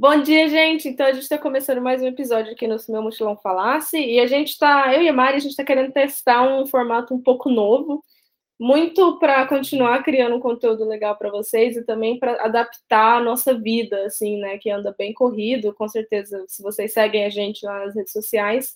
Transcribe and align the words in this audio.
Bom 0.00 0.22
dia, 0.22 0.48
gente. 0.48 0.88
Então 0.88 1.04
a 1.04 1.12
gente 1.12 1.24
está 1.24 1.36
começando 1.36 1.82
mais 1.82 2.00
um 2.00 2.06
episódio 2.06 2.50
aqui 2.50 2.66
no 2.66 2.74
Meu 2.88 3.02
Mochilão 3.02 3.36
Falasse 3.36 3.98
e 3.98 4.18
a 4.18 4.26
gente 4.26 4.48
está, 4.48 4.94
eu 4.94 5.02
e 5.02 5.08
a 5.10 5.12
Mari, 5.12 5.36
a 5.36 5.40
gente 5.40 5.50
está 5.50 5.62
querendo 5.62 5.92
testar 5.92 6.40
um 6.40 6.66
formato 6.66 7.12
um 7.12 7.20
pouco 7.20 7.50
novo, 7.50 8.02
muito 8.58 9.18
para 9.18 9.46
continuar 9.46 10.02
criando 10.02 10.34
um 10.36 10.40
conteúdo 10.40 10.86
legal 10.86 11.18
para 11.18 11.30
vocês 11.30 11.76
e 11.76 11.84
também 11.84 12.18
para 12.18 12.42
adaptar 12.42 13.18
a 13.18 13.22
nossa 13.22 13.52
vida, 13.52 14.06
assim, 14.06 14.38
né, 14.38 14.56
que 14.56 14.70
anda 14.70 14.94
bem 14.96 15.12
corrido. 15.12 15.74
Com 15.74 15.86
certeza, 15.86 16.46
se 16.48 16.62
vocês 16.62 16.94
seguem 16.94 17.26
a 17.26 17.28
gente 17.28 17.66
lá 17.66 17.84
nas 17.84 17.94
redes 17.94 18.12
sociais, 18.12 18.74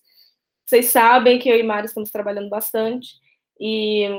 vocês 0.66 0.88
sabem 0.88 1.38
que 1.38 1.48
eu 1.48 1.56
e 1.56 1.62
a 1.62 1.64
Mari 1.64 1.86
estamos 1.86 2.10
trabalhando 2.10 2.50
bastante 2.50 3.14
e 3.58 4.10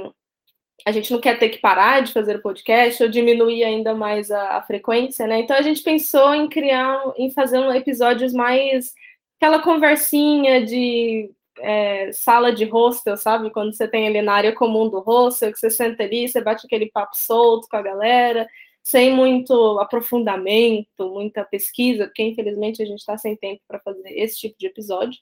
a 0.85 0.91
gente 0.91 1.11
não 1.11 1.19
quer 1.19 1.39
ter 1.39 1.49
que 1.49 1.59
parar 1.59 2.01
de 2.01 2.11
fazer 2.11 2.37
o 2.37 2.41
podcast 2.41 3.01
ou 3.01 3.09
diminuir 3.09 3.63
ainda 3.63 3.93
mais 3.95 4.29
a, 4.29 4.57
a, 4.57 4.61
frequência, 4.61 5.25
né? 5.25 5.39
Então 5.39 5.55
a 5.55 5.61
gente 5.61 5.81
pensou 5.81 6.33
em 6.33 6.49
criar, 6.49 7.01
em 7.17 7.31
fazer 7.31 7.59
um 7.59 7.73
episódios 7.73 8.33
mais 8.33 8.93
aquela 9.37 9.61
conversinha 9.61 10.65
de 10.65 11.31
é, 11.59 12.11
sala 12.11 12.51
de 12.53 12.65
hostel, 12.65 13.17
sabe? 13.17 13.49
Quando 13.51 13.73
você 13.73 13.87
tem 13.87 14.07
ali 14.07 14.21
na 14.21 14.33
área 14.33 14.53
comum 14.53 14.89
do 14.89 14.99
hostel, 14.99 15.51
que 15.51 15.59
você 15.59 15.69
senta 15.69 16.03
ali, 16.03 16.27
você 16.27 16.41
bate 16.41 16.65
aquele 16.65 16.89
papo 16.91 17.15
solto 17.15 17.67
com 17.69 17.77
a 17.77 17.81
galera, 17.81 18.47
sem 18.83 19.13
muito 19.13 19.79
aprofundamento, 19.79 21.09
muita 21.11 21.43
pesquisa, 21.43 22.05
porque 22.05 22.23
infelizmente 22.23 22.83
a 22.83 22.85
gente 22.85 22.99
está 22.99 23.17
sem 23.17 23.35
tempo 23.35 23.61
para 23.67 23.79
fazer 23.79 24.09
esse 24.11 24.37
tipo 24.37 24.55
de 24.59 24.67
episódio. 24.67 25.19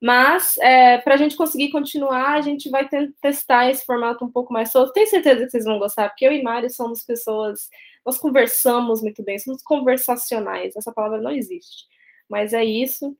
Mas, 0.00 0.56
é, 0.58 0.98
para 0.98 1.14
a 1.14 1.16
gente 1.16 1.36
conseguir 1.36 1.70
continuar, 1.70 2.34
a 2.34 2.40
gente 2.40 2.70
vai 2.70 2.88
testar 3.20 3.68
esse 3.68 3.84
formato 3.84 4.24
um 4.24 4.30
pouco 4.30 4.52
mais 4.52 4.70
solto. 4.70 4.92
Tenho 4.92 5.08
certeza 5.08 5.44
que 5.44 5.50
vocês 5.50 5.64
vão 5.64 5.78
gostar, 5.78 6.08
porque 6.08 6.24
eu 6.24 6.32
e 6.32 6.42
Mari 6.42 6.70
somos 6.70 7.02
pessoas, 7.02 7.68
nós 8.06 8.16
conversamos 8.16 9.02
muito 9.02 9.24
bem, 9.24 9.38
somos 9.38 9.62
conversacionais. 9.62 10.76
Essa 10.76 10.92
palavra 10.92 11.20
não 11.20 11.32
existe, 11.32 11.86
mas 12.28 12.52
é 12.52 12.64
isso. 12.64 13.16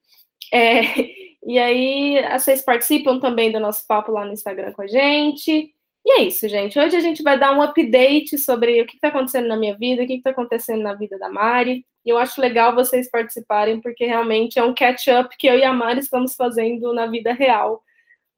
É, 0.52 0.82
e 1.44 1.58
aí, 1.58 2.22
vocês 2.38 2.62
participam 2.62 3.18
também 3.18 3.50
do 3.50 3.58
nosso 3.58 3.84
papo 3.86 4.12
lá 4.12 4.24
no 4.24 4.32
Instagram 4.32 4.72
com 4.72 4.82
a 4.82 4.86
gente. 4.86 5.74
E 6.08 6.10
é 6.12 6.22
isso, 6.22 6.48
gente. 6.48 6.78
Hoje 6.78 6.96
a 6.96 7.00
gente 7.00 7.22
vai 7.22 7.38
dar 7.38 7.52
um 7.54 7.60
update 7.60 8.38
sobre 8.38 8.80
o 8.80 8.86
que 8.86 8.94
está 8.94 9.08
acontecendo 9.08 9.46
na 9.46 9.58
minha 9.58 9.76
vida, 9.76 10.02
o 10.02 10.06
que 10.06 10.14
está 10.14 10.30
acontecendo 10.30 10.82
na 10.82 10.94
vida 10.94 11.18
da 11.18 11.28
Mari. 11.28 11.84
E 12.02 12.08
eu 12.08 12.16
acho 12.16 12.40
legal 12.40 12.74
vocês 12.74 13.10
participarem, 13.10 13.78
porque 13.78 14.06
realmente 14.06 14.58
é 14.58 14.64
um 14.64 14.74
catch-up 14.74 15.36
que 15.36 15.46
eu 15.46 15.58
e 15.58 15.64
a 15.64 15.70
Mari 15.70 16.00
estamos 16.00 16.34
fazendo 16.34 16.94
na 16.94 17.06
vida 17.06 17.34
real. 17.34 17.84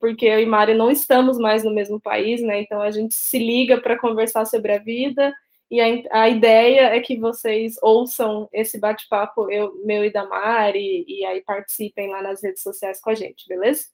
Porque 0.01 0.27
eu 0.27 0.41
e 0.41 0.47
Mari 0.47 0.75
não 0.75 0.91
estamos 0.91 1.39
mais 1.39 1.63
no 1.63 1.73
mesmo 1.73 2.01
país, 2.01 2.43
né? 2.43 2.61
Então 2.61 2.83
a 2.83 2.91
gente 2.91 3.15
se 3.15 3.39
liga 3.39 3.81
para 3.81 3.97
conversar 3.97 4.47
sobre 4.47 4.73
a 4.73 4.79
vida. 4.79 5.33
E 5.71 5.81
a, 5.81 6.23
a, 6.23 6.29
ideia 6.29 6.87
é 6.87 6.99
que 6.99 7.21
vocês 7.21 7.77
ouçam 7.81 8.49
esse 8.53 8.81
bate-papo 8.81 9.47
meu 9.85 10.05
e 10.05 10.13
da 10.13 10.27
Mari, 10.27 11.05
e 11.07 11.25
aí 11.25 11.41
participem 11.43 12.11
lá 12.11 12.21
nas 12.21 12.43
redes 12.43 12.65
sociais 12.65 13.01
com 13.01 13.11
a 13.11 13.15
gente, 13.15 13.47
beleza? 13.47 13.85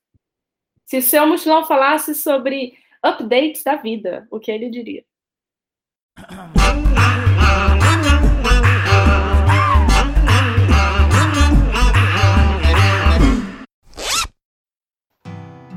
Se 0.87 0.97
o 0.97 1.03
seu 1.03 1.27
mochilão 1.27 1.67
falasse 1.67 2.15
sobre 2.15 2.73
updates 3.03 3.63
da 3.63 3.77
vida, 3.77 4.27
o 4.31 4.39
que 4.39 4.51
ele 4.51 4.71
diria? 4.71 5.05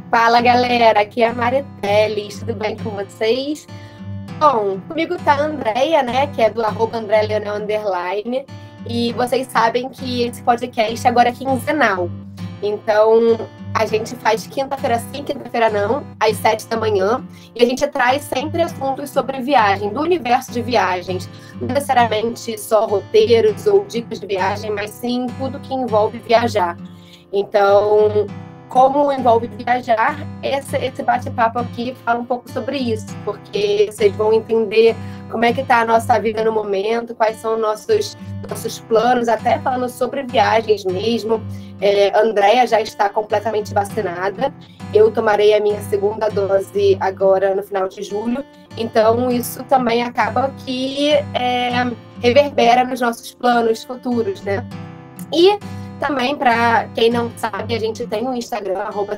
Fala 0.09 0.42
galera, 0.42 1.02
aqui 1.02 1.22
é 1.22 1.28
a 1.28 1.34
Mariteles, 1.34 2.40
tudo 2.40 2.56
bem 2.56 2.75
com 2.78 2.90
vocês? 2.90 3.67
Bom, 4.40 4.80
comigo 4.88 5.16
tá 5.23 5.34
a 5.34 5.42
Andrea, 5.42 6.02
né, 6.02 6.25
que 6.28 6.42
é 6.42 6.50
do 6.50 6.64
arroba 6.64 7.00
Leonel 7.00 7.56
Underline, 7.56 8.45
e 8.90 9.14
vocês 9.14 9.45
sabem 9.47 9.90
que 9.90 10.23
esse 10.23 10.42
podcast 10.42 11.08
agora 11.08 11.30
é 11.30 11.31
quinzenal. 11.31 12.09
Então, 12.64 13.38
a 13.73 13.86
gente 13.86 14.16
faz 14.16 14.45
quinta-feira 14.48 15.00
sim, 15.00 15.23
quinta-feira 15.23 15.70
não, 15.70 16.03
às 16.20 16.38
sete 16.38 16.67
da 16.67 16.78
manhã, 16.78 17.23
e 17.56 17.64
a 17.64 17.66
gente 17.66 17.85
traz 17.88 18.24
sempre 18.24 18.62
assuntos 18.62 19.09
sobre 19.09 19.41
viagem, 19.41 19.90
do 19.90 20.02
universo 20.02 20.52
de 20.52 20.62
viagens. 20.62 21.30
Não 21.59 21.68
necessariamente 21.68 22.58
só 22.58 22.85
roteiros 22.85 23.66
ou 23.68 23.85
dicas 23.85 24.19
de 24.19 24.28
viagem, 24.28 24.72
mas 24.72 24.91
sim 24.91 25.28
tudo 25.38 25.59
que 25.59 25.74
envolve 25.74 26.19
viajar. 26.19 26.78
Então, 27.31 28.28
como 28.69 29.12
envolve 29.12 29.47
viajar, 29.47 30.16
esse, 30.44 30.78
esse 30.78 31.02
bate-papo 31.02 31.59
aqui 31.59 31.96
fala 32.06 32.19
um 32.19 32.25
pouco 32.25 32.50
sobre 32.50 32.78
isso, 32.78 33.07
porque 33.25 33.90
vocês 33.91 34.16
vão 34.16 34.31
entender 34.31 34.96
como 35.31 35.44
é 35.44 35.52
que 35.52 35.62
está 35.62 35.81
a 35.81 35.85
nossa 35.85 36.19
vida 36.19 36.44
no 36.44 36.52
momento, 36.52 37.16
quais 37.16 37.38
são 37.38 37.58
nossos, 37.58 38.16
nossos 38.47 38.79
planos, 38.81 39.28
até 39.28 39.58
falando 39.59 39.90
sobre 39.90 40.24
viagens 40.24 40.85
mesmo. 40.85 41.41
É, 41.81 42.16
Andréia 42.18 42.68
já 42.68 42.79
está 42.79 43.09
completamente 43.09 43.74
vacinada, 43.74 44.53
eu 44.94 45.12
tomarei 45.12 45.53
a 45.53 45.59
minha 45.59 45.81
segunda 45.81 46.29
dose 46.29 46.96
agora 47.00 47.56
no 47.56 47.63
final 47.63 47.88
de 47.88 48.03
julho, 48.03 48.44
então 48.78 49.31
isso 49.31 49.63
também 49.63 50.03
acaba 50.03 50.53
que 50.66 51.12
é, 51.34 51.72
reverbera 52.22 52.84
nos 52.84 53.02
nossos 53.02 53.34
planos 53.34 53.84
futuros, 53.84 54.41
né? 54.41 54.66
E 55.34 55.58
também, 55.99 56.35
para 56.35 56.87
quem 56.95 57.11
não 57.11 57.31
sabe, 57.37 57.75
a 57.75 57.79
gente 57.79 58.07
tem 58.07 58.27
um 58.27 58.33
Instagram, 58.33 58.79
arroba 58.79 59.15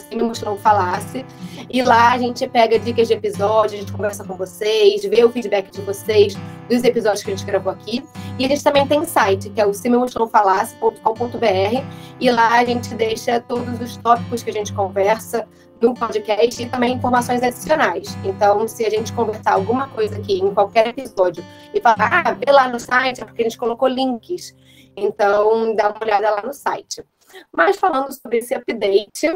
Falasse, 0.62 1.26
e 1.70 1.82
lá 1.82 2.12
a 2.12 2.18
gente 2.18 2.48
pega 2.48 2.80
dicas 2.80 3.08
de 3.08 3.14
episódios, 3.14 3.74
a 3.74 3.78
gente 3.78 3.92
conversa 3.92 4.24
com 4.24 4.36
vocês, 4.36 5.04
vê 5.04 5.24
o 5.24 5.32
feedback 5.32 5.72
de 5.72 5.82
vocês 5.82 6.36
dos 6.70 6.84
episódios 6.84 7.24
que 7.24 7.32
a 7.32 7.36
gente 7.36 7.46
gravou 7.46 7.72
aqui. 7.72 8.04
E 8.38 8.46
a 8.46 8.48
gente 8.48 8.64
também 8.64 8.88
tem 8.88 9.06
site, 9.06 9.50
que 9.50 9.62
é 9.62 9.66
o 9.66 9.74
simulfalasse.com.br, 9.74 11.84
e 12.20 12.32
lá 12.32 12.60
a 12.60 12.66
gente 12.66 12.94
deixa 12.96 13.40
todos 13.40 13.80
os 13.80 13.98
tópicos 13.98 14.44
que 14.44 14.50
a 14.50 14.54
gente 14.54 14.74
conversa 14.74 15.48
no 15.82 15.96
podcast 15.96 16.62
e 16.62 16.70
também 16.70 16.94
informações 16.94 17.42
adicionais. 17.42 18.16
Então, 18.24 18.68
se 18.68 18.86
a 18.86 18.90
gente 18.90 19.12
conversar 19.14 19.54
alguma 19.54 19.88
coisa 19.88 20.18
aqui 20.18 20.40
em 20.40 20.54
qualquer 20.54 20.88
episódio 20.88 21.44
e 21.74 21.82
falar, 21.82 22.24
ah, 22.26 22.32
vê 22.34 22.52
lá 22.52 22.70
no 22.70 22.80
site, 22.80 23.22
é 23.22 23.26
porque 23.26 23.42
a 23.42 23.46
gente 23.46 23.58
colocou 23.58 23.88
links. 23.88 24.56
Então, 24.96 25.76
dá 25.76 25.90
uma 25.90 26.04
olhada 26.04 26.30
lá 26.30 26.42
no 26.42 26.54
site. 26.54 27.04
Mas 27.52 27.78
falando 27.78 28.12
sobre 28.12 28.40
esse 28.40 28.54
update, 28.54 29.28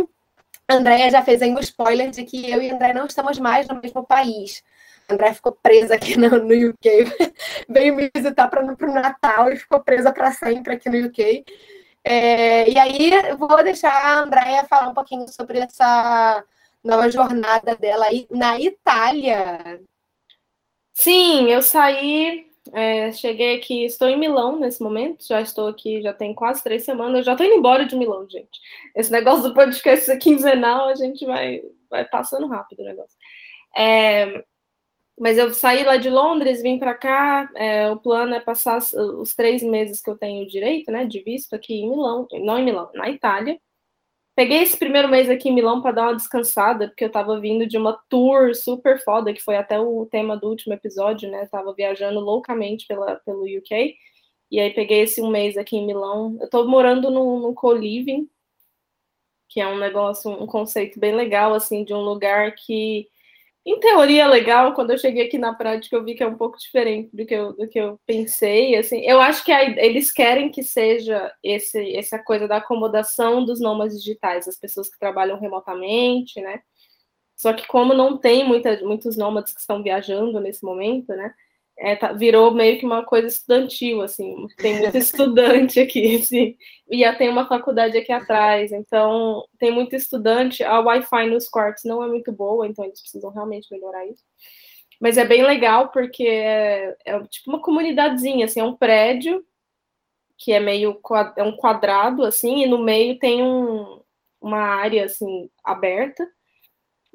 a 0.67 0.75
Andrea 0.75 1.09
já 1.09 1.21
fez 1.21 1.41
aí 1.41 1.51
um 1.51 1.59
spoiler 1.59 2.09
de 2.09 2.23
que 2.23 2.49
eu 2.49 2.61
e 2.61 2.69
a 2.69 2.73
Andrea 2.73 2.93
não 2.93 3.05
estamos 3.05 3.39
mais 3.39 3.67
no 3.67 3.79
mesmo 3.81 4.05
país. 4.05 4.63
A 5.07 5.13
Andrea 5.13 5.33
ficou 5.33 5.51
presa 5.51 5.95
aqui 5.95 6.17
no, 6.17 6.29
no 6.29 6.69
UK, 6.69 7.05
veio 7.69 7.95
me 7.95 8.09
visitar 8.13 8.47
para 8.49 8.63
o 8.63 8.93
Natal 8.93 9.51
e 9.51 9.57
ficou 9.57 9.79
presa 9.79 10.11
para 10.11 10.31
sempre 10.31 10.73
aqui 10.73 10.89
no 10.89 11.07
UK. 11.07 11.45
É, 12.03 12.69
e 12.69 12.77
aí, 12.77 13.11
vou 13.37 13.63
deixar 13.63 13.91
a 13.91 14.19
Andrea 14.19 14.65
falar 14.65 14.89
um 14.89 14.93
pouquinho 14.93 15.27
sobre 15.27 15.59
essa 15.59 16.43
nova 16.83 17.09
jornada 17.09 17.75
dela 17.75 18.05
aí 18.05 18.27
na 18.29 18.59
Itália. 18.59 19.81
Sim, 20.93 21.49
eu 21.51 21.61
saí 21.61 22.44
é, 22.73 23.11
cheguei 23.11 23.57
aqui, 23.57 23.85
estou 23.85 24.07
em 24.07 24.17
Milão 24.17 24.57
nesse 24.59 24.81
momento, 24.81 25.25
já 25.27 25.41
estou 25.41 25.67
aqui, 25.67 26.01
já 26.01 26.13
tem 26.13 26.33
quase 26.33 26.63
três 26.63 26.83
semanas, 26.83 27.25
já 27.25 27.33
estou 27.33 27.45
indo 27.45 27.55
embora 27.55 27.85
de 27.85 27.95
Milão, 27.95 28.27
gente. 28.29 28.59
Esse 28.95 29.11
negócio 29.11 29.43
do 29.43 29.53
podcast 29.53 30.17
quinzenal, 30.17 30.89
a 30.89 30.95
gente 30.95 31.25
vai, 31.25 31.61
vai 31.89 32.05
passando 32.05 32.47
rápido 32.47 32.79
o 32.81 32.85
negócio. 32.85 33.17
É, 33.75 34.43
mas 35.19 35.37
eu 35.37 35.53
saí 35.53 35.83
lá 35.83 35.97
de 35.97 36.09
Londres, 36.09 36.61
vim 36.61 36.79
para 36.79 36.93
cá, 36.93 37.49
é, 37.55 37.89
o 37.89 37.97
plano 37.97 38.33
é 38.35 38.39
passar 38.39 38.79
os 38.79 39.33
três 39.35 39.63
meses 39.63 40.01
que 40.01 40.09
eu 40.09 40.17
tenho 40.17 40.47
direito, 40.47 40.91
né, 40.91 41.05
de 41.05 41.21
visto 41.21 41.53
aqui 41.53 41.75
em 41.75 41.89
Milão, 41.89 42.27
não 42.41 42.59
em 42.59 42.65
Milão, 42.65 42.89
na 42.93 43.09
Itália, 43.09 43.59
Peguei 44.35 44.63
esse 44.63 44.77
primeiro 44.77 45.07
mês 45.07 45.29
aqui 45.29 45.47
em 45.47 45.53
Milão 45.53 45.81
para 45.81 45.93
dar 45.93 46.03
uma 46.03 46.15
descansada, 46.15 46.89
porque 46.89 47.05
eu 47.05 47.07
estava 47.07 47.39
vindo 47.39 47.65
de 47.65 47.77
uma 47.77 47.93
tour 48.09 48.53
super 48.53 49.01
foda, 49.01 49.33
que 49.33 49.41
foi 49.41 49.55
até 49.55 49.79
o 49.79 50.05
tema 50.05 50.35
do 50.35 50.49
último 50.49 50.73
episódio, 50.73 51.31
né? 51.31 51.47
Tava 51.47 51.73
viajando 51.73 52.19
loucamente 52.19 52.85
pela, 52.85 53.15
pelo 53.17 53.43
UK. 53.43 53.95
E 54.51 54.59
aí 54.59 54.73
peguei 54.73 55.01
esse 55.01 55.21
um 55.21 55.29
mês 55.29 55.57
aqui 55.57 55.77
em 55.77 55.85
Milão. 55.85 56.35
Eu 56.39 56.45
estou 56.45 56.67
morando 56.67 57.09
no, 57.09 57.39
no 57.39 57.53
co-living, 57.53 58.29
que 59.47 59.61
é 59.61 59.67
um 59.67 59.77
negócio, 59.77 60.29
um 60.29 60.45
conceito 60.45 60.99
bem 60.99 61.15
legal, 61.15 61.53
assim, 61.53 61.85
de 61.85 61.93
um 61.93 62.01
lugar 62.01 62.53
que 62.55 63.07
em 63.65 63.79
teoria 63.79 64.23
é 64.23 64.27
legal, 64.27 64.73
quando 64.73 64.91
eu 64.91 64.97
cheguei 64.97 65.25
aqui 65.25 65.37
na 65.39 65.53
prática 65.53 65.95
eu 65.95 66.03
vi 66.03 66.13
que 66.13 66.23
é 66.23 66.27
um 66.27 66.37
pouco 66.37 66.57
diferente 66.57 67.09
do 67.15 67.25
que 67.25 67.33
eu, 67.33 67.53
do 67.53 67.67
que 67.67 67.79
eu 67.79 67.99
pensei, 68.05 68.75
assim, 68.75 69.01
eu 69.01 69.19
acho 69.19 69.43
que 69.43 69.51
a, 69.51 69.63
eles 69.63 70.11
querem 70.11 70.49
que 70.51 70.63
seja 70.63 71.33
esse, 71.43 71.95
essa 71.95 72.19
coisa 72.19 72.47
da 72.47 72.57
acomodação 72.57 73.43
dos 73.43 73.59
nômades 73.59 73.97
digitais, 73.99 74.47
as 74.47 74.57
pessoas 74.57 74.89
que 74.89 74.99
trabalham 74.99 75.39
remotamente, 75.39 76.39
né, 76.39 76.61
só 77.35 77.53
que 77.53 77.67
como 77.67 77.93
não 77.93 78.17
tem 78.17 78.47
muita, 78.47 78.79
muitos 78.81 79.17
nômades 79.17 79.53
que 79.53 79.59
estão 79.59 79.81
viajando 79.81 80.39
nesse 80.39 80.63
momento, 80.63 81.09
né, 81.09 81.33
é, 81.77 81.95
tá, 81.95 82.13
virou 82.13 82.53
meio 82.53 82.79
que 82.79 82.85
uma 82.85 83.03
coisa 83.03 83.27
estudantil, 83.27 84.01
assim, 84.01 84.47
tem 84.57 84.79
muito 84.79 84.97
estudante 84.97 85.79
aqui, 85.79 86.15
assim, 86.21 86.55
e 86.89 87.11
tem 87.13 87.29
uma 87.29 87.47
faculdade 87.47 87.97
aqui 87.97 88.11
atrás, 88.11 88.71
então 88.71 89.43
tem 89.59 89.71
muito 89.71 89.95
estudante, 89.95 90.63
a 90.63 90.79
Wi-Fi 90.79 91.29
nos 91.29 91.49
quartos 91.49 91.83
não 91.83 92.03
é 92.03 92.07
muito 92.07 92.31
boa, 92.31 92.67
então 92.67 92.85
eles 92.85 93.01
precisam 93.01 93.31
realmente 93.31 93.67
melhorar 93.71 94.05
isso. 94.05 94.23
Mas 94.99 95.17
é 95.17 95.25
bem 95.25 95.43
legal 95.43 95.89
porque 95.89 96.23
é, 96.25 96.95
é 97.05 97.19
tipo 97.27 97.49
uma 97.49 97.61
comunidadezinha, 97.61 98.45
assim, 98.45 98.59
é 98.59 98.63
um 98.63 98.75
prédio 98.75 99.45
que 100.37 100.51
é 100.51 100.59
meio 100.59 100.99
é 101.37 101.43
um 101.43 101.55
quadrado 101.55 102.23
assim, 102.23 102.63
e 102.63 102.67
no 102.67 102.83
meio 102.83 103.17
tem 103.19 103.41
um, 103.43 104.01
uma 104.41 104.59
área 104.59 105.05
assim 105.05 105.49
aberta. 105.63 106.27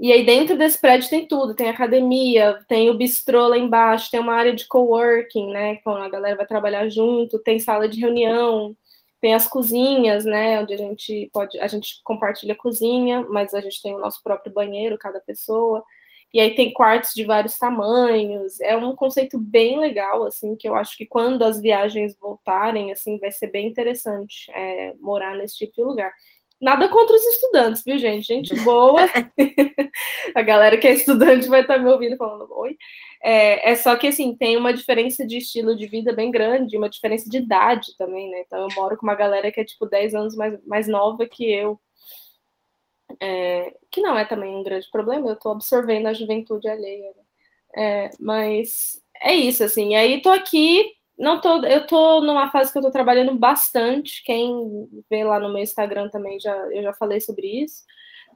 E 0.01 0.11
aí 0.13 0.25
dentro 0.25 0.57
desse 0.57 0.81
prédio 0.81 1.11
tem 1.11 1.27
tudo, 1.29 1.55
tem 1.55 1.69
academia, 1.69 2.59
tem 2.67 2.89
o 2.89 2.95
bistrô 2.97 3.49
lá 3.49 3.59
embaixo, 3.59 4.11
tem 4.11 4.19
uma 4.19 4.33
área 4.33 4.55
de 4.55 4.67
coworking, 4.67 5.51
né, 5.53 5.77
quando 5.85 5.99
a 6.03 6.09
galera 6.09 6.37
vai 6.37 6.47
trabalhar 6.47 6.89
junto, 6.89 7.39
tem 7.39 7.59
sala 7.59 7.87
de 7.87 8.01
reunião, 8.01 8.75
tem 9.21 9.35
as 9.35 9.47
cozinhas, 9.47 10.25
né, 10.25 10.59
onde 10.61 10.73
a 10.73 10.77
gente 10.79 11.29
pode, 11.35 11.61
a 11.61 11.67
gente 11.67 12.01
compartilha 12.03 12.55
a 12.55 12.57
cozinha, 12.57 13.27
mas 13.29 13.53
a 13.53 13.61
gente 13.61 13.83
tem 13.83 13.95
o 13.95 13.99
nosso 13.99 14.23
próprio 14.23 14.51
banheiro, 14.53 14.97
cada 14.99 15.21
pessoa. 15.21 15.85
E 16.33 16.41
aí 16.41 16.55
tem 16.55 16.73
quartos 16.73 17.13
de 17.15 17.25
vários 17.25 17.59
tamanhos. 17.59 18.61
É 18.61 18.77
um 18.77 18.95
conceito 18.95 19.39
bem 19.39 19.79
legal, 19.81 20.25
assim, 20.25 20.57
que 20.57 20.69
eu 20.69 20.77
acho 20.77 20.97
que 20.97 21.05
quando 21.05 21.43
as 21.45 21.61
viagens 21.61 22.17
voltarem, 22.19 22.93
assim, 22.93 23.19
vai 23.19 23.33
ser 23.33 23.49
bem 23.49 23.67
interessante 23.67 24.51
é, 24.53 24.95
morar 25.01 25.37
nesse 25.37 25.57
tipo 25.59 25.75
de 25.75 25.83
lugar. 25.83 26.13
Nada 26.61 26.89
contra 26.91 27.17
os 27.17 27.25
estudantes, 27.25 27.83
viu, 27.83 27.97
gente? 27.99 28.27
Gente 28.27 28.55
boa. 28.61 29.01
a 30.35 30.43
galera 30.43 30.77
que 30.77 30.87
é 30.87 30.93
estudante 30.93 31.49
vai 31.49 31.63
estar 31.63 31.79
me 31.79 31.91
ouvindo 31.91 32.19
falando 32.19 32.53
oi. 32.53 32.77
É, 33.23 33.71
é, 33.71 33.77
só 33.77 33.97
que, 33.97 34.07
assim, 34.09 34.37
tem 34.37 34.57
uma 34.59 34.73
diferença 34.73 35.27
de 35.27 35.39
estilo 35.39 35.75
de 35.75 35.87
vida 35.87 36.13
bem 36.13 36.31
grande, 36.31 36.77
uma 36.77 36.91
diferença 36.91 37.31
de 37.31 37.39
idade 37.39 37.97
também, 37.97 38.31
né? 38.31 38.43
Então, 38.47 38.61
eu 38.61 38.69
moro 38.77 38.97
com 38.99 39.07
uma 39.07 39.15
galera 39.15 39.51
que 39.51 39.61
é, 39.61 39.65
tipo, 39.65 39.87
10 39.87 40.15
anos 40.15 40.37
mais, 40.37 40.63
mais 40.67 40.87
nova 40.87 41.27
que 41.27 41.51
eu. 41.51 41.81
É, 43.21 43.75
que 43.91 44.03
não 44.03 44.17
é 44.19 44.25
também 44.25 44.55
um 44.55 44.63
grande 44.63 44.89
problema, 44.91 45.29
eu 45.29 45.35
estou 45.35 45.53
absorvendo 45.53 46.07
a 46.09 46.13
juventude 46.13 46.69
alheia. 46.69 47.13
Né? 47.17 47.23
É, 47.77 48.11
mas 48.21 49.03
é 49.23 49.35
isso, 49.35 49.65
assim. 49.65 49.93
E 49.93 49.97
aí, 49.97 50.21
tô 50.21 50.29
aqui 50.31 50.93
não 51.21 51.41
tô, 51.41 51.65
eu 51.67 51.87
tô 51.87 52.21
numa 52.23 52.51
fase 52.51 52.73
que 52.73 52.79
eu 52.79 52.83
tô 52.83 52.91
trabalhando 52.91 53.35
bastante. 53.35 54.23
Quem 54.25 54.89
vê 55.09 55.23
lá 55.23 55.39
no 55.39 55.53
meu 55.53 55.63
Instagram 55.63 56.09
também 56.09 56.41
já 56.41 56.57
eu 56.73 56.83
já 56.83 56.93
falei 56.95 57.21
sobre 57.21 57.47
isso. 57.63 57.85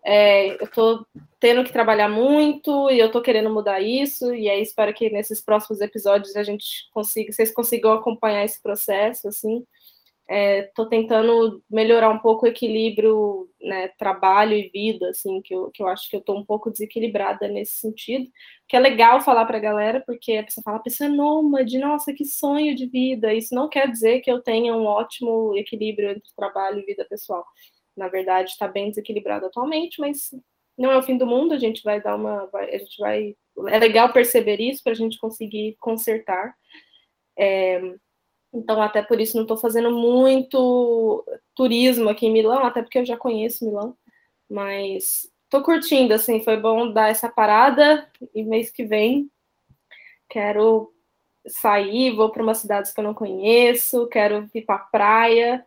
É, 0.06 0.62
eu 0.62 0.70
tô 0.70 1.06
tendo 1.40 1.64
que 1.64 1.72
trabalhar 1.72 2.10
muito 2.10 2.90
e 2.90 2.98
eu 2.98 3.10
tô 3.10 3.22
querendo 3.22 3.48
mudar 3.48 3.80
isso. 3.80 4.34
E 4.34 4.50
aí 4.50 4.62
espero 4.62 4.92
que 4.92 5.08
nesses 5.10 5.40
próximos 5.40 5.80
episódios 5.80 6.36
a 6.36 6.42
gente 6.42 6.88
consiga, 6.92 7.32
vocês 7.32 7.52
consigam 7.52 7.92
acompanhar 7.92 8.44
esse 8.44 8.62
processo, 8.62 9.28
assim. 9.28 9.64
Estou 10.26 10.86
é, 10.86 10.88
tentando 10.88 11.62
melhorar 11.70 12.08
um 12.08 12.18
pouco 12.18 12.46
o 12.46 12.48
equilíbrio, 12.48 13.46
né, 13.60 13.88
trabalho 13.98 14.54
e 14.54 14.70
vida, 14.70 15.10
assim, 15.10 15.42
que 15.42 15.54
eu, 15.54 15.70
que 15.70 15.82
eu 15.82 15.88
acho 15.88 16.08
que 16.08 16.16
eu 16.16 16.20
estou 16.20 16.38
um 16.38 16.44
pouco 16.44 16.70
desequilibrada 16.70 17.46
nesse 17.46 17.74
sentido. 17.74 18.30
Que 18.66 18.76
é 18.76 18.80
legal 18.80 19.20
falar 19.20 19.44
para 19.44 19.58
a 19.58 19.60
galera, 19.60 20.02
porque 20.06 20.32
a 20.36 20.44
pessoa 20.44 20.64
fala, 20.64 20.78
a 20.78 20.82
pessoa 20.82 21.08
é 21.08 21.12
nômade, 21.12 21.78
nossa, 21.78 22.14
que 22.14 22.24
sonho 22.24 22.74
de 22.74 22.86
vida. 22.86 23.34
Isso 23.34 23.54
não 23.54 23.68
quer 23.68 23.90
dizer 23.90 24.20
que 24.20 24.30
eu 24.30 24.40
tenha 24.40 24.74
um 24.74 24.86
ótimo 24.86 25.54
equilíbrio 25.56 26.10
entre 26.10 26.30
trabalho 26.36 26.80
e 26.80 26.86
vida 26.86 27.04
pessoal. 27.04 27.44
Na 27.96 28.08
verdade, 28.08 28.50
está 28.50 28.66
bem 28.66 28.88
desequilibrado 28.88 29.46
atualmente, 29.46 30.00
mas 30.00 30.30
não 30.76 30.90
é 30.90 30.96
o 30.96 31.02
fim 31.02 31.16
do 31.16 31.26
mundo, 31.26 31.54
a 31.54 31.58
gente 31.58 31.82
vai 31.82 32.00
dar 32.02 32.16
uma. 32.16 32.46
Vai, 32.46 32.74
a 32.74 32.78
gente 32.78 32.98
vai. 32.98 33.36
É 33.68 33.78
legal 33.78 34.12
perceber 34.12 34.60
isso 34.60 34.82
para 34.82 34.92
a 34.92 34.96
gente 34.96 35.18
conseguir 35.18 35.76
consertar. 35.78 36.54
É, 37.38 37.80
então, 38.54 38.80
até 38.80 39.02
por 39.02 39.20
isso, 39.20 39.36
não 39.36 39.42
estou 39.42 39.56
fazendo 39.56 39.90
muito 39.90 41.24
turismo 41.56 42.08
aqui 42.08 42.26
em 42.26 42.32
Milão, 42.32 42.64
até 42.64 42.82
porque 42.82 42.98
eu 42.98 43.04
já 43.04 43.16
conheço 43.16 43.64
Milão. 43.64 43.96
Mas 44.48 45.28
estou 45.44 45.62
curtindo, 45.62 46.14
assim, 46.14 46.42
foi 46.42 46.56
bom 46.56 46.92
dar 46.92 47.10
essa 47.10 47.28
parada. 47.28 48.08
E 48.32 48.44
mês 48.44 48.70
que 48.70 48.84
vem 48.84 49.28
quero 50.28 50.92
sair, 51.46 52.12
vou 52.14 52.30
para 52.30 52.42
umas 52.42 52.58
cidades 52.58 52.92
que 52.92 53.00
eu 53.00 53.04
não 53.04 53.12
conheço, 53.12 54.06
quero 54.08 54.48
ir 54.54 54.62
para 54.62 54.78
praia, 54.78 55.64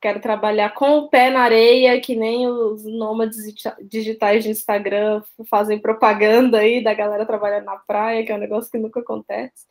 quero 0.00 0.20
trabalhar 0.20 0.74
com 0.74 0.98
o 0.98 1.08
pé 1.08 1.30
na 1.30 1.40
areia, 1.40 2.00
que 2.00 2.14
nem 2.16 2.46
os 2.48 2.84
nômades 2.84 3.38
digitais 3.82 4.44
de 4.44 4.50
Instagram 4.50 5.22
fazem 5.48 5.78
propaganda 5.78 6.58
aí 6.58 6.82
da 6.82 6.92
galera 6.94 7.24
trabalhando 7.24 7.64
na 7.64 7.76
praia, 7.76 8.24
que 8.24 8.32
é 8.32 8.34
um 8.34 8.38
negócio 8.38 8.70
que 8.70 8.78
nunca 8.78 9.00
acontece. 9.00 9.66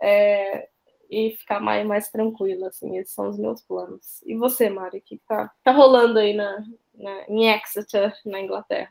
É, 0.00 0.68
e 1.10 1.32
ficar 1.32 1.60
mais, 1.60 1.86
mais 1.86 2.08
tranquila, 2.10 2.68
assim, 2.68 2.98
esses 2.98 3.14
são 3.14 3.28
os 3.28 3.38
meus 3.38 3.62
planos. 3.62 4.22
E 4.24 4.34
você, 4.36 4.68
Mari, 4.68 4.98
o 4.98 5.02
que 5.02 5.20
tá, 5.28 5.50
tá 5.62 5.72
rolando 5.72 6.18
aí 6.18 6.34
na, 6.34 6.64
na, 6.94 7.24
em 7.28 7.50
Exeter, 7.50 8.12
na 8.24 8.40
Inglaterra? 8.40 8.90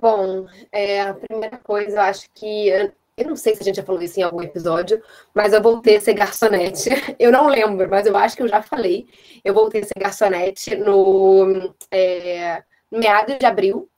Bom, 0.00 0.46
é, 0.70 1.00
a 1.00 1.14
primeira 1.14 1.56
coisa, 1.56 1.96
eu 1.96 2.02
acho 2.02 2.28
que. 2.34 2.68
Eu 3.16 3.26
não 3.26 3.34
sei 3.34 3.54
se 3.54 3.62
a 3.62 3.64
gente 3.64 3.76
já 3.76 3.82
falou 3.82 4.00
isso 4.00 4.20
em 4.20 4.22
algum 4.22 4.42
episódio, 4.42 5.02
mas 5.34 5.52
eu 5.52 5.60
voltei 5.60 5.96
a 5.96 6.00
ser 6.00 6.14
garçonete. 6.14 6.88
Eu 7.18 7.32
não 7.32 7.48
lembro, 7.48 7.88
mas 7.90 8.06
eu 8.06 8.16
acho 8.16 8.36
que 8.36 8.42
eu 8.44 8.48
já 8.48 8.62
falei. 8.62 9.08
Eu 9.44 9.52
voltei 9.52 9.80
a 9.80 9.84
ser 9.84 9.98
garçonete 9.98 10.76
no 10.76 11.74
é, 11.90 12.62
meados 12.92 13.36
de 13.36 13.44
abril. 13.44 13.90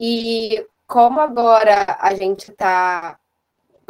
E 0.00 0.66
como 0.88 1.20
agora 1.20 1.98
a 2.00 2.14
gente 2.14 2.50
está 2.50 3.20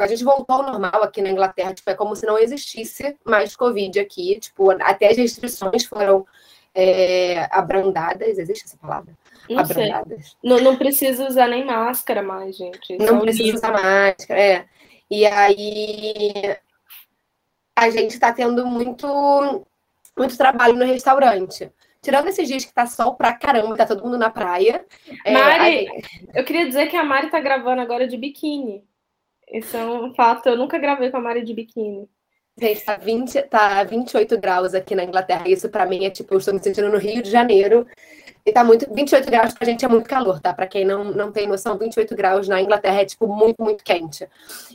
a 0.03 0.07
gente 0.07 0.23
voltou 0.23 0.57
ao 0.57 0.63
normal 0.63 1.03
aqui 1.03 1.21
na 1.21 1.29
Inglaterra, 1.29 1.73
tipo, 1.73 1.89
é 1.89 1.95
como 1.95 2.15
se 2.15 2.25
não 2.25 2.37
existisse 2.37 3.17
mais 3.25 3.55
Covid 3.55 3.99
aqui, 3.99 4.39
tipo, 4.39 4.71
até 4.71 5.09
as 5.09 5.17
restrições 5.17 5.85
foram 5.85 6.25
é, 6.73 7.47
abrandadas, 7.51 8.37
existe 8.37 8.65
essa 8.65 8.77
palavra? 8.77 9.13
Não 9.49 9.59
abrandadas. 9.59 10.37
Não, 10.43 10.59
não 10.59 10.77
precisa 10.77 11.27
usar 11.27 11.47
nem 11.47 11.65
máscara 11.65 12.21
mais, 12.21 12.55
gente. 12.55 12.93
Isso 12.93 13.05
não 13.05 13.17
é 13.17 13.21
precisa 13.21 13.57
usar 13.57 13.71
máscara, 13.71 14.39
é. 14.39 14.65
E 15.09 15.25
aí 15.25 16.57
a 17.75 17.89
gente 17.89 18.11
está 18.11 18.31
tendo 18.31 18.65
muito, 18.65 19.65
muito 20.17 20.37
trabalho 20.37 20.75
no 20.75 20.85
restaurante. 20.85 21.71
Tirando 22.01 22.27
esses 22.27 22.47
dias 22.47 22.63
que 22.63 22.73
tá 22.73 22.85
sol 22.85 23.15
pra 23.15 23.33
caramba, 23.33 23.75
tá 23.75 23.85
todo 23.85 24.03
mundo 24.03 24.17
na 24.17 24.29
praia. 24.29 24.85
É, 25.25 25.33
Mari, 25.33 25.87
é, 25.87 26.39
eu 26.39 26.45
queria 26.45 26.65
dizer 26.65 26.87
que 26.87 26.95
a 26.95 27.03
Mari 27.03 27.29
tá 27.29 27.39
gravando 27.39 27.81
agora 27.81 28.07
de 28.07 28.15
biquíni. 28.17 28.83
Isso 29.51 29.75
é 29.75 29.85
um 29.85 30.13
fato. 30.13 30.47
Eu 30.47 30.57
nunca 30.57 30.77
gravei 30.77 31.09
com 31.09 31.17
a 31.17 31.21
Mari 31.21 31.43
de 31.43 31.53
biquíni. 31.53 32.07
Gente, 32.59 32.83
tá, 32.83 32.97
20, 32.97 33.41
tá 33.43 33.83
28 33.83 34.37
graus 34.37 34.73
aqui 34.73 34.93
na 34.93 35.03
Inglaterra. 35.03 35.47
Isso 35.47 35.69
para 35.69 35.85
mim 35.85 36.05
é 36.05 36.09
tipo, 36.09 36.33
eu 36.33 36.39
estou 36.39 36.53
me 36.53 36.61
sentindo 36.61 36.89
no 36.89 36.97
Rio 36.97 37.23
de 37.23 37.31
Janeiro. 37.31 37.87
E 38.45 38.51
tá 38.51 38.63
muito. 38.63 38.91
28 38.93 39.29
graus 39.31 39.53
pra 39.53 39.65
gente 39.65 39.85
é 39.85 39.87
muito 39.87 40.09
calor, 40.09 40.41
tá? 40.41 40.53
Pra 40.53 40.67
quem 40.67 40.83
não, 40.85 41.05
não 41.05 41.31
tem 41.31 41.47
noção, 41.47 41.77
28 41.77 42.15
graus 42.15 42.47
na 42.47 42.61
Inglaterra 42.61 43.01
é 43.01 43.05
tipo 43.05 43.27
muito, 43.27 43.63
muito 43.63 43.83
quente. 43.83 44.27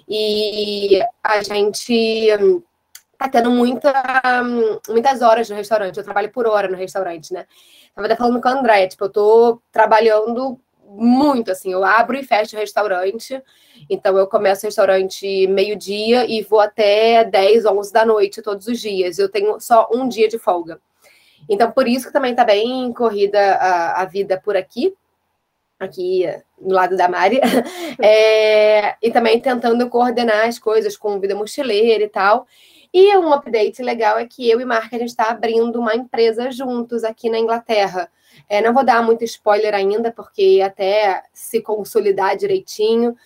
E 0.09 1.01
a 1.23 1.43
gente 1.43 2.29
hum, 2.41 2.63
tá 3.19 3.29
tendo 3.29 3.51
muita, 3.51 3.93
hum, 4.43 4.79
muitas 4.89 5.21
horas 5.21 5.51
no 5.51 5.57
restaurante. 5.57 5.99
Eu 5.99 6.05
trabalho 6.05 6.31
por 6.31 6.47
hora 6.47 6.69
no 6.69 6.77
restaurante, 6.77 7.33
né? 7.33 7.47
Tava 7.95 8.07
até 8.07 8.17
falando 8.17 8.41
com 8.41 8.49
a 8.49 8.53
André, 8.53 8.89
tipo, 8.89 9.05
eu 9.05 9.11
tô 9.11 9.61
trabalhando 9.71 10.59
muito, 10.97 11.51
assim, 11.51 11.73
eu 11.73 11.85
abro 11.85 12.17
e 12.17 12.23
fecho 12.23 12.57
o 12.57 12.59
restaurante. 12.59 13.43
Então, 13.91 14.17
eu 14.17 14.27
começo 14.27 14.65
o 14.65 14.69
restaurante 14.69 15.47
meio-dia 15.47 16.27
e 16.27 16.43
vou 16.43 16.61
até 16.61 17.25
10, 17.25 17.67
11 17.67 17.93
da 17.93 18.05
noite 18.05 18.43
todos 18.43 18.67
os 18.67 18.81
dias. 18.81 19.19
Eu 19.19 19.29
tenho 19.29 19.59
só 19.61 19.89
um 19.93 20.09
dia 20.09 20.29
de 20.29 20.39
folga. 20.39 20.81
Então, 21.49 21.71
por 21.71 21.87
isso 21.87 22.07
que 22.07 22.13
também 22.13 22.31
está 22.31 22.45
bem 22.45 22.93
corrida 22.93 23.39
a, 23.57 24.03
a, 24.03 24.05
vida 24.05 24.41
por 24.43 24.57
aqui, 24.57 24.95
aqui 25.79 26.25
no 26.59 26.75
lado 26.75 26.97
da 26.97 27.09
Mari, 27.09 27.41
é, 28.03 28.97
e 29.03 29.11
também 29.11 29.39
tentando 29.41 29.89
coordenar 29.91 30.47
as 30.47 30.59
coisas 30.59 30.97
com 30.97 31.21
vida 31.21 31.35
mochileira 31.35 32.05
e 32.05 32.09
tal. 32.09 32.47
E 32.93 33.17
um 33.19 33.33
update 33.33 33.83
legal 33.83 34.19
é 34.19 34.25
que 34.25 34.49
eu 34.49 34.61
e 34.61 34.65
Marca, 34.65 34.95
a 34.95 34.99
gente 34.99 35.09
está 35.09 35.25
abrindo 35.25 35.81
uma 35.81 35.97
empresa 35.97 36.51
juntos 36.51 37.03
aqui 37.03 37.29
na 37.29 37.39
Inglaterra. 37.39 38.09
É, 38.49 38.61
não 38.61 38.75
vou 38.75 38.85
dar 38.85 39.03
muito 39.03 39.25
spoiler 39.25 39.75
ainda, 39.75 40.13
porque 40.13 40.61
até 40.65 41.23
se 41.33 41.61
consolidar 41.61 42.37
direitinho. 42.37 43.17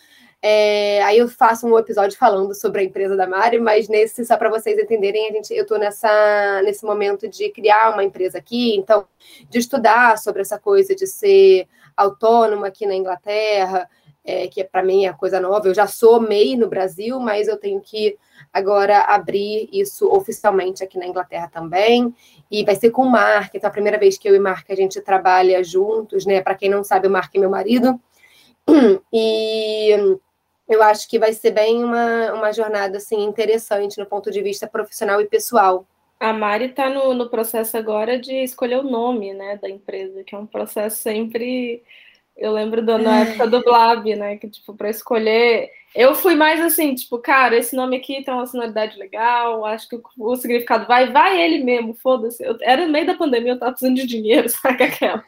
É, 0.41 1.03
aí 1.03 1.19
eu 1.19 1.29
faço 1.29 1.67
um 1.67 1.77
episódio 1.77 2.17
falando 2.17 2.55
sobre 2.55 2.81
a 2.81 2.85
empresa 2.85 3.17
da 3.17 3.27
Mari, 3.27 3.59
mas 3.59 3.89
nesse, 3.89 4.25
só 4.25 4.37
para 4.37 4.49
vocês 4.49 4.79
entenderem, 4.79 5.29
a 5.29 5.33
gente, 5.33 5.53
eu 5.53 5.63
estou 5.63 5.79
nesse 5.79 6.85
momento 6.85 7.29
de 7.29 7.51
criar 7.51 7.93
uma 7.93 8.05
empresa 8.05 8.39
aqui, 8.39 8.77
então, 8.77 9.05
de 9.51 9.59
estudar 9.59 10.17
sobre 10.17 10.43
essa 10.43 10.59
coisa 10.59 10.95
de 10.95 11.07
ser 11.09 11.67
autônoma 11.97 12.69
aqui 12.69 12.87
na 12.87 12.95
Inglaterra, 12.95 13.91
é, 14.25 14.47
que 14.47 14.63
para 14.63 14.83
mim 14.83 15.07
é 15.07 15.13
coisa 15.13 15.41
nova. 15.41 15.67
Eu 15.67 15.75
já 15.75 15.89
sou 15.89 16.21
MEI 16.21 16.57
no 16.57 16.69
Brasil, 16.69 17.19
mas 17.19 17.49
eu 17.49 17.57
tenho 17.57 17.81
que 17.81 18.17
agora 18.53 19.01
abrir 19.01 19.69
isso 19.73 20.09
oficialmente 20.11 20.83
aqui 20.83 20.99
na 20.99 21.07
Inglaterra 21.07 21.49
também. 21.53 22.15
E 22.51 22.65
vai 22.65 22.75
ser 22.75 22.91
com 22.91 23.03
o 23.03 23.11
Mark. 23.11 23.55
Então, 23.55 23.69
a 23.69 23.73
primeira 23.73 23.99
vez 23.99 24.17
que 24.19 24.29
eu 24.29 24.35
e 24.35 24.39
Mark 24.39 24.71
a 24.71 24.75
gente 24.75 25.01
trabalha 25.01 25.63
juntos, 25.63 26.25
né? 26.27 26.41
Para 26.41 26.55
quem 26.55 26.69
não 26.69 26.83
sabe, 26.83 27.09
o 27.09 27.11
Mark 27.11 27.35
é 27.35 27.39
meu 27.39 27.51
marido. 27.51 28.01
E 29.13 30.19
eu 30.69 30.83
acho 30.83 31.09
que 31.09 31.19
vai 31.19 31.33
ser 31.33 31.51
bem 31.51 31.83
uma, 31.83 32.33
uma 32.35 32.53
jornada 32.53 32.99
assim, 32.99 33.25
interessante 33.25 33.99
no 33.99 34.05
ponto 34.05 34.31
de 34.31 34.43
vista 34.43 34.67
profissional 34.67 35.21
e 35.21 35.27
pessoal. 35.27 35.87
A 36.21 36.33
Mari 36.33 36.67
está 36.67 36.91
no, 36.91 37.15
no 37.15 37.31
processo 37.31 37.77
agora 37.77 38.19
de 38.19 38.35
escolher 38.43 38.79
o 38.79 38.83
nome 38.83 39.33
né, 39.33 39.57
da 39.57 39.71
empresa, 39.71 40.25
que 40.25 40.35
é 40.35 40.39
um 40.39 40.47
processo 40.47 40.97
sempre. 40.97 41.83
Eu 42.37 42.53
lembro 42.53 42.85
da, 42.85 42.99
época 43.21 43.47
do 43.47 43.63
Blab, 43.63 44.15
né? 44.15 44.37
Que, 44.37 44.49
tipo, 44.49 44.75
para 44.75 44.91
escolher 44.91 45.71
Eu 45.99 46.15
fui 46.15 46.37
mais 46.37 46.61
assim, 46.61 46.95
tipo, 46.95 47.19
cara, 47.19 47.57
esse 47.57 47.75
nome 47.75 47.97
aqui 47.97 48.23
tem 48.23 48.33
uma 48.33 48.47
sonoridade 48.47 48.97
legal, 48.97 49.65
acho 49.65 49.89
que 49.89 49.97
o, 49.97 50.03
o 50.17 50.37
significado 50.37 50.87
vai, 50.87 51.11
vai 51.11 51.43
ele 51.43 51.65
mesmo, 51.65 51.93
foda-se. 51.93 52.41
Era 52.63 52.87
no 52.87 52.93
meio 52.93 53.05
da 53.05 53.17
pandemia, 53.17 53.55
eu 53.55 53.59
tava 53.59 53.73
precisando 53.73 53.97
de 53.97 54.07
dinheiro, 54.07 54.47
sabe 54.49 54.85
aquela? 54.85 55.25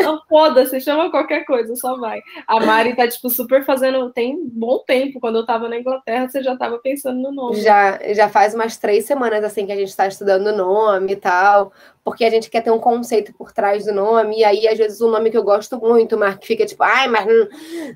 Não, 0.00 0.22
foda-se, 0.28 0.80
chama 0.80 1.10
qualquer 1.10 1.44
coisa, 1.44 1.74
só 1.74 1.98
vai. 1.98 2.20
A 2.46 2.60
Mari 2.60 2.94
tá, 2.94 3.08
tipo, 3.08 3.28
super 3.28 3.64
fazendo, 3.64 4.08
tem 4.12 4.38
bom 4.52 4.78
tempo, 4.86 5.18
quando 5.18 5.38
eu 5.38 5.46
tava 5.46 5.68
na 5.68 5.80
Inglaterra, 5.80 6.28
você 6.28 6.44
já 6.44 6.56
tava 6.56 6.78
pensando 6.78 7.20
no 7.20 7.32
nome. 7.32 7.60
Já, 7.60 7.98
já 8.12 8.28
faz 8.28 8.54
umas 8.54 8.76
três 8.76 9.04
semanas, 9.04 9.42
assim, 9.42 9.66
que 9.66 9.72
a 9.72 9.76
gente 9.76 9.96
tá 9.96 10.06
estudando 10.06 10.56
nome 10.56 11.14
e 11.14 11.16
tal, 11.16 11.72
porque 12.04 12.24
a 12.24 12.30
gente 12.30 12.48
quer 12.48 12.60
ter 12.60 12.70
um 12.70 12.78
conceito 12.78 13.32
por 13.32 13.50
trás 13.50 13.84
do 13.84 13.92
nome, 13.92 14.38
e 14.38 14.44
aí, 14.44 14.68
às 14.68 14.78
vezes, 14.78 15.00
um 15.00 15.10
nome 15.10 15.28
que 15.28 15.36
eu 15.36 15.42
gosto 15.42 15.76
muito, 15.76 16.16
mas 16.16 16.36
que 16.36 16.46
fica 16.46 16.64
tipo, 16.64 16.84
ai, 16.84 17.08
mas 17.08 17.26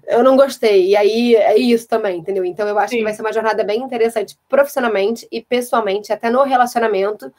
eu 0.08 0.24
não 0.24 0.36
gostei, 0.36 0.88
e 0.88 0.96
aí 0.96 1.36
é 1.36 1.56
isso 1.56 1.75
também, 1.84 2.18
entendeu? 2.18 2.44
Então, 2.44 2.66
eu 2.66 2.78
acho 2.78 2.92
Sim. 2.92 2.98
que 2.98 3.04
vai 3.04 3.12
ser 3.12 3.22
uma 3.22 3.32
jornada 3.32 3.64
bem 3.64 3.82
interessante 3.82 4.38
profissionalmente 4.48 5.26
e 5.30 5.42
pessoalmente, 5.42 6.12
até 6.12 6.30
no 6.30 6.42
relacionamento, 6.44 7.32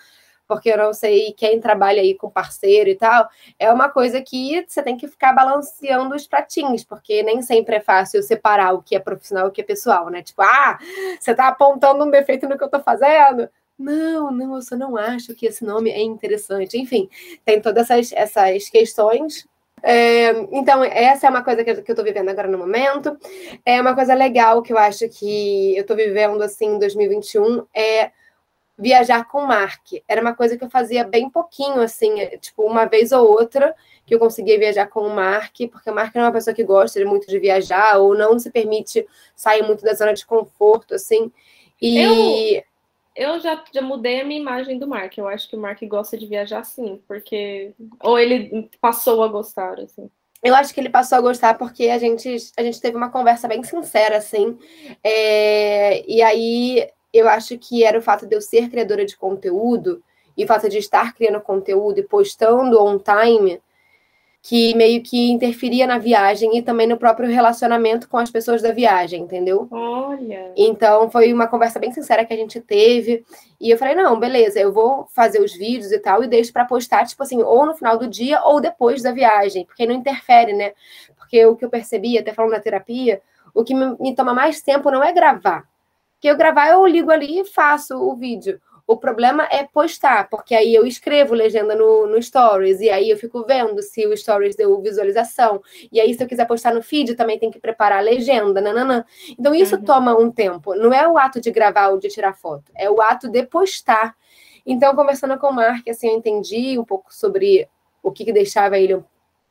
porque 0.47 0.69
eu 0.69 0.77
não 0.77 0.93
sei 0.93 1.33
quem 1.33 1.59
trabalha 1.59 2.01
aí 2.01 2.15
com 2.15 2.29
parceiro 2.29 2.89
e 2.89 2.95
tal, 2.95 3.27
é 3.59 3.71
uma 3.71 3.89
coisa 3.89 4.21
que 4.21 4.65
você 4.67 4.81
tem 4.81 4.95
que 4.95 5.07
ficar 5.07 5.33
balanceando 5.33 6.15
os 6.15 6.27
pratinhos, 6.27 6.83
porque 6.83 7.21
nem 7.23 7.41
sempre 7.41 7.75
é 7.75 7.81
fácil 7.81 8.23
separar 8.23 8.73
o 8.73 8.81
que 8.81 8.95
é 8.95 8.99
profissional 8.99 9.47
e 9.47 9.49
o 9.49 9.51
que 9.51 9.61
é 9.61 9.63
pessoal, 9.63 10.09
né? 10.09 10.21
Tipo, 10.21 10.41
ah, 10.41 10.79
você 11.19 11.35
tá 11.35 11.47
apontando 11.47 12.03
um 12.03 12.09
defeito 12.09 12.47
no 12.47 12.57
que 12.57 12.63
eu 12.63 12.69
tô 12.69 12.79
fazendo? 12.79 13.49
Não, 13.77 14.31
não, 14.31 14.55
eu 14.55 14.61
só 14.61 14.75
não 14.75 14.97
acho 14.97 15.35
que 15.35 15.45
esse 15.45 15.63
nome 15.63 15.91
é 15.91 16.01
interessante. 16.01 16.77
Enfim, 16.79 17.07
tem 17.45 17.61
todas 17.61 17.89
essas, 17.91 18.11
essas 18.13 18.69
questões. 18.69 19.47
É, 19.83 20.31
então, 20.51 20.83
essa 20.83 21.27
é 21.27 21.29
uma 21.29 21.43
coisa 21.43 21.63
que 21.63 21.69
eu, 21.69 21.75
estou 21.75 22.03
vivendo 22.03 22.29
agora 22.29 22.47
no 22.47 22.57
momento. 22.57 23.17
É 23.65 23.79
uma 23.79 23.95
coisa 23.95 24.13
legal 24.13 24.61
que 24.61 24.73
eu 24.73 24.77
acho 24.77 25.07
que 25.09 25.75
eu 25.75 25.81
estou 25.81 25.95
vivendo 25.95 26.41
assim 26.41 26.75
em 26.75 26.79
2021 26.79 27.65
é 27.73 28.11
viajar 28.77 29.27
com 29.27 29.39
o 29.39 29.47
Mark. 29.47 29.81
Era 30.07 30.21
uma 30.21 30.35
coisa 30.35 30.57
que 30.57 30.63
eu 30.63 30.69
fazia 30.69 31.03
bem 31.03 31.29
pouquinho, 31.29 31.81
assim, 31.81 32.13
tipo, 32.39 32.63
uma 32.63 32.85
vez 32.85 33.11
ou 33.11 33.27
outra 33.27 33.75
que 34.05 34.13
eu 34.13 34.19
conseguia 34.19 34.57
viajar 34.57 34.87
com 34.87 35.01
o 35.01 35.13
Mark, 35.13 35.55
porque 35.71 35.89
o 35.89 35.93
Mark 35.93 36.15
é 36.15 36.21
uma 36.21 36.31
pessoa 36.31 36.53
que 36.53 36.63
gosta 36.63 37.03
muito 37.05 37.27
de 37.27 37.39
viajar 37.39 37.97
ou 37.97 38.15
não 38.15 38.37
se 38.39 38.49
permite 38.51 39.05
sair 39.35 39.63
muito 39.63 39.83
da 39.83 39.93
zona 39.93 40.13
de 40.13 40.25
conforto, 40.25 40.95
assim. 40.95 41.31
E. 41.81 42.57
Eu 42.57 42.63
eu 43.17 43.39
já, 43.39 43.63
já 43.73 43.81
mudei 43.81 44.21
a 44.21 44.23
minha 44.23 44.39
imagem 44.39 44.77
do 44.77 44.87
Mark. 44.87 45.17
Eu 45.17 45.27
acho 45.27 45.49
que 45.49 45.55
o 45.55 45.59
Mark 45.59 45.81
gosta 45.83 46.15
de 46.15 46.27
viajar 46.27 46.63
sim, 46.63 47.01
porque. 47.07 47.73
Ou 48.01 48.19
ele 48.19 48.69
passou 48.79 49.23
a 49.23 49.27
gostar, 49.27 49.79
assim. 49.79 50.09
Eu 50.43 50.55
acho 50.55 50.71
que 50.71 50.79
ele 50.79 50.89
passou 50.89 51.17
a 51.17 51.21
gostar 51.21 51.57
porque 51.57 51.89
a 51.89 51.97
gente, 51.97 52.37
a 52.55 52.61
gente 52.61 52.79
teve 52.79 52.95
uma 52.95 53.09
conversa 53.09 53.47
bem 53.47 53.63
sincera, 53.63 54.17
assim. 54.17 54.57
É... 55.03 56.07
E 56.07 56.21
aí 56.21 56.87
eu 57.11 57.27
acho 57.27 57.57
que 57.57 57.83
era 57.83 57.97
o 57.97 58.03
fato 58.03 58.27
de 58.27 58.35
eu 58.35 58.41
ser 58.41 58.69
criadora 58.69 59.03
de 59.03 59.17
conteúdo 59.17 60.03
e 60.37 60.43
o 60.43 60.47
fato 60.47 60.69
de 60.69 60.77
estar 60.77 61.15
criando 61.15 61.41
conteúdo 61.41 61.99
e 61.99 62.03
postando 62.03 62.79
on 62.79 62.99
time 62.99 63.59
que 64.47 64.73
meio 64.75 65.03
que 65.03 65.29
interferia 65.29 65.85
na 65.85 65.97
viagem 65.97 66.57
e 66.57 66.61
também 66.61 66.87
no 66.87 66.95
próprio 66.95 67.29
relacionamento 67.29 68.07
com 68.07 68.17
as 68.17 68.31
pessoas 68.31 68.61
da 68.61 68.71
viagem, 68.71 69.23
entendeu? 69.23 69.67
Olha. 69.69 70.53
Então 70.55 71.11
foi 71.11 71.33
uma 71.33 71.47
conversa 71.47 71.77
bem 71.79 71.91
sincera 71.91 72.23
que 72.23 72.33
a 72.33 72.37
gente 72.37 72.61
teve 72.61 73.25
e 73.59 73.69
eu 73.69 73.77
falei 73.77 73.93
não, 73.93 74.17
beleza, 74.17 74.57
eu 74.57 74.71
vou 74.71 75.05
fazer 75.13 75.41
os 75.41 75.51
vídeos 75.51 75.91
e 75.91 75.99
tal 75.99 76.23
e 76.23 76.27
deixo 76.27 76.53
para 76.53 76.63
postar 76.63 77.05
tipo 77.05 77.21
assim 77.21 77.41
ou 77.41 77.65
no 77.65 77.75
final 77.75 77.97
do 77.97 78.07
dia 78.07 78.41
ou 78.41 78.61
depois 78.61 79.03
da 79.03 79.11
viagem, 79.11 79.65
porque 79.65 79.85
não 79.85 79.93
interfere, 79.93 80.53
né? 80.53 80.71
Porque 81.17 81.45
o 81.45 81.57
que 81.57 81.65
eu 81.65 81.69
percebi 81.69 82.17
até 82.17 82.31
falando 82.31 82.51
da 82.51 82.61
terapia, 82.61 83.21
o 83.53 83.65
que 83.65 83.73
me 83.75 84.15
toma 84.15 84.33
mais 84.33 84.61
tempo 84.61 84.89
não 84.89 85.03
é 85.03 85.11
gravar, 85.11 85.67
que 86.21 86.27
eu 86.29 86.37
gravar 86.37 86.69
eu 86.69 86.87
ligo 86.87 87.11
ali 87.11 87.41
e 87.41 87.45
faço 87.45 87.97
o 87.97 88.15
vídeo. 88.15 88.61
O 88.87 88.95
problema 88.95 89.45
é 89.51 89.65
postar, 89.65 90.29
porque 90.29 90.55
aí 90.55 90.73
eu 90.73 90.87
escrevo 90.87 91.35
legenda 91.35 91.75
no, 91.75 92.07
no 92.07 92.23
Stories, 92.23 92.79
e 92.79 92.89
aí 92.89 93.09
eu 93.09 93.17
fico 93.17 93.43
vendo 93.45 93.81
se 93.83 94.07
o 94.07 94.15
Stories 94.15 94.55
deu 94.55 94.81
visualização. 94.81 95.61
E 95.91 95.99
aí, 95.99 96.13
se 96.13 96.23
eu 96.23 96.27
quiser 96.27 96.45
postar 96.45 96.73
no 96.73 96.81
feed, 96.81 97.13
também 97.15 97.37
tem 97.37 97.51
que 97.51 97.59
preparar 97.59 97.97
a 97.97 98.01
legenda, 98.01 98.61
nananã. 98.61 99.03
Então, 99.37 99.53
isso 99.53 99.75
uhum. 99.75 99.83
toma 99.83 100.17
um 100.17 100.31
tempo. 100.31 100.73
Não 100.73 100.93
é 100.93 101.05
o 101.05 101.17
ato 101.17 101.41
de 101.41 101.51
gravar 101.51 101.89
ou 101.89 101.99
de 101.99 102.07
tirar 102.07 102.33
foto, 102.33 102.71
é 102.73 102.89
o 102.89 103.01
ato 103.01 103.27
de 103.27 103.43
postar. 103.43 104.15
Então, 104.65 104.95
conversando 104.95 105.37
com 105.37 105.47
o 105.47 105.53
Mark, 105.53 105.85
assim, 105.89 106.07
eu 106.07 106.15
entendi 106.15 106.79
um 106.79 106.85
pouco 106.85 107.13
sobre 107.13 107.67
o 108.01 108.09
que, 108.09 108.23
que 108.23 108.31
deixava 108.31 108.79
ele 108.79 109.03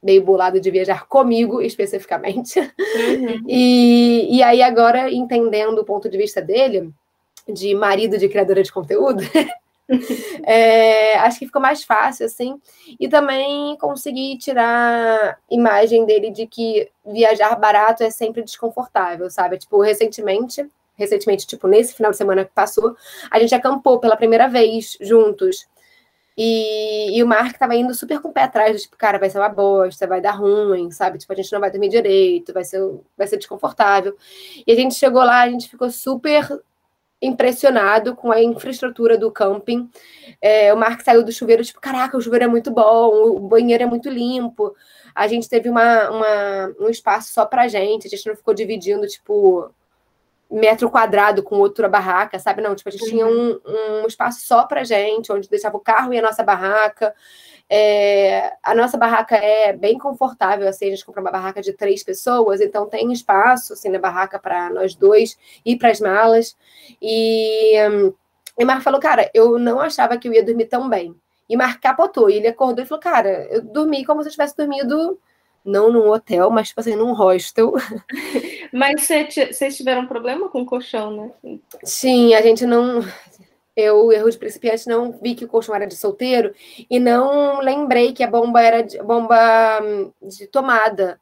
meio 0.02 0.25
bolado 0.25 0.59
de 0.59 0.71
viajar 0.71 1.07
comigo, 1.07 1.61
especificamente. 1.61 2.59
Uhum. 2.59 3.45
E, 3.47 4.38
e 4.38 4.43
aí, 4.43 4.62
agora, 4.62 5.12
entendendo 5.12 5.81
o 5.81 5.85
ponto 5.85 6.09
de 6.09 6.16
vista 6.16 6.40
dele 6.40 6.90
de 7.49 7.75
marido 7.75 8.19
de 8.19 8.29
criadora 8.29 8.62
de 8.62 8.73
conteúdo, 8.73 9.23
é, 10.45 11.17
acho 11.19 11.38
que 11.38 11.47
ficou 11.47 11.62
mais 11.62 11.85
fácil, 11.85 12.26
assim. 12.26 12.61
E 12.99 13.09
também 13.09 13.76
consegui 13.79 14.37
tirar 14.38 15.38
imagem 15.50 16.05
dele 16.05 16.31
de 16.31 16.47
que 16.47 16.91
viajar 17.05 17.55
barato 17.57 18.03
é 18.03 18.11
sempre 18.11 18.43
desconfortável, 18.43 19.31
sabe? 19.31 19.59
Tipo, 19.59 19.81
recentemente, 19.81 20.69
recentemente, 20.97 21.47
tipo, 21.47 21.69
nesse 21.69 21.95
final 21.95 22.11
de 22.11 22.17
semana 22.17 22.45
que 22.45 22.53
passou, 22.53 22.97
a 23.31 23.38
gente 23.38 23.55
acampou 23.55 24.00
pela 24.00 24.17
primeira 24.17 24.49
vez 24.49 24.97
juntos. 25.00 25.67
E, 26.38 27.17
e, 27.17 27.23
o 27.23 27.26
Mark 27.26 27.57
tava 27.57 27.75
indo 27.75 27.95
super 27.95 28.21
com 28.21 28.29
o 28.29 28.33
pé 28.33 28.43
atrás, 28.43 28.83
tipo, 28.83 28.97
cara, 28.99 29.19
vai 29.19 29.31
ser 29.31 29.38
uma 29.38 29.49
bosta, 29.49 30.07
vai 30.07 30.21
dar 30.21 30.33
ruim, 30.33 30.91
sabe? 30.91 31.17
Tipo, 31.17 31.33
a 31.33 31.37
gente 31.37 31.50
não 31.50 31.61
vai 31.61 31.71
dormir 31.71 31.88
direito, 31.88 32.53
vai 32.53 32.62
ser, 32.62 32.81
vai 33.17 33.26
ser 33.26 33.38
desconfortável. 33.38 34.15
E 34.67 34.71
a 34.71 34.75
gente 34.75 34.95
chegou 34.97 35.25
lá, 35.25 35.43
a 35.43 35.49
gente 35.49 35.69
ficou 35.69 35.91
super 35.91 36.47
impressionado 37.20 38.14
com 38.14 38.30
a 38.30 38.42
infraestrutura 38.42 39.16
do 39.16 39.30
camping. 39.30 39.88
É, 40.40 40.73
o 40.73 40.76
Mark 40.76 41.00
saiu 41.02 41.25
do 41.25 41.32
chuveiro, 41.32 41.64
tipo, 41.64 41.80
caraca, 41.80 42.16
o 42.16 42.20
chuveiro 42.20 42.44
é 42.44 42.49
muito 42.49 42.70
bom, 42.70 43.37
o 43.37 43.40
banheiro 43.40 43.82
é 43.82 43.87
muito 43.87 44.08
limpo. 44.11 44.75
A 45.14 45.26
gente 45.26 45.49
teve 45.49 45.68
uma, 45.68 46.11
uma 46.11 46.75
um 46.80 46.88
espaço 46.88 47.32
só 47.32 47.46
pra 47.46 47.68
gente, 47.68 48.06
a 48.06 48.11
gente 48.11 48.26
não 48.26 48.37
ficou 48.37 48.52
dividindo, 48.52 49.06
tipo, 49.06 49.70
metro 50.50 50.90
quadrado 50.90 51.42
com 51.42 51.56
outra 51.56 51.88
barraca, 51.88 52.38
sabe? 52.38 52.62
Não, 52.62 52.75
tipo, 52.75 52.88
a 52.88 52.92
gente 52.92 53.04
uhum. 53.04 53.11
tinha 53.11 53.26
um, 53.26 53.61
um 54.02 54.06
espaço 54.06 54.46
só 54.46 54.64
pra 54.64 54.85
gente, 54.85 55.32
onde 55.32 55.49
deixava 55.49 55.76
o 55.76 55.80
carro 55.80 56.12
e 56.12 56.18
a 56.18 56.23
nossa 56.23 56.42
barraca. 56.42 57.14
É, 57.68 58.52
a 58.62 58.75
nossa 58.75 58.96
barraca 58.96 59.37
é 59.37 59.73
bem 59.73 59.99
confortável, 59.99 60.68
assim, 60.68 60.87
a 60.87 60.90
gente 60.90 61.04
comprou 61.04 61.25
uma 61.25 61.32
barraca 61.32 61.61
de 61.61 61.73
três 61.73 62.02
pessoas, 62.02 62.61
então 62.61 62.88
tem 62.88 63.12
espaço, 63.12 63.73
assim, 63.73 63.88
na 63.88 63.99
barraca 63.99 64.38
para 64.38 64.70
nós 64.70 64.94
dois 64.94 65.37
e 65.64 65.76
para 65.76 65.90
as 65.90 66.00
malas. 66.00 66.56
E, 67.02 67.76
e 68.58 68.64
Marco 68.64 68.82
falou, 68.82 69.00
cara, 69.00 69.30
eu 69.35 69.58
não 69.58 69.80
achava 69.80 70.16
que 70.16 70.28
eu 70.28 70.32
ia 70.32 70.44
dormir 70.44 70.66
tão 70.66 70.88
bem. 70.88 71.14
E 71.49 71.56
Marco 71.56 71.80
capotou, 71.80 72.30
e 72.30 72.35
ele 72.35 72.49
acordou 72.49 72.85
e 72.85 72.88
falou, 72.88 73.02
cara, 73.02 73.46
eu 73.50 73.62
dormi 73.62 74.04
como 74.04 74.23
se 74.23 74.28
eu 74.28 74.32
tivesse 74.32 74.56
dormido 74.56 75.18
não 75.64 75.90
num 75.90 76.08
hotel, 76.08 76.49
mas 76.49 76.68
tipo 76.68 76.80
assim, 76.80 76.94
num 76.94 77.12
hostel. 77.12 77.75
Mas 78.73 79.08
vocês 79.08 79.76
tiveram 79.76 80.06
problema 80.06 80.49
com 80.49 80.61
o 80.62 80.66
colchão, 80.66 81.11
né? 81.11 81.58
Sim, 81.82 82.35
a 82.35 82.42
gente 82.42 82.66
não 82.66 83.00
eu, 83.76 84.11
erro 84.11 84.30
de 84.30 84.38
principiante, 84.38 84.88
não 84.88 85.12
vi 85.12 85.35
que 85.35 85.45
o 85.45 85.49
colchão 85.49 85.75
era 85.75 85.87
de 85.87 85.95
solteiro 85.95 86.54
e 86.88 86.99
não 86.99 87.61
lembrei 87.61 88.12
que 88.14 88.25
a 88.25 88.30
bomba 88.30 88.62
era 88.62 88.83
de, 88.83 89.00
bomba 89.02 89.80
hum, 89.83 90.11
de 90.23 90.47
tomada. 90.47 91.21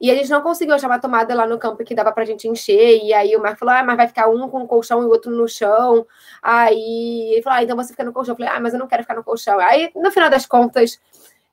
E 0.00 0.10
a 0.10 0.14
gente 0.14 0.28
não 0.28 0.42
conseguiu 0.42 0.74
achar 0.74 0.88
uma 0.88 0.98
tomada 0.98 1.34
lá 1.34 1.46
no 1.46 1.58
campo 1.58 1.82
que 1.82 1.94
dava 1.94 2.12
pra 2.12 2.26
gente 2.26 2.46
encher. 2.46 3.02
E 3.02 3.14
aí 3.14 3.34
o 3.34 3.40
Marco 3.40 3.60
falou: 3.60 3.74
ah, 3.74 3.82
mas 3.82 3.96
vai 3.96 4.06
ficar 4.06 4.28
um 4.28 4.50
com 4.50 4.62
o 4.62 4.66
colchão 4.66 5.02
e 5.02 5.06
o 5.06 5.08
outro 5.08 5.30
no 5.30 5.48
chão. 5.48 6.06
Aí 6.42 7.32
ele 7.32 7.42
falou: 7.42 7.58
ah, 7.58 7.62
então 7.62 7.76
você 7.76 7.92
fica 7.92 8.04
no 8.04 8.12
colchão. 8.12 8.32
Eu 8.32 8.36
falei: 8.36 8.52
ah, 8.52 8.60
mas 8.60 8.74
eu 8.74 8.78
não 8.78 8.86
quero 8.86 9.02
ficar 9.02 9.14
no 9.14 9.24
colchão. 9.24 9.58
Aí, 9.60 9.90
no 9.96 10.10
final 10.10 10.28
das 10.28 10.44
contas, 10.44 11.00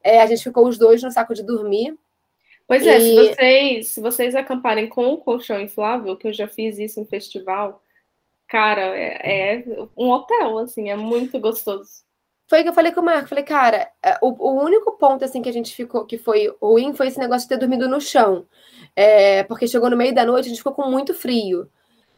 é, 0.03 0.21
a 0.21 0.25
gente 0.25 0.43
ficou 0.43 0.67
os 0.67 0.77
dois 0.77 1.01
no 1.01 1.11
saco 1.11 1.33
de 1.33 1.43
dormir. 1.43 1.95
Pois 2.67 2.85
é, 2.85 2.99
se 2.99 3.15
vocês, 3.15 3.87
se 3.87 4.01
vocês 4.01 4.35
acamparem 4.35 4.89
com 4.89 5.07
o 5.07 5.17
colchão 5.17 5.59
inflável, 5.59 6.17
que 6.17 6.27
eu 6.27 6.33
já 6.33 6.47
fiz 6.47 6.77
isso 6.77 6.99
em 6.99 7.05
festival, 7.05 7.81
Cara, 8.51 8.81
é, 8.81 9.55
é 9.55 9.63
um 9.95 10.09
hotel, 10.09 10.57
assim, 10.57 10.89
é 10.89 10.95
muito 10.97 11.39
gostoso. 11.39 12.03
Foi 12.49 12.59
o 12.59 12.63
que 12.63 12.69
eu 12.69 12.73
falei 12.73 12.91
com 12.91 12.99
o 12.99 13.05
Marco. 13.05 13.29
Falei, 13.29 13.45
cara, 13.45 13.89
é, 14.03 14.17
o, 14.21 14.27
o, 14.27 14.61
único 14.61 14.91
ponto 14.97 15.23
assim 15.23 15.41
que 15.41 15.47
a 15.47 15.53
gente 15.53 15.73
ficou 15.73 16.05
que 16.05 16.17
foi 16.17 16.53
ruim 16.61 16.93
foi 16.93 17.07
esse 17.07 17.17
negócio 17.17 17.47
de 17.47 17.55
ter 17.55 17.57
dormido 17.57 17.87
no 17.87 18.01
chão. 18.01 18.45
É, 18.93 19.43
porque 19.43 19.69
chegou 19.69 19.89
no 19.89 19.95
meio 19.95 20.13
da 20.13 20.25
noite, 20.25 20.47
a 20.47 20.49
gente 20.49 20.57
ficou 20.57 20.73
com 20.73 20.91
muito 20.91 21.13
frio. 21.13 21.69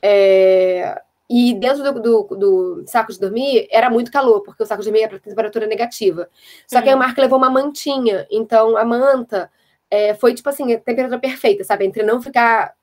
É, 0.01 0.99
e 1.29 1.53
dentro 1.53 1.83
do, 1.83 2.01
do, 2.01 2.23
do, 2.35 2.83
saco 2.87 3.13
de 3.13 3.19
dormir 3.19 3.67
era 3.69 3.87
muito 3.91 4.11
calor, 4.11 4.41
porque 4.41 4.63
o 4.63 4.65
saco 4.65 4.81
de 4.81 4.89
dormir 4.89 5.03
era 5.03 5.19
temperatura 5.19 5.67
negativa. 5.67 6.27
Só 6.65 6.81
que 6.81 6.89
aí 6.89 6.95
o 6.95 6.97
Marco 6.97 7.21
levou 7.21 7.37
uma 7.37 7.51
mantinha. 7.51 8.25
Então 8.31 8.75
a 8.75 8.83
manta 8.83 9.51
é, 9.93 10.15
foi, 10.15 10.33
tipo 10.33 10.49
assim, 10.49 10.73
a 10.73 10.79
temperatura 10.79 11.19
perfeita, 11.19 11.63
sabe? 11.63 11.85
Entre 11.85 12.01
não 12.01 12.19
ficar 12.19 12.73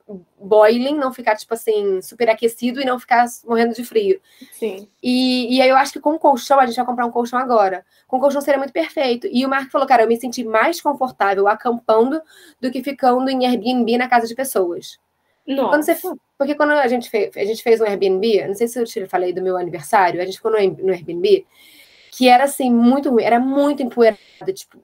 boiling, 0.40 0.94
não 0.94 1.12
ficar, 1.12 1.34
tipo 1.34 1.52
assim, 1.52 2.00
super 2.00 2.30
aquecido 2.30 2.80
e 2.80 2.84
não 2.84 3.00
ficar 3.00 3.24
morrendo 3.44 3.74
de 3.74 3.84
frio. 3.84 4.20
Sim. 4.52 4.88
E, 5.02 5.56
e 5.56 5.60
aí 5.60 5.68
eu 5.68 5.74
acho 5.74 5.92
que 5.92 5.98
com 5.98 6.12
o 6.12 6.20
colchão, 6.20 6.60
a 6.60 6.66
gente 6.66 6.76
vai 6.76 6.86
comprar 6.86 7.04
um 7.04 7.10
colchão 7.10 7.36
agora. 7.36 7.84
Com 8.06 8.18
o 8.18 8.20
colchão 8.20 8.40
seria 8.40 8.58
muito 8.58 8.72
perfeito. 8.72 9.26
E 9.28 9.44
o 9.44 9.48
Mark 9.48 9.72
falou, 9.72 9.88
cara, 9.88 10.04
eu 10.04 10.06
me 10.06 10.20
senti 10.20 10.44
mais 10.44 10.80
confortável 10.80 11.48
acampando 11.48 12.22
do 12.60 12.70
que 12.70 12.80
ficando 12.80 13.28
em 13.28 13.44
Airbnb 13.44 13.98
na 13.98 14.08
casa 14.08 14.28
de 14.28 14.34
pessoas. 14.36 14.96
Nossa. 15.44 15.68
Quando 15.68 15.82
você, 15.82 16.16
porque 16.38 16.54
quando 16.54 16.70
a 16.70 16.86
gente, 16.86 17.10
fez, 17.10 17.36
a 17.36 17.44
gente 17.44 17.60
fez 17.60 17.80
um 17.80 17.86
Airbnb, 17.86 18.46
não 18.46 18.54
sei 18.54 18.68
se 18.68 18.78
eu 18.78 18.84
te 18.84 19.04
falei 19.06 19.32
do 19.32 19.42
meu 19.42 19.56
aniversário, 19.56 20.22
a 20.22 20.24
gente 20.24 20.36
ficou 20.36 20.52
no, 20.52 20.58
no 20.58 20.92
Airbnb, 20.92 21.44
que 22.12 22.28
era 22.28 22.44
assim, 22.44 22.70
muito 22.72 23.10
ruim, 23.10 23.24
era 23.24 23.40
muito 23.40 23.82
empoeirado, 23.82 24.20
tipo, 24.54 24.78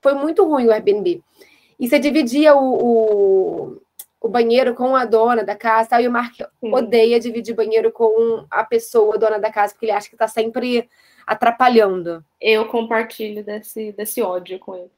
foi 0.00 0.14
muito 0.14 0.44
ruim 0.44 0.66
o 0.66 0.72
Airbnb. 0.72 1.22
E 1.78 1.88
você 1.88 1.98
dividia 1.98 2.54
o, 2.56 2.74
o, 2.74 3.82
o 4.20 4.28
banheiro 4.28 4.74
com 4.74 4.96
a 4.96 5.04
dona 5.04 5.44
da 5.44 5.54
casa, 5.54 5.90
tal, 5.90 6.00
e 6.00 6.08
o 6.08 6.12
Mark 6.12 6.34
Sim. 6.34 6.74
odeia 6.74 7.20
dividir 7.20 7.54
banheiro 7.54 7.92
com 7.92 8.44
a 8.50 8.64
pessoa, 8.64 9.18
dona 9.18 9.38
da 9.38 9.50
casa, 9.50 9.72
porque 9.72 9.86
ele 9.86 9.92
acha 9.92 10.10
que 10.10 10.16
tá 10.16 10.26
sempre 10.26 10.88
atrapalhando. 11.26 12.24
Eu 12.40 12.66
compartilho 12.66 13.44
desse, 13.44 13.92
desse 13.92 14.20
ódio 14.22 14.58
com 14.58 14.74
ele. 14.74 14.97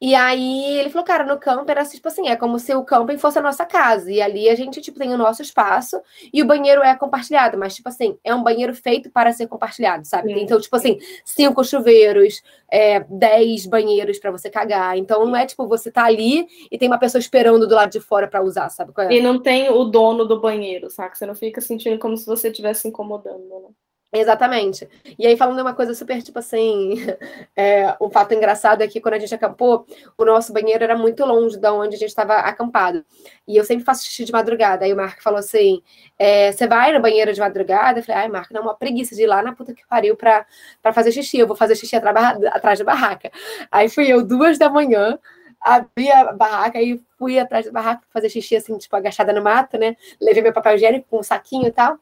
E 0.00 0.14
aí 0.14 0.78
ele 0.78 0.90
falou, 0.90 1.06
cara, 1.06 1.24
no 1.24 1.38
camper 1.38 1.78
era 1.78 1.88
tipo 1.88 2.08
assim, 2.08 2.28
é 2.28 2.36
como 2.36 2.58
se 2.58 2.74
o 2.74 2.84
camping 2.84 3.16
fosse 3.16 3.38
a 3.38 3.42
nossa 3.42 3.64
casa. 3.64 4.10
E 4.10 4.20
ali 4.20 4.48
a 4.48 4.54
gente, 4.54 4.80
tipo, 4.80 4.98
tem 4.98 5.12
o 5.12 5.18
nosso 5.18 5.40
espaço 5.40 6.00
e 6.32 6.42
o 6.42 6.46
banheiro 6.46 6.82
é 6.82 6.94
compartilhado. 6.94 7.56
Mas, 7.56 7.74
tipo 7.74 7.88
assim, 7.88 8.18
é 8.22 8.34
um 8.34 8.42
banheiro 8.42 8.74
feito 8.74 9.10
para 9.10 9.32
ser 9.32 9.46
compartilhado, 9.46 10.06
sabe? 10.06 10.34
Sim. 10.34 10.40
Então, 10.40 10.60
tipo 10.60 10.74
assim, 10.76 10.98
cinco 11.24 11.64
chuveiros, 11.64 12.42
é, 12.70 13.00
dez 13.08 13.66
banheiros 13.66 14.18
para 14.18 14.30
você 14.30 14.50
cagar. 14.50 14.98
Então, 14.98 15.24
não 15.24 15.36
é 15.36 15.46
tipo, 15.46 15.66
você 15.66 15.90
tá 15.90 16.04
ali 16.04 16.46
e 16.70 16.76
tem 16.76 16.88
uma 16.88 16.98
pessoa 16.98 17.20
esperando 17.20 17.66
do 17.66 17.74
lado 17.74 17.90
de 17.90 18.00
fora 18.00 18.26
para 18.28 18.42
usar, 18.42 18.68
sabe? 18.68 18.92
É? 18.98 19.14
E 19.14 19.20
não 19.22 19.40
tem 19.40 19.70
o 19.70 19.84
dono 19.84 20.24
do 20.24 20.40
banheiro, 20.40 20.90
sabe? 20.90 21.16
Você 21.16 21.24
não 21.24 21.34
fica 21.34 21.60
sentindo 21.60 21.98
como 21.98 22.16
se 22.16 22.26
você 22.26 22.48
estivesse 22.48 22.88
incomodando, 22.88 23.48
né? 23.48 23.68
Exatamente. 24.16 24.88
E 25.18 25.26
aí, 25.26 25.36
falando 25.36 25.58
uma 25.60 25.74
coisa 25.74 25.92
super, 25.92 26.22
tipo 26.22 26.38
assim, 26.38 26.94
é, 27.56 27.96
um 28.00 28.08
fato 28.08 28.32
engraçado 28.32 28.80
é 28.82 28.86
que 28.86 29.00
quando 29.00 29.14
a 29.14 29.18
gente 29.18 29.34
acampou, 29.34 29.84
o 30.16 30.24
nosso 30.24 30.52
banheiro 30.52 30.84
era 30.84 30.96
muito 30.96 31.24
longe 31.24 31.58
da 31.58 31.72
onde 31.72 31.96
a 31.96 31.98
gente 31.98 32.10
estava 32.10 32.34
acampado. 32.34 33.04
E 33.46 33.56
eu 33.56 33.64
sempre 33.64 33.84
faço 33.84 34.04
xixi 34.04 34.24
de 34.24 34.30
madrugada. 34.30 34.84
Aí 34.84 34.92
o 34.92 34.96
Marco 34.96 35.20
falou 35.20 35.40
assim: 35.40 35.82
é, 36.16 36.52
você 36.52 36.68
vai 36.68 36.92
no 36.92 37.02
banheiro 37.02 37.32
de 37.32 37.40
madrugada? 37.40 37.98
Eu 37.98 38.04
falei, 38.04 38.22
ai, 38.22 38.28
Marco, 38.28 38.54
não, 38.54 38.62
uma 38.62 38.76
preguiça 38.76 39.16
de 39.16 39.22
ir 39.22 39.26
lá 39.26 39.42
na 39.42 39.52
puta 39.52 39.74
que 39.74 39.84
pariu 39.88 40.14
pra 40.16 40.46
fazer 40.92 41.10
xixi. 41.10 41.38
Eu 41.38 41.48
vou 41.48 41.56
fazer 41.56 41.74
xixi 41.74 41.96
atrás, 41.96 42.40
atrás 42.46 42.78
da 42.78 42.84
barraca. 42.84 43.32
Aí 43.70 43.88
fui 43.88 44.06
eu, 44.06 44.24
duas 44.24 44.58
da 44.58 44.70
manhã, 44.70 45.18
abri 45.60 46.08
a 46.12 46.32
barraca 46.32 46.80
e 46.80 47.02
fui 47.18 47.38
atrás 47.38 47.66
da 47.66 47.72
barraca 47.72 48.02
fazer 48.10 48.28
xixi, 48.28 48.54
assim, 48.54 48.78
tipo, 48.78 48.94
agachada 48.94 49.32
no 49.32 49.42
mato, 49.42 49.76
né? 49.76 49.96
Levei 50.20 50.42
meu 50.42 50.52
papel 50.52 50.76
higiênico 50.76 51.06
com 51.10 51.18
um 51.18 51.22
saquinho 51.22 51.66
e 51.66 51.72
tal. 51.72 51.98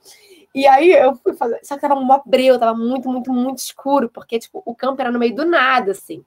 E 0.54 0.66
aí 0.66 0.90
eu 0.90 1.14
fui 1.16 1.32
fazer. 1.32 1.58
Só 1.62 1.74
que 1.74 1.80
tava 1.80 1.94
um 1.94 2.06
breu, 2.26 2.58
tava 2.58 2.76
muito, 2.76 3.08
muito, 3.08 3.32
muito 3.32 3.58
escuro, 3.58 4.08
porque, 4.08 4.38
tipo, 4.38 4.62
o 4.66 4.74
campo 4.74 5.00
era 5.00 5.10
no 5.10 5.18
meio 5.18 5.34
do 5.34 5.46
nada, 5.46 5.92
assim. 5.92 6.22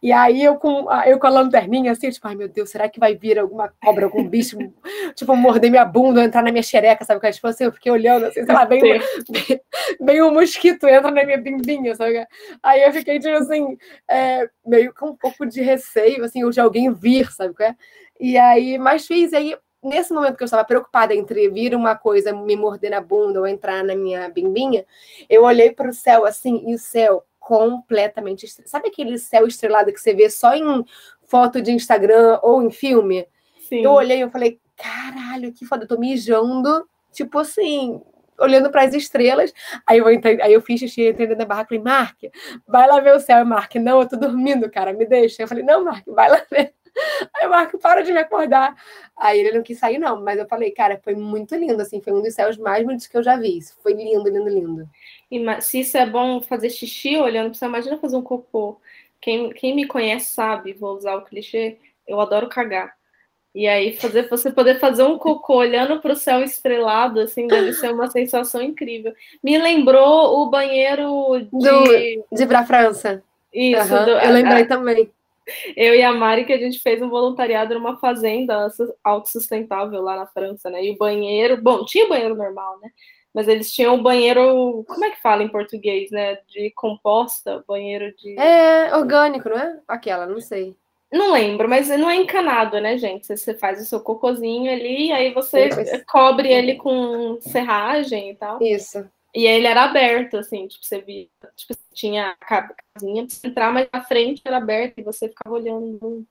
E 0.00 0.12
aí 0.12 0.42
eu 0.44 0.56
com, 0.56 0.86
eu 1.04 1.18
com 1.18 1.26
a 1.26 1.30
lanterninha, 1.30 1.90
assim, 1.90 2.08
tipo, 2.10 2.26
ai 2.28 2.36
meu 2.36 2.48
Deus, 2.48 2.70
será 2.70 2.88
que 2.88 3.00
vai 3.00 3.16
vir 3.16 3.38
alguma 3.38 3.72
cobra, 3.82 4.04
algum 4.04 4.28
bicho, 4.28 4.56
tipo, 5.16 5.34
morder 5.34 5.70
minha 5.70 5.84
bunda, 5.84 6.22
entrar 6.22 6.42
na 6.42 6.52
minha 6.52 6.62
xereca, 6.62 7.04
sabe? 7.04 7.32
Tipo 7.32 7.48
assim, 7.48 7.64
eu 7.64 7.72
fiquei 7.72 7.90
olhando, 7.90 8.26
assim, 8.26 8.44
sei 8.44 8.54
lá, 8.54 8.64
bem, 8.64 8.80
bem, 8.80 9.60
bem 10.00 10.22
um 10.22 10.32
mosquito 10.32 10.86
entra 10.86 11.10
na 11.10 11.24
minha 11.24 11.38
bimbinha, 11.38 11.96
sabe? 11.96 12.24
Aí 12.62 12.82
eu 12.82 12.92
fiquei, 12.92 13.18
tipo 13.18 13.34
assim, 13.34 13.76
é, 14.08 14.48
meio 14.64 14.94
com 14.94 15.10
um 15.10 15.16
pouco 15.16 15.44
de 15.46 15.60
receio, 15.60 16.24
assim, 16.24 16.44
ou 16.44 16.50
de 16.50 16.60
alguém 16.60 16.92
vir, 16.92 17.30
sabe? 17.32 17.54
E 18.20 18.38
aí, 18.38 18.78
mas 18.78 19.06
fiz, 19.06 19.32
aí 19.32 19.56
nesse 19.84 20.12
momento 20.12 20.36
que 20.36 20.42
eu 20.42 20.46
estava 20.46 20.64
preocupada 20.64 21.14
entre 21.14 21.48
vir 21.48 21.74
uma 21.74 21.94
coisa 21.94 22.32
me 22.32 22.56
morder 22.56 22.90
na 22.90 23.00
bunda 23.00 23.40
ou 23.40 23.46
entrar 23.46 23.84
na 23.84 23.94
minha 23.94 24.28
bimbinha, 24.28 24.84
eu 25.28 25.44
olhei 25.44 25.70
para 25.70 25.88
o 25.88 25.92
céu 25.92 26.24
assim, 26.24 26.64
e 26.66 26.74
o 26.74 26.78
céu 26.78 27.24
completamente 27.38 28.46
estrelado. 28.46 28.70
Sabe 28.70 28.88
aquele 28.88 29.18
céu 29.18 29.46
estrelado 29.46 29.92
que 29.92 30.00
você 30.00 30.14
vê 30.14 30.30
só 30.30 30.54
em 30.54 30.84
foto 31.26 31.60
de 31.60 31.70
Instagram 31.70 32.38
ou 32.42 32.62
em 32.62 32.70
filme? 32.70 33.26
Sim. 33.68 33.82
Eu 33.82 33.92
olhei 33.92 34.22
e 34.22 34.30
falei, 34.30 34.58
caralho, 34.76 35.52
que 35.52 35.64
foda, 35.64 35.84
eu 35.84 35.88
tô 35.88 35.98
mijando, 35.98 36.88
tipo 37.12 37.38
assim, 37.38 38.00
olhando 38.38 38.70
para 38.70 38.84
as 38.84 38.94
estrelas. 38.94 39.52
Aí 39.86 39.98
eu, 39.98 40.10
entrei, 40.10 40.40
aí 40.40 40.52
eu 40.52 40.60
fiz 40.60 40.80
xixi, 40.80 41.08
entrei 41.08 41.34
da 41.34 41.44
barraca 41.44 41.74
e 41.74 41.78
falei, 41.78 41.92
Mark, 41.92 42.18
vai 42.66 42.88
lá 42.88 43.00
ver 43.00 43.14
o 43.14 43.20
céu. 43.20 43.44
Mark, 43.44 43.74
não, 43.76 44.00
eu 44.00 44.08
tô 44.08 44.16
dormindo, 44.16 44.70
cara, 44.70 44.92
me 44.92 45.06
deixa. 45.06 45.42
Eu 45.42 45.48
falei, 45.48 45.64
não, 45.64 45.84
Mark, 45.84 46.04
vai 46.06 46.30
lá 46.30 46.42
ver. 46.50 46.74
Aí 47.34 47.46
o 47.46 47.50
Marco, 47.50 47.78
para 47.78 48.02
de 48.02 48.12
me 48.12 48.18
acordar. 48.18 48.74
Aí 49.16 49.40
ele 49.40 49.52
não 49.52 49.62
quis 49.62 49.78
sair, 49.78 49.98
não. 49.98 50.22
Mas 50.22 50.38
eu 50.38 50.46
falei, 50.46 50.70
cara, 50.70 51.00
foi 51.02 51.14
muito 51.14 51.54
lindo, 51.54 51.80
assim. 51.80 52.00
Foi 52.00 52.12
um 52.12 52.22
dos 52.22 52.34
céus 52.34 52.56
mais 52.56 52.84
bonitos 52.84 53.06
que 53.06 53.16
eu 53.16 53.22
já 53.22 53.36
vi. 53.36 53.58
Isso 53.58 53.76
foi 53.82 53.92
lindo, 53.92 54.28
lindo, 54.28 54.48
lindo. 54.48 54.88
E 55.30 55.60
se 55.62 55.80
isso 55.80 55.96
é 55.96 56.06
bom 56.06 56.40
fazer 56.40 56.70
xixi 56.70 57.16
olhando 57.16 57.50
para 57.50 57.58
você, 57.58 57.64
imagina 57.66 57.98
fazer 57.98 58.16
um 58.16 58.22
cocô. 58.22 58.80
Quem, 59.20 59.50
quem 59.50 59.74
me 59.74 59.86
conhece 59.86 60.34
sabe, 60.34 60.74
vou 60.74 60.96
usar 60.96 61.16
o 61.16 61.24
clichê, 61.24 61.78
eu 62.06 62.20
adoro 62.20 62.48
cagar. 62.48 62.94
E 63.54 63.68
aí, 63.68 63.96
fazer, 63.96 64.28
você 64.28 64.50
poder 64.50 64.80
fazer 64.80 65.04
um 65.04 65.16
cocô 65.16 65.58
olhando 65.58 66.00
para 66.00 66.12
o 66.12 66.16
céu 66.16 66.42
estrelado, 66.42 67.20
assim, 67.20 67.46
deve 67.46 67.72
ser 67.72 67.92
uma 67.92 68.10
sensação 68.10 68.60
incrível. 68.60 69.14
Me 69.42 69.56
lembrou 69.56 70.40
o 70.40 70.50
banheiro 70.50 71.40
de. 71.52 72.18
Do, 72.26 72.36
de 72.36 72.46
pra 72.46 72.66
França. 72.66 73.22
Isso, 73.52 73.94
uhum, 73.94 74.04
do, 74.04 74.10
eu 74.10 74.32
lembrei 74.32 74.62
a, 74.62 74.66
também. 74.66 75.10
Eu 75.76 75.94
e 75.94 76.02
a 76.02 76.12
Mari, 76.12 76.44
que 76.44 76.52
a 76.52 76.58
gente 76.58 76.78
fez 76.78 77.02
um 77.02 77.08
voluntariado 77.08 77.74
numa 77.74 77.96
fazenda 77.98 78.68
autossustentável 79.02 80.00
lá 80.00 80.16
na 80.16 80.26
França, 80.26 80.70
né? 80.70 80.84
E 80.84 80.90
o 80.90 80.96
banheiro, 80.96 81.60
bom, 81.60 81.84
tinha 81.84 82.08
banheiro 82.08 82.34
normal, 82.34 82.78
né? 82.80 82.90
Mas 83.32 83.48
eles 83.48 83.72
tinham 83.72 83.96
um 83.96 84.02
banheiro, 84.02 84.84
como 84.86 85.04
é 85.04 85.10
que 85.10 85.20
fala 85.20 85.42
em 85.42 85.48
português, 85.48 86.10
né? 86.10 86.38
De 86.48 86.70
composta, 86.76 87.64
banheiro 87.66 88.14
de. 88.16 88.38
É, 88.38 88.94
orgânico, 88.96 89.48
não 89.48 89.58
é? 89.58 89.80
Aquela, 89.88 90.26
não 90.26 90.40
sei. 90.40 90.76
Não 91.12 91.32
lembro, 91.32 91.68
mas 91.68 91.88
não 91.88 92.10
é 92.10 92.16
encanado, 92.16 92.80
né, 92.80 92.98
gente? 92.98 93.26
Você 93.26 93.54
faz 93.54 93.80
o 93.80 93.84
seu 93.84 94.00
cocôzinho 94.00 94.70
ali, 94.72 95.12
aí 95.12 95.32
você 95.32 95.68
cobre 96.08 96.52
ele 96.52 96.74
com 96.74 97.38
serragem 97.40 98.30
e 98.30 98.34
tal. 98.34 98.60
Isso. 98.60 99.04
E 99.34 99.46
ele 99.46 99.66
era 99.66 99.82
aberto, 99.82 100.36
assim, 100.36 100.68
tipo, 100.68 100.84
você 100.84 101.00
via, 101.00 101.26
tipo, 101.56 101.74
tinha 101.92 102.36
a 102.40 102.74
casinha 102.94 103.26
pra 103.26 103.50
entrar, 103.50 103.72
mas 103.72 103.88
a 103.92 104.00
frente 104.00 104.40
era 104.44 104.58
aberta 104.58 105.00
e 105.00 105.04
você 105.04 105.28
ficava 105.28 105.56
olhando 105.56 106.24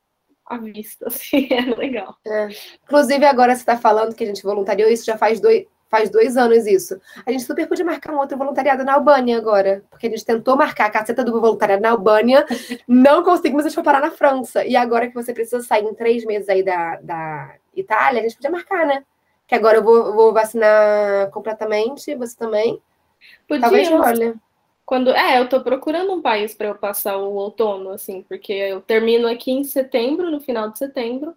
a 0.45 0.57
vista, 0.57 1.07
assim, 1.09 1.47
era 1.51 1.75
legal. 1.75 2.15
É. 2.25 2.47
Inclusive, 2.83 3.25
agora 3.25 3.53
você 3.53 3.61
está 3.61 3.77
falando 3.77 4.15
que 4.15 4.23
a 4.23 4.27
gente 4.27 4.41
voluntariou, 4.41 4.89
isso 4.89 5.05
já 5.05 5.17
faz 5.17 5.41
dois, 5.41 5.65
faz 5.89 6.09
dois 6.09 6.37
anos 6.37 6.65
isso. 6.65 6.99
A 7.25 7.31
gente 7.31 7.43
super 7.43 7.67
podia 7.67 7.83
marcar 7.83 8.13
um 8.13 8.19
outro 8.19 8.37
voluntariado 8.37 8.85
na 8.85 8.93
Albânia 8.93 9.37
agora, 9.37 9.83
porque 9.89 10.07
a 10.07 10.09
gente 10.09 10.23
tentou 10.23 10.55
marcar 10.55 10.85
a 10.85 10.89
caceta 10.89 11.25
do 11.25 11.41
voluntariado 11.41 11.83
na 11.83 11.91
Albânia, 11.91 12.45
não 12.87 13.21
conseguimos, 13.21 13.65
a 13.65 13.67
gente 13.67 13.75
foi 13.75 13.83
parar 13.83 13.99
na 13.99 14.11
França. 14.11 14.65
E 14.65 14.77
agora 14.77 15.09
que 15.09 15.13
você 15.13 15.33
precisa 15.33 15.61
sair 15.61 15.83
em 15.83 15.93
três 15.93 16.23
meses 16.23 16.47
aí 16.47 16.63
da, 16.63 16.95
da 17.01 17.55
Itália, 17.75 18.21
a 18.21 18.23
gente 18.23 18.35
podia 18.35 18.49
marcar, 18.49 18.85
né? 18.85 19.03
Que 19.45 19.55
agora 19.55 19.77
eu 19.77 19.83
vou, 19.83 20.13
vou 20.13 20.33
vacinar 20.33 21.29
completamente, 21.31 22.15
você 22.15 22.35
também. 22.37 22.81
Talvez 23.47 23.91
olha. 23.91 24.35
Quando, 24.85 25.11
é, 25.11 25.39
eu 25.39 25.47
tô 25.47 25.61
procurando 25.61 26.11
um 26.13 26.21
país 26.21 26.53
para 26.53 26.67
eu 26.67 26.75
passar 26.75 27.17
o 27.17 27.33
outono, 27.35 27.91
assim, 27.91 28.21
porque 28.21 28.51
eu 28.51 28.81
termino 28.81 29.27
aqui 29.27 29.51
em 29.51 29.63
setembro, 29.63 30.29
no 30.29 30.41
final 30.41 30.69
de 30.69 30.77
setembro, 30.77 31.33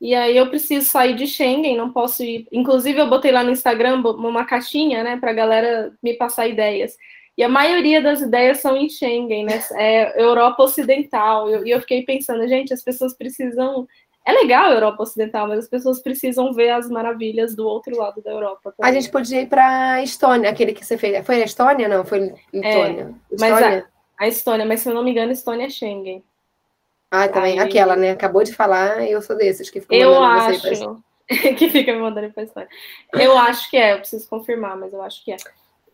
e 0.00 0.14
aí 0.14 0.36
eu 0.36 0.48
preciso 0.48 0.88
sair 0.88 1.14
de 1.16 1.26
Schengen, 1.26 1.76
não 1.76 1.92
posso 1.92 2.22
ir. 2.22 2.46
Inclusive, 2.52 3.00
eu 3.00 3.08
botei 3.08 3.32
lá 3.32 3.42
no 3.42 3.50
Instagram 3.50 4.00
uma 4.00 4.44
caixinha, 4.44 5.02
né, 5.02 5.16
pra 5.16 5.32
galera 5.32 5.92
me 6.00 6.14
passar 6.14 6.46
ideias. 6.46 6.96
E 7.36 7.42
a 7.42 7.48
maioria 7.48 8.00
das 8.00 8.20
ideias 8.20 8.58
são 8.58 8.76
em 8.76 8.88
Schengen, 8.88 9.44
né? 9.44 9.62
É 9.74 10.20
Europa 10.20 10.62
Ocidental. 10.64 11.48
E 11.48 11.52
eu, 11.52 11.66
eu 11.66 11.80
fiquei 11.80 12.02
pensando, 12.02 12.48
gente, 12.48 12.74
as 12.74 12.82
pessoas 12.82 13.16
precisam 13.16 13.86
é 14.28 14.32
legal 14.32 14.66
a 14.66 14.74
Europa 14.74 15.04
Ocidental, 15.04 15.48
mas 15.48 15.60
as 15.60 15.68
pessoas 15.68 16.02
precisam 16.02 16.52
ver 16.52 16.68
as 16.68 16.90
maravilhas 16.90 17.56
do 17.56 17.66
outro 17.66 17.96
lado 17.96 18.20
da 18.20 18.30
Europa. 18.30 18.74
Também. 18.76 18.90
A 18.90 18.92
gente 18.92 19.10
podia 19.10 19.40
ir 19.40 19.46
para 19.46 19.92
a 19.92 20.02
Estônia, 20.02 20.50
aquele 20.50 20.74
que 20.74 20.84
você 20.84 20.98
fez. 20.98 21.24
Foi 21.24 21.40
a 21.40 21.46
Estônia? 21.46 21.88
Não, 21.88 22.04
foi 22.04 22.34
Letônia. 22.52 23.14
É, 23.32 23.36
mas 23.40 23.62
a, 23.62 23.86
a, 24.18 24.28
Estônia, 24.28 24.66
mas 24.66 24.80
se 24.80 24.88
eu 24.90 24.94
não 24.94 25.02
me 25.02 25.12
engano, 25.12 25.30
a 25.30 25.32
Estônia 25.32 25.64
é 25.64 25.70
Schengen. 25.70 26.22
Ah, 27.10 27.26
também. 27.26 27.58
Aí... 27.58 27.66
Aquela, 27.66 27.96
né? 27.96 28.10
Acabou 28.10 28.44
de 28.44 28.52
falar, 28.52 29.02
eu 29.08 29.22
sou 29.22 29.34
desses 29.34 29.70
que 29.70 29.80
ficam 29.80 29.96
Eu 29.96 30.22
acho 30.22 31.02
que 31.56 31.70
fica 31.70 31.94
me 31.94 32.00
mandando 32.00 32.30
para 32.30 32.42
a 32.42 32.44
Estônia. 32.44 32.68
Eu 33.14 33.38
acho 33.38 33.70
que 33.70 33.78
é, 33.78 33.94
eu 33.94 33.98
preciso 34.00 34.28
confirmar, 34.28 34.76
mas 34.76 34.92
eu 34.92 35.00
acho 35.00 35.24
que 35.24 35.32
é. 35.32 35.36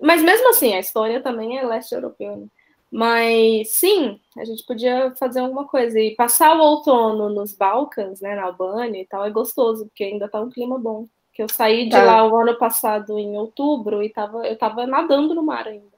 Mas 0.02 0.20
mesmo 0.20 0.50
assim, 0.50 0.74
a 0.74 0.80
Estônia 0.80 1.22
também 1.22 1.56
é 1.56 1.64
leste 1.64 1.94
europeu, 1.94 2.36
né? 2.36 2.46
Mas 2.90 3.70
sim, 3.72 4.20
a 4.38 4.44
gente 4.44 4.64
podia 4.64 5.12
fazer 5.16 5.40
alguma 5.40 5.66
coisa. 5.66 5.98
E 5.98 6.14
passar 6.14 6.56
o 6.56 6.62
outono 6.62 7.28
nos 7.28 7.52
Balcãs, 7.52 8.20
né, 8.20 8.36
na 8.36 8.44
Albânia 8.44 9.00
e 9.00 9.06
tal, 9.06 9.24
é 9.24 9.30
gostoso, 9.30 9.86
porque 9.86 10.04
ainda 10.04 10.28
tá 10.28 10.40
um 10.40 10.50
clima 10.50 10.78
bom. 10.78 11.06
Que 11.32 11.42
eu 11.42 11.48
saí 11.48 11.86
de 11.86 11.90
tá. 11.90 12.04
lá 12.04 12.26
o 12.26 12.36
ano 12.36 12.56
passado 12.56 13.18
em 13.18 13.36
outubro 13.36 14.02
e 14.02 14.08
tava, 14.08 14.46
eu 14.46 14.56
tava 14.56 14.86
nadando 14.86 15.34
no 15.34 15.42
mar 15.42 15.66
ainda. 15.66 15.93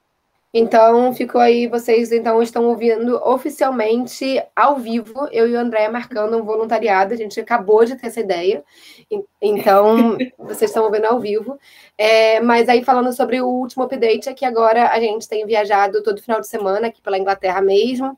Então, 0.55 1.13
ficou 1.13 1.41
aí, 1.41 1.67
vocês 1.67 2.13
então 2.13 2.43
estão 2.43 2.65
ouvindo 2.67 3.17
oficialmente, 3.17 4.43
ao 4.55 4.77
vivo, 4.77 5.29
eu 5.31 5.47
e 5.49 5.55
o 5.55 5.59
André 5.59 5.89
marcando 5.89 6.37
um 6.39 6.45
voluntariado, 6.45 7.13
a 7.13 7.17
gente 7.17 7.39
acabou 7.39 7.85
de 7.85 7.97
ter 7.97 8.07
essa 8.07 8.21
ideia, 8.21 8.65
então 9.41 10.17
vocês 10.39 10.71
estão 10.71 10.85
ouvindo 10.85 11.05
ao 11.07 11.21
vivo. 11.21 11.59
É, 11.99 12.41
mas 12.41 12.69
aí 12.69 12.83
falando 12.83 13.13
sobre 13.13 13.41
o 13.41 13.47
último 13.47 13.85
update, 13.85 14.29
é 14.29 14.35
que 14.35 14.45
agora 14.47 14.89
a 14.89 15.01
gente 15.01 15.29
tem 15.29 15.45
viajado 15.45 16.03
todo 16.03 16.23
final 16.23 16.41
de 16.41 16.47
semana 16.49 16.87
aqui 16.87 17.03
pela 17.03 17.19
Inglaterra 17.19 17.61
mesmo, 17.61 18.17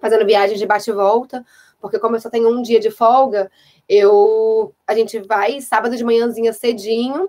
fazendo 0.00 0.24
viagens 0.24 0.58
de 0.58 0.66
bate 0.66 0.90
e 0.90 0.92
volta, 0.94 1.44
Porque 1.80 1.98
como 1.98 2.16
eu 2.16 2.20
só 2.20 2.30
tenho 2.30 2.48
um 2.48 2.62
dia 2.62 2.80
de 2.80 2.90
folga, 2.90 3.50
eu 3.88 4.74
a 4.86 4.94
gente 4.94 5.18
vai 5.20 5.60
sábado 5.60 5.96
de 5.96 6.04
manhãzinha 6.04 6.52
cedinho 6.52 7.28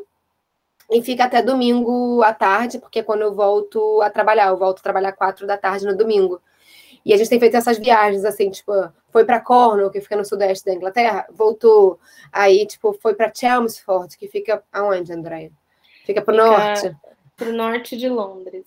e 0.90 1.02
fica 1.04 1.26
até 1.26 1.42
domingo 1.42 2.24
à 2.24 2.34
tarde, 2.34 2.80
porque 2.80 3.04
quando 3.04 3.22
eu 3.22 3.34
volto 3.34 4.02
a 4.02 4.10
trabalhar, 4.10 4.48
eu 4.48 4.58
volto 4.58 4.80
a 4.80 4.84
trabalhar 4.84 5.12
quatro 5.12 5.46
da 5.46 5.58
tarde 5.58 5.86
no 5.86 5.96
domingo. 5.96 6.42
E 7.06 7.14
a 7.14 7.18
gente 7.18 7.30
tem 7.30 7.40
feito 7.40 7.56
essas 7.56 7.78
viagens, 7.78 8.26
assim, 8.26 8.50
tipo, 8.50 8.72
foi 9.10 9.24
para 9.24 9.40
Cornwall, 9.40 9.90
que 9.90 10.02
fica 10.02 10.16
no 10.16 10.26
sudeste 10.26 10.66
da 10.66 10.74
Inglaterra, 10.74 11.26
voltou. 11.32 12.00
Aí, 12.32 12.66
tipo, 12.66 12.94
foi 12.94 13.14
para 13.14 13.32
Chelmsford, 13.34 14.18
que 14.18 14.28
fica 14.28 14.64
aonde, 14.72 15.14
Andréia? 15.14 15.52
Fica 16.06 16.22
pro 16.22 16.34
fica 16.34 16.48
norte. 16.48 16.98
Pro 17.36 17.54
norte 17.54 17.96
de 17.96 18.10
Londres. 18.10 18.66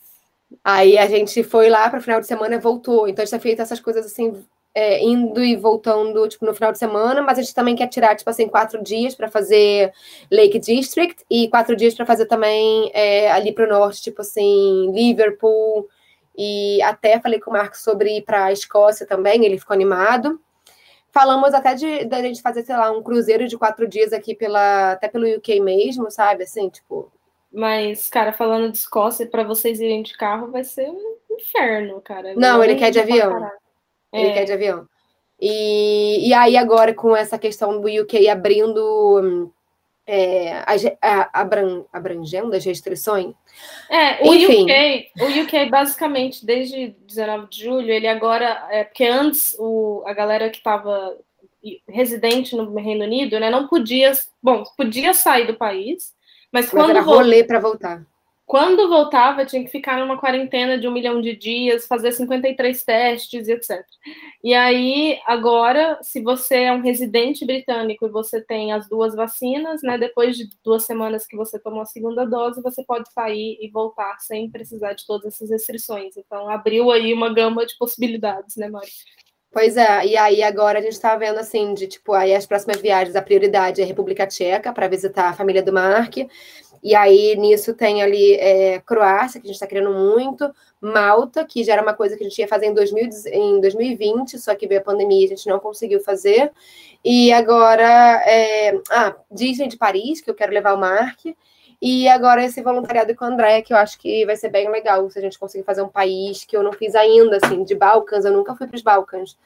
Aí 0.65 0.97
a 0.97 1.07
gente 1.07 1.43
foi 1.43 1.69
lá 1.69 1.89
para 1.91 1.99
o 1.99 2.03
final 2.03 2.21
de 2.21 2.27
semana 2.27 2.55
e 2.55 2.59
voltou. 2.59 3.09
Então 3.09 3.23
a 3.23 3.27
gente 3.27 3.33
tem 3.33 3.41
feito 3.41 3.63
essas 3.63 3.81
coisas 3.81 4.07
assim, 4.07 4.45
é, 4.75 5.03
indo 5.05 5.43
e 5.43 5.55
voltando, 5.55 6.27
tipo, 6.29 6.47
no 6.47 6.55
final 6.55 6.73
de 6.73 6.79
semana, 6.79 7.21
mas 7.23 7.39
a 7.39 7.43
gente 7.43 7.55
também 7.55 7.77
quer 7.77 7.89
tirar, 7.89 8.17
tipo 8.17 8.29
assim, 8.31 8.49
quatro 8.49 8.83
dias 8.83 9.15
para 9.15 9.29
fazer 9.29 9.93
Lake 10.31 10.59
District 10.59 11.25
e 11.31 11.49
quatro 11.49 11.77
dias 11.77 11.95
para 11.95 12.07
fazer 12.07 12.27
também 12.27 12.91
é, 12.95 13.31
ali 13.31 13.53
para 13.53 13.67
o 13.67 13.69
norte, 13.69 14.03
tipo 14.03 14.23
assim, 14.23 14.91
Liverpool. 14.93 15.89
E 16.37 16.81
até 16.83 17.21
falei 17.21 17.39
com 17.39 17.51
o 17.51 17.53
Marcos 17.53 17.81
sobre 17.81 18.17
ir 18.17 18.23
para 18.23 18.47
a 18.47 18.53
Escócia 18.53 19.07
também, 19.07 19.45
ele 19.45 19.59
ficou 19.59 19.75
animado. 19.75 20.41
Falamos 21.11 21.53
até 21.53 21.75
de, 21.75 22.07
de 22.07 22.15
a 22.15 22.23
gente 22.23 22.41
fazer, 22.41 22.65
sei 22.65 22.75
lá, 22.75 22.91
um 22.91 23.03
cruzeiro 23.03 23.47
de 23.47 23.59
quatro 23.59 23.87
dias 23.87 24.15
aqui 24.15 24.35
pela, 24.35 24.93
até 24.93 25.09
pelo 25.09 25.29
UK 25.37 25.61
mesmo, 25.61 26.11
sabe? 26.11 26.45
Assim, 26.45 26.71
tipo. 26.71 27.13
Mas, 27.53 28.09
cara, 28.09 28.33
falando 28.33 28.73
de 28.73 28.79
Escócia, 28.79 29.27
para 29.27 29.45
vocês 29.45 29.79
irem 29.79 30.03
de 30.03 30.17
carro 30.17 30.51
vai 30.51 30.65
ser 30.65 30.89
um 30.89 31.17
inferno, 31.39 32.01
cara. 32.01 32.35
Não, 32.35 32.65
ele 32.65 32.77
quer 32.77 32.91
de 32.91 32.99
avião. 32.99 33.47
Ele 34.12 34.29
é. 34.29 34.33
quer 34.33 34.44
de 34.44 34.53
avião. 34.53 34.87
E, 35.40 36.29
e 36.29 36.35
aí, 36.35 36.57
agora, 36.57 36.94
com 36.94 37.16
essa 37.16 37.38
questão 37.38 37.81
do 37.81 37.88
UK 37.88 38.29
abrindo 38.29 39.51
é, 40.07 40.53
a, 40.53 40.75
a, 41.01 41.40
abran, 41.40 41.85
abrangendo 41.92 42.55
as 42.55 42.64
restrições. 42.64 43.35
É, 43.88 44.27
o 44.27 44.35
Enfim. 44.35 44.64
UK, 44.64 45.11
o 45.20 45.42
UK, 45.42 45.66
basicamente, 45.70 46.44
desde 46.44 46.96
19 47.07 47.48
de 47.48 47.64
julho, 47.64 47.90
ele 47.90 48.07
agora. 48.07 48.66
É, 48.70 48.85
porque 48.85 49.05
antes 49.05 49.57
o, 49.59 50.03
a 50.07 50.12
galera 50.12 50.51
que 50.51 50.59
estava 50.59 51.16
residente 51.88 52.57
no 52.57 52.75
Reino 52.75 53.05
Unido, 53.05 53.38
né, 53.38 53.51
não 53.51 53.68
podia. 53.68 54.12
Bom, 54.42 54.64
podia 54.77 55.14
sair 55.14 55.46
do 55.46 55.55
país, 55.55 56.14
mas, 56.53 56.66
mas 56.66 56.70
quando. 56.70 56.90
Era 56.90 57.01
rolê 57.01 57.44
para 57.44 57.61
voltar. 57.61 58.05
Quando 58.53 58.87
voltava, 58.87 59.47
tinha 59.47 59.65
que 59.65 59.71
ficar 59.71 59.99
numa 59.99 60.19
quarentena 60.19 60.77
de 60.77 60.87
um 60.87 60.93
milhão 60.93 61.23
de 61.23 61.35
dias, 61.35 61.87
fazer 61.87 62.12
53 62.12 62.85
testes 62.85 63.49
e 63.49 63.53
etc. 63.53 63.83
E 64.45 64.53
aí, 64.53 65.19
agora, 65.25 65.99
se 66.03 66.21
você 66.21 66.65
é 66.65 66.73
um 66.75 66.83
residente 66.83 67.47
britânico 67.47 68.05
e 68.05 68.11
você 68.11 68.43
tem 68.43 68.71
as 68.71 68.87
duas 68.87 69.15
vacinas, 69.15 69.81
né, 69.83 69.97
depois 69.97 70.37
de 70.37 70.51
duas 70.62 70.85
semanas 70.85 71.27
que 71.27 71.35
você 71.35 71.59
tomou 71.59 71.81
a 71.81 71.87
segunda 71.87 72.27
dose, 72.27 72.61
você 72.61 72.85
pode 72.85 73.11
sair 73.15 73.57
e 73.59 73.71
voltar 73.71 74.19
sem 74.21 74.51
precisar 74.51 74.93
de 74.93 75.07
todas 75.07 75.33
essas 75.33 75.49
restrições. 75.49 76.15
Então, 76.19 76.47
abriu 76.51 76.91
aí 76.91 77.15
uma 77.15 77.33
gama 77.33 77.65
de 77.65 77.75
possibilidades, 77.79 78.57
né, 78.57 78.69
Mari? 78.69 78.91
Pois 79.51 79.79
é, 79.79 80.07
e 80.07 80.17
aí 80.17 80.43
agora 80.43 80.79
a 80.79 80.83
gente 80.83 80.93
está 80.93 81.17
vendo 81.17 81.38
assim, 81.38 81.73
de 81.73 81.87
tipo, 81.87 82.12
aí 82.12 82.35
as 82.35 82.47
próximas 82.47 82.81
viagens, 82.83 83.17
a 83.17 83.23
prioridade 83.23 83.81
é 83.81 83.85
a 83.85 83.87
República 83.87 84.27
Tcheca 84.27 84.73
para 84.75 84.88
visitar 84.88 85.31
a 85.31 85.35
família 85.35 85.62
do 85.62 85.73
Mark. 85.73 86.17
E 86.83 86.97
aí, 86.97 87.37
nisso, 87.37 87.75
tem 87.75 88.03
ali 88.03 88.35
é, 88.35 88.81
Croácia, 88.81 89.40
que 89.40 89.47
a 89.47 89.49
gente 89.49 89.55
está 89.55 89.68
querendo 89.68 89.92
muito, 89.92 90.53
Malta, 90.81 91.45
que 91.45 91.62
já 91.62 91.75
era 91.75 91.83
uma 91.83 91.95
coisa 91.95 92.16
que 92.16 92.25
a 92.25 92.29
gente 92.29 92.38
ia 92.40 92.49
fazer 92.49 92.66
em, 92.66 92.75
2000, 92.75 93.09
em 93.27 93.61
2020, 93.61 94.37
só 94.38 94.53
que 94.55 94.66
veio 94.66 94.81
a 94.81 94.85
pandemia 94.85 95.23
e 95.23 95.25
a 95.27 95.29
gente 95.29 95.49
não 95.49 95.61
conseguiu 95.61 96.01
fazer. 96.01 96.51
E 97.05 97.33
agora, 97.33 97.85
é, 98.27 98.81
ah, 98.90 99.14
Disney 99.31 99.68
de 99.68 99.77
Paris, 99.77 100.21
que 100.21 100.29
eu 100.29 100.35
quero 100.35 100.53
levar 100.53 100.75
o 100.75 100.79
Mark. 100.79 101.21
E 101.81 102.09
agora 102.09 102.45
esse 102.45 102.62
voluntariado 102.62 103.14
com 103.14 103.25
a 103.25 103.29
Andréia, 103.29 103.62
que 103.62 103.73
eu 103.73 103.77
acho 103.77 103.99
que 103.99 104.25
vai 104.27 104.37
ser 104.37 104.49
bem 104.49 104.68
legal, 104.68 105.09
se 105.11 105.18
a 105.18 105.23
gente 105.23 105.38
conseguir 105.38 105.64
fazer 105.64 105.83
um 105.83 105.88
país 105.88 106.45
que 106.45 106.57
eu 106.57 106.62
não 106.62 106.73
fiz 106.73 106.95
ainda, 106.95 107.38
assim, 107.42 107.64
de 107.64 107.75
Balcãs, 107.75 108.25
eu 108.25 108.33
nunca 108.33 108.55
fui 108.57 108.66
para 108.66 108.77
os 108.77 108.83
Balcãs. 108.83 109.37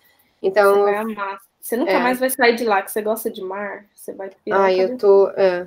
Então. 0.43 0.75
Você 0.75 0.83
vai 0.83 0.97
amar. 0.97 1.39
Você 1.61 1.77
nunca 1.77 1.93
é. 1.93 1.99
mais 1.99 2.21
vai 2.21 2.31
sair 2.31 2.55
de 2.55 2.65
lá, 2.65 2.81
que 2.81 2.93
você 2.93 3.03
gosta 3.03 3.31
de 3.31 3.43
mar, 3.43 3.87
você 3.93 4.13
vai. 4.13 4.31
Ah, 4.51 4.73
eu 4.73 4.97
tô. 4.97 5.29
É. 5.31 5.67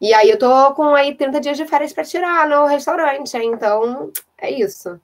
E 0.00 0.14
aí 0.14 0.30
eu 0.30 0.38
tô 0.38 0.74
com 0.74 0.94
aí 0.94 1.14
30 1.14 1.40
dias 1.40 1.56
de 1.56 1.66
férias 1.66 1.92
para 1.92 2.04
tirar 2.04 2.48
no 2.48 2.66
restaurante, 2.66 3.36
então 3.36 4.12
é 4.36 4.50
isso. 4.50 5.00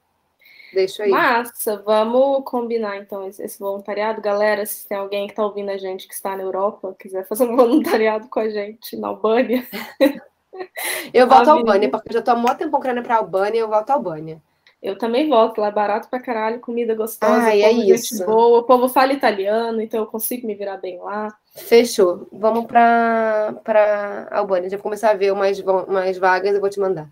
Deixa 0.73 1.05
aí. 1.05 1.11
Massa, 1.11 1.81
vamos 1.85 2.43
combinar 2.45 2.97
então 2.99 3.27
esse 3.27 3.59
voluntariado. 3.59 4.21
Galera, 4.21 4.67
se 4.67 4.87
tem 4.89 4.99
alguém 4.99 5.27
que 5.27 5.33
está 5.33 5.45
ouvindo 5.45 5.71
a 5.71 5.77
gente 5.77 6.09
que 6.09 6.15
está 6.15 6.37
na 6.37 6.43
Europa, 6.43 6.95
quiser 6.99 7.27
fazer 7.27 7.45
um 7.45 7.55
voluntariado 7.57 8.29
com 8.29 8.41
a 8.41 8.49
gente 8.49 8.97
na 8.97 9.09
Albânia. 9.09 9.67
eu 11.15 11.29
volto 11.29 11.49
à 11.49 11.53
Albânia, 11.53 11.89
porque 11.89 12.09
eu 12.09 12.15
já 12.15 12.23
tô 12.23 12.33
há 12.33 12.37
muito 12.37 12.57
tempo 12.57 12.81
querendo 12.81 13.03
para 13.03 13.17
Albânia, 13.17 13.61
eu 13.61 13.69
volto 13.69 13.91
à 13.91 13.95
Albânia. 13.95 14.43
Eu 14.83 14.99
também 14.99 15.29
volto, 15.29 15.61
lá 15.61 15.69
é 15.69 15.73
barato 15.73 16.09
pra 16.11 16.21
caralho, 16.21 16.61
comida 16.61 16.95
gostosa, 16.95 17.47
Ai, 17.47 17.63
é 17.63 17.73
isso. 17.73 18.25
boa, 18.27 18.59
o 18.59 18.65
povo 18.65 18.87
fala 18.87 19.15
italiano, 19.15 19.81
então 19.81 20.01
eu 20.01 20.07
consigo 20.07 20.47
me 20.47 20.55
virar 20.55 20.77
bem 20.77 20.99
lá. 20.99 21.35
Fechou. 21.57 22.29
Vamos 22.33 22.67
para 22.67 24.29
Albânia. 24.31 24.69
Já 24.69 24.77
vou 24.77 24.83
começar 24.83 25.11
a 25.11 25.15
ver 25.15 25.33
umas, 25.33 25.59
umas 25.61 26.19
vagas, 26.19 26.55
eu 26.55 26.61
vou 26.61 26.71
te 26.71 26.81
mandar. 26.81 27.09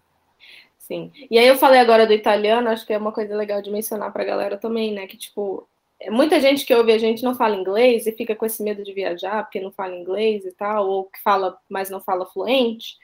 Sim. 0.78 1.12
E 1.30 1.38
aí 1.38 1.46
eu 1.46 1.56
falei 1.56 1.80
agora 1.80 2.06
do 2.06 2.12
italiano, 2.12 2.68
acho 2.68 2.84
que 2.84 2.92
é 2.92 2.98
uma 2.98 3.12
coisa 3.12 3.36
legal 3.36 3.62
de 3.62 3.70
mencionar 3.70 4.12
para 4.12 4.22
a 4.22 4.26
galera 4.26 4.58
também, 4.58 4.92
né? 4.92 5.06
Que 5.06 5.16
tipo, 5.16 5.66
é 6.00 6.10
muita 6.10 6.40
gente 6.40 6.66
que 6.66 6.74
ouve 6.74 6.92
a 6.92 6.98
gente 6.98 7.22
não 7.22 7.34
fala 7.34 7.56
inglês 7.56 8.06
e 8.06 8.12
fica 8.12 8.34
com 8.34 8.44
esse 8.44 8.62
medo 8.62 8.82
de 8.82 8.92
viajar 8.92 9.44
porque 9.44 9.60
não 9.60 9.70
fala 9.70 9.94
inglês 9.96 10.44
e 10.44 10.52
tal, 10.52 10.88
ou 10.88 11.04
que 11.04 11.20
fala, 11.22 11.56
mas 11.68 11.88
não 11.88 12.00
fala 12.00 12.26
fluente. 12.26 12.96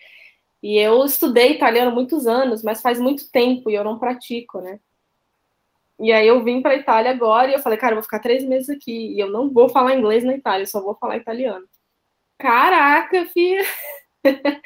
E 0.62 0.76
eu 0.76 1.04
estudei 1.04 1.52
italiano 1.52 1.92
muitos 1.92 2.26
anos, 2.26 2.62
mas 2.64 2.82
faz 2.82 2.98
muito 3.00 3.30
tempo 3.30 3.70
e 3.70 3.74
eu 3.74 3.84
não 3.84 3.98
pratico, 3.98 4.60
né? 4.60 4.80
E 5.98 6.12
aí 6.12 6.26
eu 6.28 6.42
vim 6.44 6.62
para 6.62 6.76
Itália 6.76 7.10
agora 7.10 7.50
e 7.50 7.54
eu 7.54 7.58
falei, 7.60 7.78
cara, 7.78 7.92
eu 7.92 7.96
vou 7.96 8.02
ficar 8.02 8.20
três 8.20 8.44
meses 8.44 8.68
aqui 8.70 9.14
e 9.14 9.20
eu 9.20 9.30
não 9.30 9.50
vou 9.50 9.68
falar 9.68 9.94
inglês 9.94 10.24
na 10.24 10.34
Itália, 10.34 10.62
eu 10.62 10.68
só 10.68 10.80
vou 10.80 10.94
falar 10.94 11.16
italiano. 11.16 11.66
Caraca, 12.38 13.26
filha! 13.26 13.64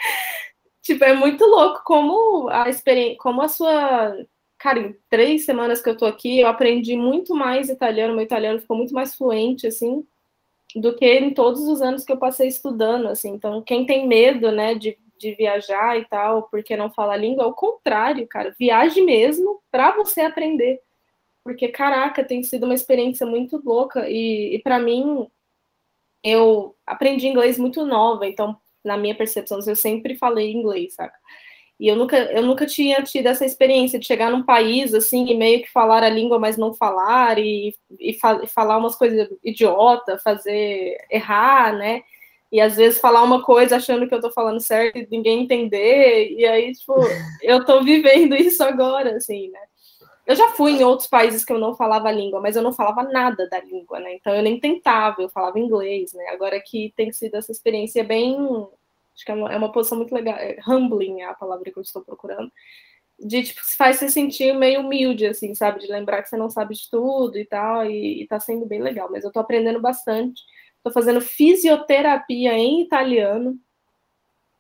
tipo, 0.83 1.05
é 1.05 1.15
muito 1.15 1.45
louco 1.47 1.83
como 1.85 2.49
a 2.51 2.69
experiência, 2.69 3.19
como 3.19 3.43
a 3.43 3.49
sua. 3.49 4.17
Cara, 4.59 4.79
em 4.81 4.97
três 5.11 5.45
semanas 5.45 5.83
que 5.83 5.91
eu 5.91 5.97
tô 5.97 6.07
aqui, 6.07 6.41
eu 6.41 6.49
aprendi 6.49 6.97
muito 6.97 7.35
mais 7.35 7.69
italiano, 7.69 8.15
meu 8.15 8.25
italiano 8.25 8.61
ficou 8.61 8.77
muito 8.77 8.95
mais 8.95 9.15
fluente, 9.15 9.67
assim, 9.67 10.07
do 10.77 10.95
que 10.97 11.07
em 11.07 11.35
todos 11.35 11.63
os 11.63 11.83
anos 11.83 12.05
que 12.05 12.13
eu 12.13 12.19
passei 12.19 12.49
estudando, 12.49 13.09
assim. 13.09 13.31
Então, 13.33 13.63
quem 13.63 13.87
tem 13.87 14.07
medo, 14.07 14.53
né, 14.53 14.75
de 14.75 14.97
de 15.23 15.35
viajar 15.35 15.97
e 15.99 16.05
tal, 16.05 16.49
porque 16.51 16.77
não 16.77 16.91
fala 16.91 17.15
a 17.15 17.17
língua, 17.17 17.45
ao 17.45 17.55
contrário, 17.55 18.27
cara, 18.27 18.55
viaje 18.59 19.01
mesmo 19.01 19.63
para 19.71 19.93
você 19.93 20.23
aprender. 20.23 20.81
Porque, 21.45 21.69
caraca, 21.69 22.25
tem 22.25 22.43
sido 22.43 22.65
uma 22.65 22.75
experiência 22.75 23.27
muito 23.27 23.61
louca 23.65 24.09
e, 24.09 24.55
e 24.55 24.59
para 24.61 24.79
mim, 24.79 25.27
eu 26.23 26.77
aprendi 26.87 27.27
inglês 27.27 27.59
muito 27.59 27.85
nova, 27.85 28.27
então, 28.27 28.57
na 28.85 28.97
minha 28.97 29.15
percepção, 29.15 29.59
eu 29.67 29.77
sempre 29.77 30.17
falei 30.17 30.53
inglês, 30.53 30.95
saca? 30.95 31.19
E 31.81 31.89
eu 31.89 31.97
nunca, 31.97 32.17
eu 32.17 32.43
nunca 32.43 32.65
tinha 32.67 33.03
tido 33.03 33.27
essa 33.27 33.45
experiência 33.45 33.99
de 33.99 34.07
chegar 34.07 34.31
num 34.31 34.45
país 34.45 34.95
assim 34.95 35.27
e 35.27 35.35
meio 35.35 35.63
que 35.63 35.71
falar 35.71 36.05
a 36.05 36.09
língua, 36.09 36.39
mas 36.39 36.57
não 36.57 36.73
falar, 36.73 37.39
e, 37.39 37.75
e, 37.99 38.15
fa 38.15 38.47
falar 38.47 38.79
umas 38.79 38.95
coisas 38.95 39.29
idiota, 39.43 40.19
fazer 40.19 40.97
errar, 41.11 41.75
né? 41.77 42.03
e 42.53 42.61
às 42.61 42.77
vezes 42.77 43.01
falar 43.01 43.23
uma 43.23 43.43
coisa 43.43 43.77
achando 43.77 44.07
que 44.07 44.15
eu 44.15 44.21
tô 44.21 44.31
falando 44.31 44.61
certo 44.61 44.99
e 44.99 45.09
ninguém 45.11 45.43
entender, 45.43 46.31
e 46.33 46.45
aí, 46.45 46.73
tipo, 46.73 46.95
eu 47.43 47.65
tô 47.65 47.83
vivendo 47.83 48.37
isso 48.37 48.63
agora, 48.63 49.17
assim, 49.17 49.49
né? 49.51 49.61
Eu 50.27 50.37
já 50.37 50.51
fui 50.51 50.73
em 50.73 50.85
outros 50.85 51.09
países 51.09 51.45
que 51.45 51.53
eu 51.53 51.59
não 51.59 51.75
falava 51.75 52.09
a 52.09 52.13
língua, 52.13 52.41
mas 52.41 52.57
eu 52.57 52.63
não 52.63 52.73
falava 52.73 53.03
nada 53.03 53.49
da 53.49 53.61
língua, 53.61 53.99
né? 53.99 54.15
Então 54.15 54.35
eu 54.35 54.43
nem 54.43 54.59
tentava, 54.61 55.21
eu 55.21 55.29
falava 55.29 55.59
inglês, 55.59 56.13
né? 56.13 56.29
Agora 56.29 56.61
que 56.61 56.93
tem 56.97 57.13
sido 57.13 57.37
essa 57.37 57.51
experiência 57.53 58.05
bem. 58.05 58.37
Acho 59.15 59.25
que 59.25 59.33
é 59.33 59.35
uma, 59.35 59.53
é 59.53 59.57
uma 59.57 59.73
posição 59.73 59.99
muito 59.99 60.15
legal. 60.15 60.37
É, 60.37 60.59
humbling 60.67 61.23
é 61.23 61.27
a 61.27 61.35
palavra 61.35 61.71
que 61.71 61.79
eu 61.79 61.83
estou 61.83 62.03
procurando. 62.03 62.51
De, 63.19 63.43
tipo, 63.43 63.61
faz 63.77 63.99
você 63.99 64.09
sentir 64.09 64.55
meio 64.55 64.81
humilde, 64.81 65.27
assim, 65.27 65.55
sabe? 65.55 65.81
De 65.81 65.87
lembrar 65.87 66.23
que 66.23 66.29
você 66.29 66.37
não 66.37 66.51
sabe 66.51 66.75
de 66.75 66.91
tudo 66.91 67.39
e 67.39 67.45
tal, 67.45 67.85
e, 67.87 68.23
e 68.23 68.27
tá 68.27 68.41
sendo 68.41 68.67
bem 68.67 68.81
legal. 68.83 69.09
Mas 69.11 69.25
eu 69.25 69.33
tô 69.33 69.41
aprendendo 69.41 69.81
bastante 69.81 70.43
tô 70.83 70.91
fazendo 70.91 71.21
fisioterapia 71.21 72.53
em 72.55 72.83
italiano. 72.83 73.59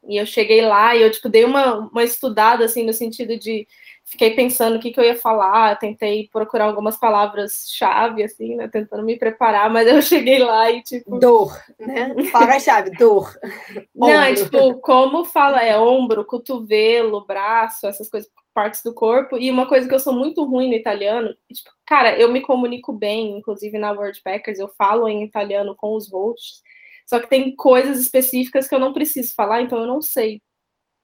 E 0.09 0.17
eu 0.17 0.27
cheguei 0.27 0.63
lá 0.63 0.97
e 0.97 1.03
eu, 1.03 1.11
tipo, 1.11 1.29
dei 1.29 1.45
uma, 1.45 1.79
uma 1.89 2.05
estudada, 2.05 2.65
assim, 2.65 2.85
no 2.85 2.93
sentido 2.93 3.39
de, 3.39 3.67
fiquei 4.05 4.35
pensando 4.35 4.77
o 4.77 4.81
que, 4.81 4.91
que 4.91 5.01
eu 5.01 5.05
ia 5.05 5.17
falar, 5.17 5.79
tentei 5.79 6.29
procurar 6.31 6.67
algumas 6.67 6.97
palavras-chave, 6.97 8.23
assim, 8.23 8.57
né? 8.57 8.69
Tentando 8.69 9.03
me 9.03 9.19
preparar, 9.19 9.71
mas 9.71 9.87
eu 9.87 10.01
cheguei 10.03 10.39
lá 10.39 10.71
e, 10.71 10.83
tipo. 10.83 11.19
Dor, 11.19 11.59
né? 11.79 12.15
Palavra-chave, 12.31 12.91
dor. 12.91 13.33
Não, 13.95 14.09
é 14.09 14.35
tipo, 14.35 14.79
como 14.81 15.25
fala, 15.25 15.63
é 15.63 15.79
ombro, 15.79 16.25
cotovelo, 16.25 17.25
braço, 17.25 17.87
essas 17.87 18.09
coisas, 18.09 18.31
partes 18.53 18.83
do 18.83 18.95
corpo. 18.95 19.39
E 19.39 19.51
uma 19.51 19.67
coisa 19.67 19.89
que 19.89 19.95
eu 19.95 20.01
sou 20.01 20.13
muito 20.13 20.45
ruim 20.45 20.69
no 20.69 20.75
italiano, 20.75 21.35
tipo, 21.53 21.71
cara, 21.87 22.19
eu 22.19 22.31
me 22.31 22.41
comunico 22.41 22.93
bem, 22.93 23.39
inclusive 23.39 23.79
na 23.79 23.93
Wordpackers, 23.93 24.59
eu 24.59 24.69
falo 24.77 25.09
em 25.09 25.25
italiano 25.25 25.75
com 25.75 25.97
os 25.97 26.11
hosts. 26.11 26.63
Só 27.07 27.19
que 27.19 27.29
tem 27.29 27.55
coisas 27.57 27.99
específicas 27.99 28.69
que 28.69 28.75
eu 28.75 28.79
não 28.79 28.93
preciso 28.93 29.35
falar, 29.35 29.63
então 29.63 29.79
eu 29.79 29.87
não 29.87 30.01
sei. 30.01 30.41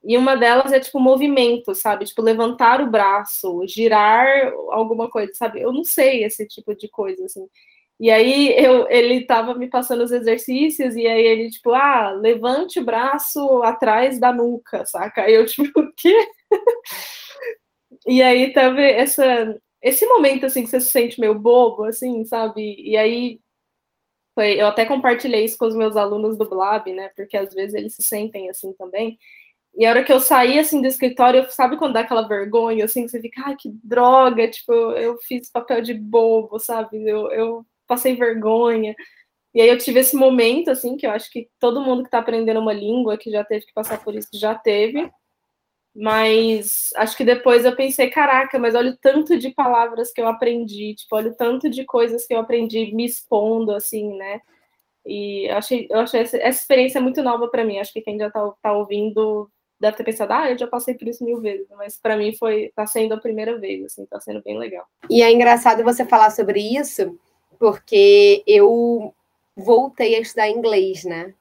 E 0.08 0.16
uma 0.16 0.36
delas 0.36 0.72
é 0.72 0.80
tipo 0.80 0.98
movimento, 0.98 1.74
sabe? 1.74 2.06
Tipo 2.06 2.22
levantar 2.22 2.80
o 2.80 2.90
braço, 2.90 3.62
girar 3.68 4.26
alguma 4.70 5.10
coisa, 5.10 5.30
sabe? 5.34 5.60
Eu 5.60 5.70
não 5.70 5.84
sei 5.84 6.24
esse 6.24 6.46
tipo 6.48 6.74
de 6.74 6.88
coisa 6.88 7.26
assim. 7.26 7.46
E 8.00 8.10
aí 8.10 8.54
eu, 8.58 8.88
ele 8.90 9.26
tava 9.26 9.54
me 9.54 9.68
passando 9.68 10.02
os 10.04 10.12
exercícios 10.12 10.96
e 10.96 11.06
aí 11.06 11.26
ele 11.26 11.50
tipo, 11.50 11.72
ah, 11.74 12.12
levante 12.12 12.80
o 12.80 12.84
braço 12.84 13.62
atrás 13.62 14.18
da 14.18 14.32
nuca, 14.32 14.86
saca? 14.86 15.24
Aí 15.24 15.34
eu 15.34 15.44
tipo, 15.46 15.78
o 15.80 15.92
quê? 15.94 16.16
e 18.06 18.22
aí 18.22 18.52
tava 18.52 18.80
essa 18.80 19.58
esse 19.82 20.06
momento 20.06 20.46
assim 20.46 20.62
que 20.64 20.70
você 20.70 20.80
se 20.80 20.90
sente 20.90 21.20
meio 21.20 21.34
bobo 21.38 21.84
assim, 21.84 22.24
sabe? 22.24 22.76
E 22.80 22.96
aí 22.96 23.40
foi, 24.34 24.60
eu 24.60 24.68
até 24.68 24.86
compartilhei 24.86 25.44
isso 25.44 25.58
com 25.58 25.66
os 25.66 25.76
meus 25.76 25.96
alunos 25.96 26.38
do 26.38 26.48
Blab, 26.48 26.92
né? 26.92 27.10
Porque 27.16 27.36
às 27.36 27.52
vezes 27.52 27.74
eles 27.74 27.94
se 27.94 28.02
sentem 28.02 28.48
assim 28.48 28.72
também. 28.74 29.18
E 29.76 29.86
a 29.86 29.90
hora 29.90 30.04
que 30.04 30.12
eu 30.12 30.20
saí, 30.20 30.58
assim, 30.58 30.80
do 30.80 30.88
escritório, 30.88 31.46
sabe 31.50 31.76
quando 31.76 31.92
dá 31.94 32.00
aquela 32.00 32.26
vergonha, 32.26 32.84
assim, 32.84 33.04
que 33.04 33.10
você 33.10 33.20
fica, 33.20 33.42
ai, 33.46 33.56
que 33.56 33.70
droga, 33.84 34.48
tipo, 34.50 34.72
eu 34.72 35.16
fiz 35.18 35.50
papel 35.50 35.80
de 35.82 35.94
bobo, 35.94 36.58
sabe? 36.58 37.08
Eu, 37.08 37.30
eu 37.30 37.66
passei 37.86 38.16
vergonha. 38.16 38.94
E 39.54 39.60
aí 39.60 39.68
eu 39.68 39.78
tive 39.78 40.00
esse 40.00 40.16
momento, 40.16 40.70
assim, 40.70 40.96
que 40.96 41.06
eu 41.06 41.10
acho 41.12 41.30
que 41.30 41.48
todo 41.60 41.80
mundo 41.80 42.02
que 42.02 42.08
está 42.08 42.18
aprendendo 42.18 42.60
uma 42.60 42.72
língua, 42.72 43.18
que 43.18 43.30
já 43.30 43.44
teve 43.44 43.66
que 43.66 43.72
passar 43.72 44.02
por 44.02 44.14
isso, 44.14 44.28
já 44.34 44.54
teve. 44.54 45.10
Mas 45.94 46.90
acho 46.96 47.16
que 47.16 47.24
depois 47.24 47.64
eu 47.64 47.74
pensei, 47.74 48.10
caraca, 48.10 48.58
mas 48.58 48.74
olha 48.74 48.92
o 48.92 48.96
tanto 48.98 49.38
de 49.38 49.50
palavras 49.50 50.12
que 50.12 50.20
eu 50.20 50.28
aprendi, 50.28 50.94
tipo, 50.94 51.16
olha 51.16 51.30
o 51.30 51.34
tanto 51.36 51.68
de 51.68 51.84
coisas 51.84 52.26
que 52.26 52.34
eu 52.34 52.38
aprendi 52.38 52.94
me 52.94 53.04
expondo, 53.04 53.72
assim, 53.72 54.16
né? 54.16 54.40
E 55.06 55.50
eu 55.50 55.56
achei, 55.56 55.88
eu 55.90 56.00
achei 56.00 56.20
essa, 56.20 56.36
essa 56.38 56.60
experiência 56.60 57.00
muito 57.00 57.22
nova 57.22 57.48
para 57.48 57.64
mim. 57.64 57.78
Acho 57.78 57.92
que 57.92 58.02
quem 58.02 58.18
já 58.18 58.28
está 58.28 58.52
tá 58.62 58.72
ouvindo 58.72 59.50
deve 59.80 59.96
ter 59.96 60.04
pensado, 60.04 60.32
ah, 60.32 60.50
eu 60.50 60.58
já 60.58 60.66
passei 60.66 60.94
por 60.94 61.06
isso 61.06 61.24
mil 61.24 61.40
vezes, 61.40 61.66
mas 61.76 61.96
para 61.96 62.16
mim 62.16 62.34
foi, 62.34 62.72
tá 62.74 62.86
sendo 62.86 63.14
a 63.14 63.20
primeira 63.20 63.58
vez, 63.58 63.84
assim, 63.84 64.04
tá 64.06 64.20
sendo 64.20 64.42
bem 64.42 64.58
legal. 64.58 64.86
E 65.08 65.22
é 65.22 65.32
engraçado 65.32 65.84
você 65.84 66.04
falar 66.04 66.30
sobre 66.30 66.60
isso, 66.60 67.18
porque 67.58 68.42
eu 68.46 69.14
voltei 69.56 70.14
a 70.14 70.20
estudar 70.20 70.48
inglês, 70.48 71.04
né? 71.04 71.34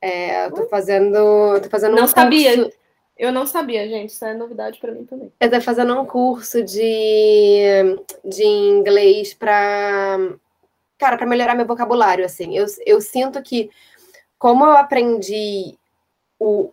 É, 0.00 0.46
eu 0.46 0.52
tô 0.52 0.68
fazendo, 0.68 1.60
tô 1.62 1.70
fazendo 1.70 1.96
não 1.96 2.04
um 2.04 2.08
sabia. 2.08 2.56
Curso... 2.56 2.76
Eu 3.16 3.32
não 3.32 3.46
sabia, 3.46 3.88
gente. 3.88 4.10
Isso 4.10 4.24
é 4.24 4.34
novidade 4.34 4.78
para 4.78 4.92
mim 4.92 5.04
também. 5.04 5.32
Eu 5.40 5.50
tô 5.50 5.60
fazendo 5.60 5.98
um 5.98 6.04
curso 6.04 6.62
de, 6.62 7.96
de 8.24 8.44
inglês 8.44 9.32
para 9.32 10.18
cara, 10.98 11.16
para 11.16 11.26
melhorar 11.26 11.54
meu 11.54 11.66
vocabulário, 11.66 12.24
assim. 12.24 12.56
Eu, 12.56 12.66
eu 12.84 13.00
sinto 13.00 13.40
que 13.42 13.70
como 14.38 14.64
eu 14.64 14.72
aprendi 14.72 15.76
o, 16.38 16.70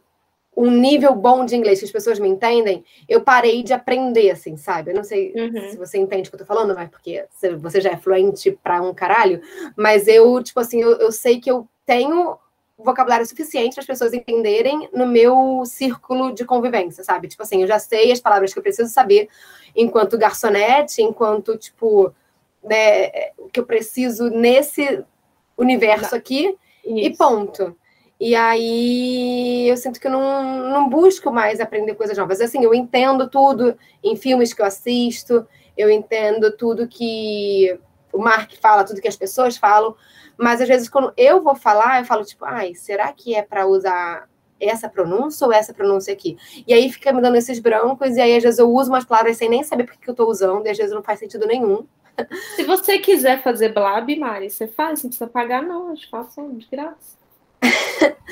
um 0.55 0.69
nível 0.69 1.15
bom 1.15 1.45
de 1.45 1.55
inglês 1.55 1.79
que 1.79 1.85
as 1.85 1.91
pessoas 1.91 2.19
me 2.19 2.27
entendem, 2.27 2.83
eu 3.07 3.21
parei 3.21 3.63
de 3.63 3.73
aprender, 3.73 4.29
assim, 4.31 4.57
sabe? 4.57 4.91
Eu 4.91 4.95
não 4.95 5.03
sei 5.03 5.33
uhum. 5.35 5.69
se 5.69 5.77
você 5.77 5.97
entende 5.97 6.27
o 6.27 6.31
que 6.31 6.35
eu 6.35 6.39
tô 6.39 6.45
falando, 6.45 6.75
mas 6.75 6.89
porque 6.89 7.25
você 7.59 7.79
já 7.79 7.91
é 7.91 7.97
fluente 7.97 8.51
pra 8.63 8.81
um 8.81 8.93
caralho, 8.93 9.41
mas 9.75 10.07
eu, 10.07 10.43
tipo 10.43 10.59
assim, 10.59 10.81
eu, 10.81 10.91
eu 10.97 11.11
sei 11.11 11.39
que 11.39 11.49
eu 11.49 11.67
tenho 11.85 12.37
vocabulário 12.77 13.25
suficiente 13.25 13.75
para 13.75 13.81
as 13.81 13.87
pessoas 13.87 14.13
entenderem 14.13 14.89
no 14.93 15.07
meu 15.07 15.63
círculo 15.65 16.33
de 16.33 16.43
convivência, 16.43 17.03
sabe? 17.03 17.27
Tipo 17.27 17.43
assim, 17.43 17.61
eu 17.61 17.67
já 17.67 17.79
sei 17.79 18.11
as 18.11 18.19
palavras 18.19 18.51
que 18.51 18.59
eu 18.59 18.63
preciso 18.63 18.91
saber 18.91 19.29
enquanto 19.75 20.17
garçonete, 20.17 21.01
enquanto, 21.01 21.57
tipo, 21.57 22.13
né, 22.63 23.31
o 23.37 23.49
que 23.49 23.59
eu 23.59 23.65
preciso 23.65 24.29
nesse 24.29 25.03
universo 25.57 26.15
aqui, 26.15 26.55
Isso. 26.83 26.97
e 26.97 27.15
ponto. 27.15 27.75
E 28.23 28.35
aí 28.35 29.67
eu 29.67 29.75
sinto 29.75 29.99
que 29.99 30.05
eu 30.05 30.11
não, 30.11 30.69
não 30.69 30.87
busco 30.87 31.31
mais 31.31 31.59
aprender 31.59 31.95
coisas 31.95 32.15
novas. 32.15 32.39
Assim, 32.39 32.63
eu 32.63 32.71
entendo 32.71 33.27
tudo 33.27 33.75
em 34.03 34.15
filmes 34.15 34.53
que 34.53 34.61
eu 34.61 34.65
assisto, 34.67 35.47
eu 35.75 35.89
entendo 35.89 36.55
tudo 36.55 36.87
que 36.87 37.79
o 38.13 38.19
Mark 38.19 38.51
fala, 38.61 38.83
tudo 38.83 39.01
que 39.01 39.07
as 39.07 39.15
pessoas 39.15 39.57
falam, 39.57 39.95
mas 40.37 40.61
às 40.61 40.67
vezes 40.67 40.87
quando 40.87 41.11
eu 41.17 41.41
vou 41.41 41.55
falar, 41.55 41.99
eu 41.99 42.05
falo 42.05 42.23
tipo, 42.23 42.45
ai, 42.45 42.75
será 42.75 43.11
que 43.11 43.33
é 43.33 43.41
para 43.41 43.65
usar 43.65 44.29
essa 44.59 44.87
pronúncia 44.87 45.47
ou 45.47 45.51
essa 45.51 45.73
pronúncia 45.73 46.13
aqui? 46.13 46.37
E 46.67 46.75
aí 46.75 46.91
fica 46.91 47.11
me 47.11 47.23
dando 47.23 47.37
esses 47.37 47.57
brancos, 47.57 48.17
e 48.17 48.21
aí 48.21 48.37
às 48.37 48.43
vezes 48.43 48.59
eu 48.59 48.69
uso 48.69 48.91
umas 48.91 49.03
palavras 49.03 49.35
sem 49.37 49.49
nem 49.49 49.63
saber 49.63 49.85
por 49.85 49.97
que 49.97 50.07
eu 50.07 50.13
estou 50.13 50.29
usando, 50.29 50.67
e 50.67 50.69
às 50.69 50.77
vezes 50.77 50.93
não 50.93 51.01
faz 51.01 51.17
sentido 51.17 51.47
nenhum. 51.47 51.87
Se 52.55 52.65
você 52.65 52.99
quiser 52.99 53.41
fazer 53.41 53.69
blab, 53.69 54.15
Mari, 54.15 54.51
você 54.51 54.67
faz, 54.67 55.01
não 55.01 55.09
precisa 55.09 55.27
pagar, 55.27 55.63
não, 55.63 55.89
a 55.89 55.95
gente 55.95 56.07
faça 56.07 56.43
de 56.43 56.67
graça. 56.69 57.20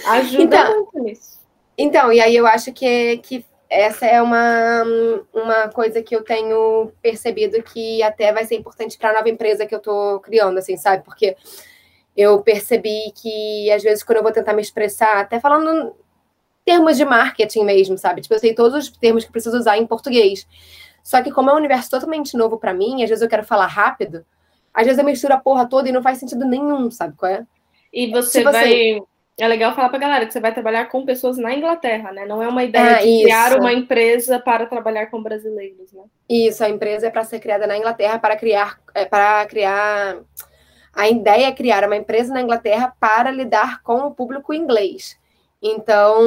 Ajuda 0.08 0.44
então, 0.44 0.76
muito 0.76 1.00
nisso. 1.00 1.40
Então, 1.78 2.12
e 2.12 2.20
aí 2.20 2.36
eu 2.36 2.46
acho 2.46 2.74
que, 2.74 3.18
que 3.18 3.46
essa 3.70 4.06
é 4.06 4.22
uma, 4.22 4.84
uma 5.34 5.70
coisa 5.70 6.02
que 6.02 6.16
eu 6.16 6.24
tenho 6.24 6.92
percebido 7.02 7.62
que 7.62 8.02
até 8.04 8.34
vai 8.34 8.46
ser 8.46 8.56
importante 8.56 8.98
para 8.98 9.12
a 9.12 9.14
nova 9.14 9.30
empresa 9.30 9.66
que 9.66 9.74
eu 9.74 9.80
estou 9.80 10.20
criando, 10.20 10.58
assim, 10.58 10.76
sabe? 10.76 11.04
Porque 11.04 11.38
eu 12.18 12.42
percebi 12.42 13.12
que, 13.16 13.72
às 13.72 13.84
vezes, 13.84 14.04
quando 14.04 14.18
eu 14.18 14.24
vou 14.24 14.32
tentar 14.32 14.54
me 14.54 14.62
expressar, 14.62 15.20
até 15.20 15.40
falando 15.40 15.96
termos 16.66 16.98
de 16.98 17.06
marketing 17.06 17.64
mesmo, 17.64 17.98
sabe? 17.98 18.22
Tipo, 18.22 18.36
eu 18.36 18.40
sei 18.40 18.54
todos 18.54 18.76
os 18.76 18.98
termos 18.98 19.24
que 19.24 19.32
preciso 19.32 19.58
usar 19.58 19.78
em 19.78 19.88
português. 19.88 20.48
Só 21.04 21.22
que 21.22 21.32
como 21.32 21.50
é 21.50 21.54
um 21.54 21.58
universo 21.58 21.90
totalmente 21.90 22.36
novo 22.36 22.58
para 22.58 22.74
mim, 22.74 23.04
às 23.04 23.10
vezes 23.10 23.22
eu 23.22 23.30
quero 23.30 23.44
falar 23.44 23.68
rápido, 23.68 24.26
às 24.74 24.86
vezes 24.86 25.00
eu 25.00 25.06
misturo 25.06 25.34
a 25.34 25.38
porra 25.38 25.68
toda 25.68 25.90
e 25.90 25.92
não 25.92 26.04
faz 26.04 26.18
sentido 26.18 26.46
nenhum, 26.46 26.92
sabe 26.92 27.16
qual 27.16 27.32
é? 27.32 27.46
E 27.92 28.12
você 28.12 28.40
tipo 28.40 28.52
vai... 28.52 29.02
É 29.40 29.48
legal 29.48 29.74
falar 29.74 29.90
para 29.90 30.00
galera 30.00 30.26
que 30.26 30.34
você 30.34 30.40
vai 30.40 30.54
trabalhar 30.54 30.86
com 30.88 31.06
pessoas 31.06 31.38
na 31.38 31.54
Inglaterra, 31.54 32.12
né? 32.12 32.26
Não 32.26 32.44
é 32.44 32.48
uma 32.48 32.64
ideia 32.64 32.98
ah, 32.98 33.02
de 33.02 33.08
isso. 33.08 33.24
criar 33.24 33.58
uma 33.58 33.72
empresa 33.72 34.38
para 34.38 34.66
trabalhar 34.66 35.06
com 35.06 35.24
brasileiros, 35.24 35.94
né? 35.94 36.04
Isso, 36.28 36.62
a 36.62 36.70
empresa 36.70 37.08
é 37.08 37.10
para 37.10 37.24
ser 37.24 37.40
criada 37.40 37.66
na 37.66 37.78
Inglaterra 37.78 38.20
para 38.20 38.36
criar, 38.36 38.80
é, 38.94 39.06
para 39.06 39.46
criar. 39.46 40.18
A 40.94 41.08
ideia 41.08 41.48
é 41.48 41.52
criar 41.54 41.86
uma 41.86 41.96
empresa 41.96 42.34
na 42.34 42.42
Inglaterra 42.42 42.94
para 43.00 43.32
lidar 43.32 43.82
com 43.82 44.08
o 44.08 44.12
público 44.12 44.54
inglês. 44.54 45.18
Então, 45.62 46.20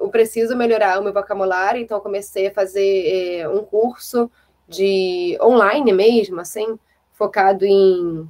eu 0.00 0.08
preciso 0.08 0.56
melhorar 0.56 1.00
o 1.00 1.04
meu 1.04 1.12
vocabulário, 1.12 1.80
então 1.80 2.00
comecei 2.00 2.48
a 2.48 2.52
fazer 2.52 3.40
é, 3.40 3.48
um 3.48 3.64
curso 3.64 4.30
de 4.68 5.38
online 5.40 5.92
mesmo, 5.92 6.40
assim, 6.40 6.78
focado 7.12 7.64
em, 7.64 8.28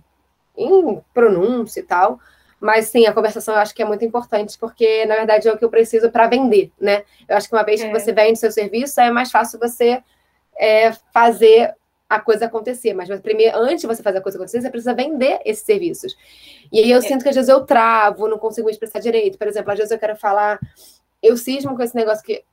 em 0.57 1.01
pronúncia 1.13 1.81
e 1.81 1.83
tal, 1.83 2.19
mas 2.61 2.87
sim, 2.87 3.07
a 3.07 3.13
conversação 3.13 3.55
eu 3.55 3.61
acho 3.61 3.75
que 3.75 3.83
é 3.83 3.85
muito 3.85 4.05
importante, 4.05 4.59
porque 4.59 5.05
na 5.07 5.17
verdade 5.17 5.49
é 5.49 5.53
o 5.53 5.59
que 5.59 5.65
eu 5.65 5.71
preciso 5.71 6.11
para 6.11 6.27
vender, 6.27 6.73
né? 6.81 7.05
Eu 7.29 7.37
acho 7.37 7.49
que 7.49 7.55
uma 7.55 7.65
vez 7.65 7.81
é. 7.81 7.87
que 7.87 7.93
você 7.93 8.13
vende 8.13 8.39
seu 8.39 8.51
serviço, 8.51 9.01
é 9.01 9.11
mais 9.11 9.31
fácil 9.31 9.59
você 9.59 10.03
é, 10.57 10.93
fazer 11.13 11.75
a 12.09 12.21
coisa 12.21 12.47
acontecer. 12.47 12.95
Mas 12.95 13.09
primeiro, 13.21 13.57
antes 13.59 13.81
de 13.81 13.87
você 13.87 14.03
fazer 14.03 14.19
a 14.19 14.21
coisa 14.21 14.39
acontecer, 14.39 14.61
você 14.61 14.71
precisa 14.71 14.95
vender 14.95 15.41
esses 15.45 15.65
serviços. 15.65 16.17
E 16.73 16.81
aí 16.81 16.91
eu 16.91 16.99
é. 16.99 17.01
sinto 17.01 17.23
que 17.23 17.29
às 17.29 17.35
vezes 17.35 17.49
eu 17.49 17.65
travo, 17.65 18.29
não 18.29 18.39
consigo 18.39 18.67
me 18.67 18.73
expressar 18.73 19.01
direito. 19.01 19.39
Por 19.39 19.47
exemplo, 19.47 19.73
às 19.73 19.79
vezes 19.79 19.91
eu 19.91 19.99
quero 19.99 20.17
falar, 20.17 20.59
eu 21.23 21.37
cismo 21.37 21.77
com 21.77 21.83
esse 21.83 21.97
negócio 21.97 22.25
que 22.25 22.45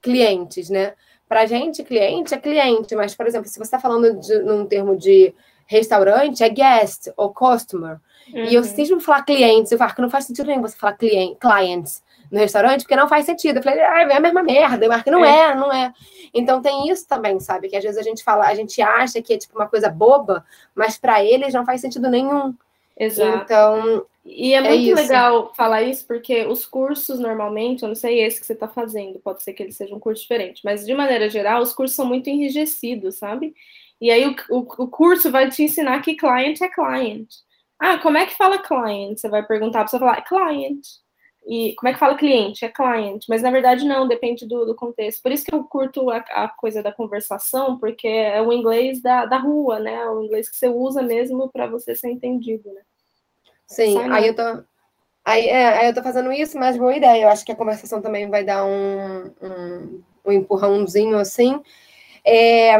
clientes, 0.00 0.70
né? 0.70 0.94
Para 1.28 1.44
gente, 1.44 1.84
cliente 1.84 2.32
é 2.32 2.38
cliente, 2.38 2.94
mas, 2.94 3.14
por 3.14 3.26
exemplo, 3.26 3.48
se 3.48 3.58
você 3.58 3.64
está 3.64 3.78
falando 3.78 4.18
de, 4.18 4.38
num 4.38 4.64
termo 4.64 4.96
de 4.96 5.34
restaurante, 5.66 6.42
é 6.42 6.48
guest 6.48 7.08
ou 7.16 7.34
customer. 7.34 7.98
Uhum. 8.32 8.44
E 8.44 8.54
eu 8.54 8.64
cismo 8.64 9.00
falar 9.00 9.22
clientes, 9.22 9.72
eu 9.72 9.78
falo 9.78 9.94
que 9.94 10.02
não 10.02 10.10
faz 10.10 10.24
sentido 10.24 10.46
nenhum 10.46 10.62
você 10.62 10.76
falar 10.76 10.94
client, 10.94 11.36
clients 11.38 12.02
no 12.30 12.38
restaurante, 12.38 12.82
porque 12.82 12.96
não 12.96 13.08
faz 13.08 13.24
sentido. 13.24 13.56
Eu 13.56 13.62
falei, 13.62 13.80
ah, 13.80 14.02
é 14.02 14.16
a 14.16 14.20
mesma 14.20 14.42
merda. 14.42 14.84
Eu 14.84 14.88
marco, 14.90 15.10
não 15.10 15.24
é. 15.24 15.50
é, 15.50 15.54
não 15.54 15.72
é. 15.72 15.92
Então 16.34 16.60
tem 16.60 16.88
isso 16.90 17.06
também, 17.08 17.40
sabe? 17.40 17.68
Que 17.68 17.76
às 17.76 17.82
vezes 17.82 17.98
a 17.98 18.02
gente 18.02 18.22
fala, 18.22 18.46
a 18.46 18.54
gente 18.54 18.80
acha 18.82 19.22
que 19.22 19.32
é 19.32 19.38
tipo 19.38 19.58
uma 19.58 19.68
coisa 19.68 19.88
boba, 19.88 20.44
mas 20.74 20.98
para 20.98 21.24
eles 21.24 21.54
não 21.54 21.64
faz 21.64 21.80
sentido 21.80 22.08
nenhum. 22.10 22.54
Exato. 22.98 23.44
Então. 23.44 24.06
E 24.24 24.52
é, 24.52 24.58
é 24.58 24.60
muito 24.60 24.90
é 24.90 24.94
legal 24.94 25.54
falar 25.54 25.82
isso, 25.82 26.06
porque 26.06 26.44
os 26.44 26.66
cursos, 26.66 27.18
normalmente, 27.18 27.82
eu 27.82 27.88
não 27.88 27.94
sei 27.94 28.20
esse 28.20 28.38
que 28.38 28.44
você 28.44 28.52
está 28.52 28.68
fazendo, 28.68 29.18
pode 29.20 29.42
ser 29.42 29.54
que 29.54 29.62
ele 29.62 29.72
seja 29.72 29.94
um 29.94 30.00
curso 30.00 30.20
diferente, 30.20 30.60
mas 30.62 30.84
de 30.84 30.92
maneira 30.92 31.30
geral, 31.30 31.62
os 31.62 31.72
cursos 31.72 31.96
são 31.96 32.04
muito 32.04 32.28
enrijecidos, 32.28 33.14
sabe? 33.14 33.54
E 33.98 34.10
aí 34.10 34.26
o, 34.26 34.36
o, 34.50 34.84
o 34.84 34.86
curso 34.86 35.30
vai 35.30 35.48
te 35.48 35.62
ensinar 35.62 36.02
que 36.02 36.14
client 36.14 36.60
é 36.60 36.68
client. 36.68 37.26
Ah, 37.78 37.98
como 37.98 38.18
é 38.18 38.26
que 38.26 38.36
fala 38.36 38.58
client? 38.58 39.18
Você 39.18 39.28
vai 39.28 39.44
perguntar 39.44 39.80
para 39.80 39.88
você 39.88 39.98
falar, 39.98 40.22
client. 40.22 40.84
E 41.46 41.74
como 41.76 41.88
é 41.88 41.92
que 41.94 41.98
fala 41.98 42.16
cliente? 42.16 42.64
É 42.64 42.68
client, 42.68 43.24
mas 43.26 43.40
na 43.40 43.50
verdade 43.50 43.86
não, 43.86 44.06
depende 44.06 44.46
do, 44.46 44.66
do 44.66 44.74
contexto. 44.74 45.22
Por 45.22 45.32
isso 45.32 45.46
que 45.46 45.54
eu 45.54 45.64
curto 45.64 46.10
a, 46.10 46.18
a, 46.18 46.48
coisa 46.48 46.82
da 46.82 46.92
conversação, 46.92 47.78
porque 47.78 48.06
é 48.06 48.42
o 48.42 48.52
inglês 48.52 49.00
da, 49.00 49.24
da 49.24 49.38
rua, 49.38 49.78
né? 49.78 50.04
O 50.10 50.24
inglês 50.24 50.50
que 50.50 50.56
você 50.56 50.68
usa 50.68 51.00
mesmo 51.02 51.48
para 51.50 51.66
você 51.66 51.94
ser 51.94 52.10
entendido, 52.10 52.70
né? 52.74 52.82
Sim, 53.66 53.96
aí 54.10 54.26
eu 54.26 54.34
tô. 54.34 54.42
Aí, 55.24 55.46
é, 55.46 55.78
aí 55.78 55.86
eu 55.88 55.94
tô 55.94 56.02
fazendo 56.02 56.32
isso, 56.32 56.58
mas 56.58 56.76
boa 56.76 56.94
ideia. 56.94 57.22
Eu 57.22 57.28
acho 57.28 57.44
que 57.44 57.52
a 57.52 57.56
conversação 57.56 58.02
também 58.02 58.28
vai 58.28 58.44
dar 58.44 58.64
um, 58.66 59.26
um, 59.42 60.02
um 60.26 60.32
empurrãozinho 60.32 61.18
assim. 61.18 61.62
É, 62.24 62.76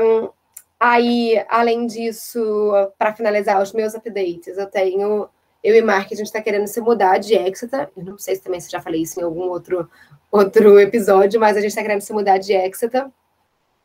aí, 0.78 1.44
além 1.48 1.86
disso, 1.86 2.72
para 2.98 3.14
finalizar 3.14 3.62
os 3.62 3.72
meus 3.72 3.94
updates, 3.94 4.56
eu 4.58 4.66
tenho 4.66 5.28
eu 5.62 5.74
e 5.74 5.82
Mark, 5.82 6.06
a 6.12 6.14
gente 6.14 6.26
está 6.26 6.40
querendo 6.40 6.66
se 6.66 6.80
mudar 6.80 7.18
de 7.18 7.34
Exeter. 7.34 7.90
Eu 7.96 8.04
não 8.04 8.18
sei 8.18 8.36
se 8.36 8.42
também 8.42 8.60
se 8.60 8.70
já 8.70 8.80
falei 8.80 9.02
isso 9.02 9.18
em 9.20 9.24
algum 9.24 9.48
outro, 9.48 9.90
outro 10.30 10.78
episódio, 10.78 11.40
mas 11.40 11.56
a 11.56 11.60
gente 11.60 11.70
está 11.70 11.82
querendo 11.82 12.00
se 12.00 12.12
mudar 12.12 12.38
de 12.38 12.52
Exeter 12.52 13.06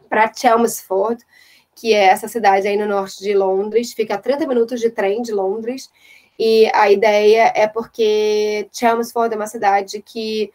para 0.08 0.32
Chelmsford, 0.32 1.26
que 1.76 1.94
é 1.94 2.06
essa 2.06 2.28
cidade 2.28 2.68
aí 2.68 2.78
no 2.78 2.86
norte 2.86 3.20
de 3.20 3.34
Londres. 3.34 3.94
Fica 3.94 4.16
a 4.16 4.20
30 4.20 4.46
minutos 4.48 4.80
de 4.80 4.92
trem 4.92 5.22
de 5.22 5.32
Londres. 5.32 5.92
E 6.38 6.70
a 6.74 6.92
ideia 6.92 7.52
é 7.56 7.68
porque 7.68 8.68
Chelmsford 8.72 9.34
é 9.34 9.38
uma 9.38 9.48
cidade 9.48 10.02
que 10.02 10.52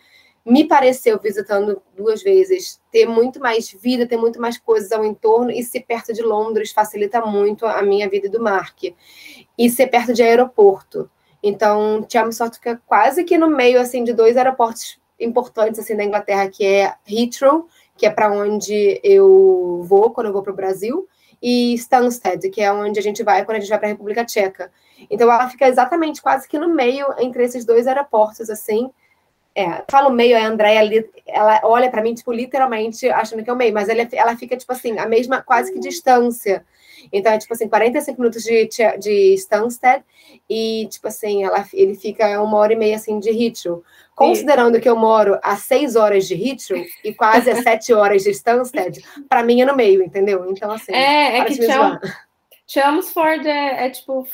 me 0.49 0.67
pareceu, 0.67 1.19
visitando 1.19 1.83
duas 1.95 2.23
vezes, 2.23 2.81
ter 2.91 3.07
muito 3.07 3.39
mais 3.39 3.71
vida, 3.71 4.07
ter 4.07 4.17
muito 4.17 4.41
mais 4.41 4.57
coisas 4.57 4.91
ao 4.93 5.05
entorno 5.05 5.51
e 5.51 5.63
ser 5.63 5.81
perto 5.81 6.13
de 6.15 6.23
Londres 6.23 6.73
facilita 6.73 7.21
muito 7.21 7.67
a 7.67 7.83
minha 7.83 8.09
vida 8.09 8.29
e 8.29 8.31
do 8.31 8.43
Mark. 8.43 8.83
E 9.59 9.71
ser 9.71 9.89
perto 9.89 10.15
de 10.15 10.23
aeroporto. 10.23 11.11
Então, 11.43 12.05
Chelmsford 12.11 12.57
fica 12.57 12.81
quase 12.87 13.25
que 13.25 13.37
no 13.37 13.49
meio 13.51 13.79
assim 13.79 14.03
de 14.03 14.15
dois 14.15 14.39
aeroportos 14.39 14.99
importantes 15.21 15.79
assim 15.81 15.95
da 15.95 16.05
Inglaterra, 16.05 16.49
que 16.49 16.65
é 16.65 16.95
Heathrow, 17.07 17.67
que 17.95 18.07
é 18.07 18.11
para 18.11 18.33
onde 18.33 18.99
eu 19.05 19.83
vou 19.85 20.13
quando 20.13 20.29
eu 20.29 20.33
vou 20.33 20.43
para 20.43 20.53
o 20.53 20.57
Brasil, 20.57 21.07
e 21.43 21.75
Stansted, 21.75 22.49
que 22.49 22.63
é 22.63 22.73
onde 22.73 22.99
a 22.99 23.03
gente 23.03 23.23
vai 23.23 23.45
quando 23.45 23.59
a 23.59 23.61
gente 23.61 23.69
vai 23.69 23.79
para 23.79 23.89
a 23.89 23.93
República 23.93 24.25
Tcheca. 24.25 24.73
Então, 25.11 25.31
ela 25.31 25.49
fica 25.51 25.69
exatamente 25.69 26.23
quase 26.23 26.49
que 26.49 26.59
no 26.59 26.69
meio 26.69 27.07
entre 27.19 27.45
esses 27.45 27.67
dois 27.67 27.87
aeroportos, 27.87 28.49
assim. 28.49 28.91
É, 29.59 29.83
falo 29.90 30.09
meio, 30.09 30.37
a 30.37 30.47
Andréia 30.47 31.05
ela 31.27 31.61
olha 31.64 31.90
para 31.90 32.01
mim, 32.01 32.14
tipo, 32.14 32.33
literalmente 32.33 33.09
achando 33.09 33.42
que 33.42 33.51
é 33.51 33.53
o 33.53 33.57
meio, 33.57 33.75
mas 33.75 33.88
ela, 33.88 34.07
ela 34.12 34.37
fica, 34.37 34.57
tipo 34.57 34.73
assim, 34.73 34.97
a 34.97 35.05
mesma 35.05 35.42
quase 35.42 35.73
que 35.73 35.81
distância. 35.81 36.64
Então, 37.12 37.33
é 37.33 37.38
tipo 37.38 37.53
assim, 37.53 37.68
45 37.68 38.21
minutos 38.21 38.44
de, 38.44 38.68
de 39.01 39.35
Stansted 39.35 40.05
e, 40.49 40.87
tipo 40.88 41.09
assim, 41.09 41.42
ela, 41.42 41.66
ele 41.73 41.97
fica 41.97 42.40
uma 42.40 42.57
hora 42.57 42.73
e 42.73 42.77
meia, 42.77 42.94
assim, 42.94 43.18
de 43.18 43.31
Heathrow. 43.31 43.83
Considerando 44.14 44.81
que 44.81 44.88
eu 44.88 44.94
moro 44.94 45.37
a 45.42 45.57
seis 45.57 45.97
horas 45.97 46.29
de 46.29 46.35
Heathrow 46.35 46.81
e 47.03 47.12
quase 47.12 47.51
a 47.51 47.57
sete 47.62 47.92
horas 47.92 48.23
de 48.23 48.31
Stansted, 48.31 49.03
para 49.29 49.42
mim 49.42 49.61
é 49.61 49.64
no 49.64 49.75
meio, 49.75 50.05
entendeu? 50.05 50.49
Então, 50.49 50.71
assim, 50.71 50.92
é, 50.92 51.38
é 51.38 51.44
que 51.44 51.55
Chelmsford 52.68 53.49
é, 53.49 53.87
é, 53.87 53.90
tipo 53.90 54.25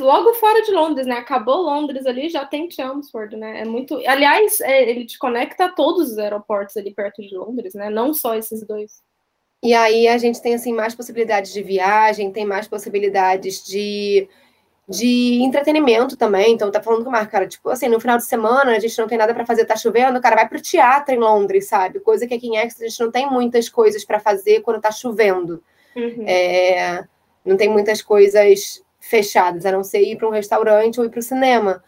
logo 0.00 0.34
fora 0.34 0.62
de 0.62 0.70
Londres, 0.70 1.06
né? 1.06 1.16
Acabou 1.16 1.62
Londres 1.62 2.06
ali, 2.06 2.28
já 2.28 2.44
tem 2.44 2.70
Chelmsford, 2.70 3.36
né? 3.36 3.60
É 3.60 3.64
muito. 3.64 3.96
Aliás, 4.06 4.60
é, 4.60 4.88
ele 4.88 5.04
te 5.04 5.18
conecta 5.18 5.66
a 5.66 5.72
todos 5.72 6.12
os 6.12 6.18
aeroportos 6.18 6.76
ali 6.76 6.92
perto 6.92 7.22
de 7.22 7.34
Londres, 7.36 7.74
né? 7.74 7.90
Não 7.90 8.14
só 8.14 8.34
esses 8.34 8.64
dois. 8.66 9.02
E 9.62 9.74
aí 9.74 10.08
a 10.08 10.18
gente 10.18 10.42
tem 10.42 10.54
assim 10.54 10.72
mais 10.72 10.94
possibilidades 10.94 11.52
de 11.52 11.62
viagem, 11.62 12.32
tem 12.32 12.44
mais 12.44 12.66
possibilidades 12.66 13.64
de, 13.64 14.28
de 14.88 15.40
entretenimento 15.42 16.16
também. 16.16 16.52
Então 16.52 16.70
tá 16.70 16.82
falando 16.82 17.04
com 17.04 17.10
o 17.10 17.12
Marco, 17.12 17.30
cara, 17.30 17.46
tipo 17.46 17.68
assim, 17.68 17.88
no 17.88 18.00
final 18.00 18.18
de 18.18 18.24
semana 18.24 18.72
a 18.72 18.78
gente 18.80 18.98
não 18.98 19.06
tem 19.06 19.16
nada 19.16 19.32
para 19.32 19.46
fazer, 19.46 19.64
tá 19.64 19.76
chovendo, 19.76 20.18
o 20.18 20.22
cara 20.22 20.34
vai 20.34 20.48
pro 20.48 20.60
teatro 20.60 21.14
em 21.14 21.18
Londres, 21.18 21.68
sabe? 21.68 22.00
Coisa 22.00 22.26
que 22.26 22.34
aqui 22.34 22.48
em 22.48 22.56
Exeter 22.56 22.86
a 22.86 22.88
gente 22.88 23.00
não 23.00 23.10
tem 23.12 23.30
muitas 23.30 23.68
coisas 23.68 24.04
para 24.04 24.18
fazer 24.18 24.62
quando 24.62 24.80
tá 24.80 24.90
chovendo. 24.90 25.62
Uhum. 25.94 26.24
É, 26.26 27.04
não 27.44 27.56
tem 27.56 27.68
muitas 27.68 28.02
coisas 28.02 28.82
fechadas, 29.02 29.66
a 29.66 29.72
não 29.72 29.82
ser 29.82 30.00
ir 30.00 30.16
para 30.16 30.28
um 30.28 30.32
restaurante 30.32 30.98
ou 30.98 31.04
ir 31.04 31.10
para 31.10 31.18
o 31.18 31.22
cinema. 31.22 31.82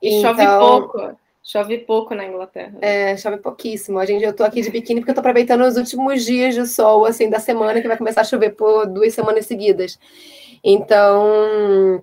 E 0.00 0.14
então, 0.14 0.34
chove 0.34 0.46
pouco. 0.58 1.16
Chove 1.42 1.78
pouco 1.78 2.14
na 2.14 2.24
Inglaterra. 2.24 2.78
É, 2.80 3.16
chove 3.16 3.38
pouquíssimo. 3.38 3.98
A 3.98 4.06
gente, 4.06 4.24
eu 4.24 4.32
tô 4.32 4.44
aqui 4.44 4.62
de 4.62 4.70
biquíni 4.70 5.00
porque 5.00 5.10
eu 5.10 5.14
tô 5.14 5.20
aproveitando 5.20 5.62
os 5.62 5.76
últimos 5.76 6.24
dias 6.24 6.54
de 6.54 6.66
sol, 6.66 7.04
assim, 7.04 7.28
da 7.28 7.40
semana, 7.40 7.80
que 7.80 7.88
vai 7.88 7.96
começar 7.96 8.20
a 8.20 8.24
chover 8.24 8.50
por 8.50 8.86
duas 8.86 9.12
semanas 9.12 9.46
seguidas. 9.46 9.98
Então, 10.62 12.02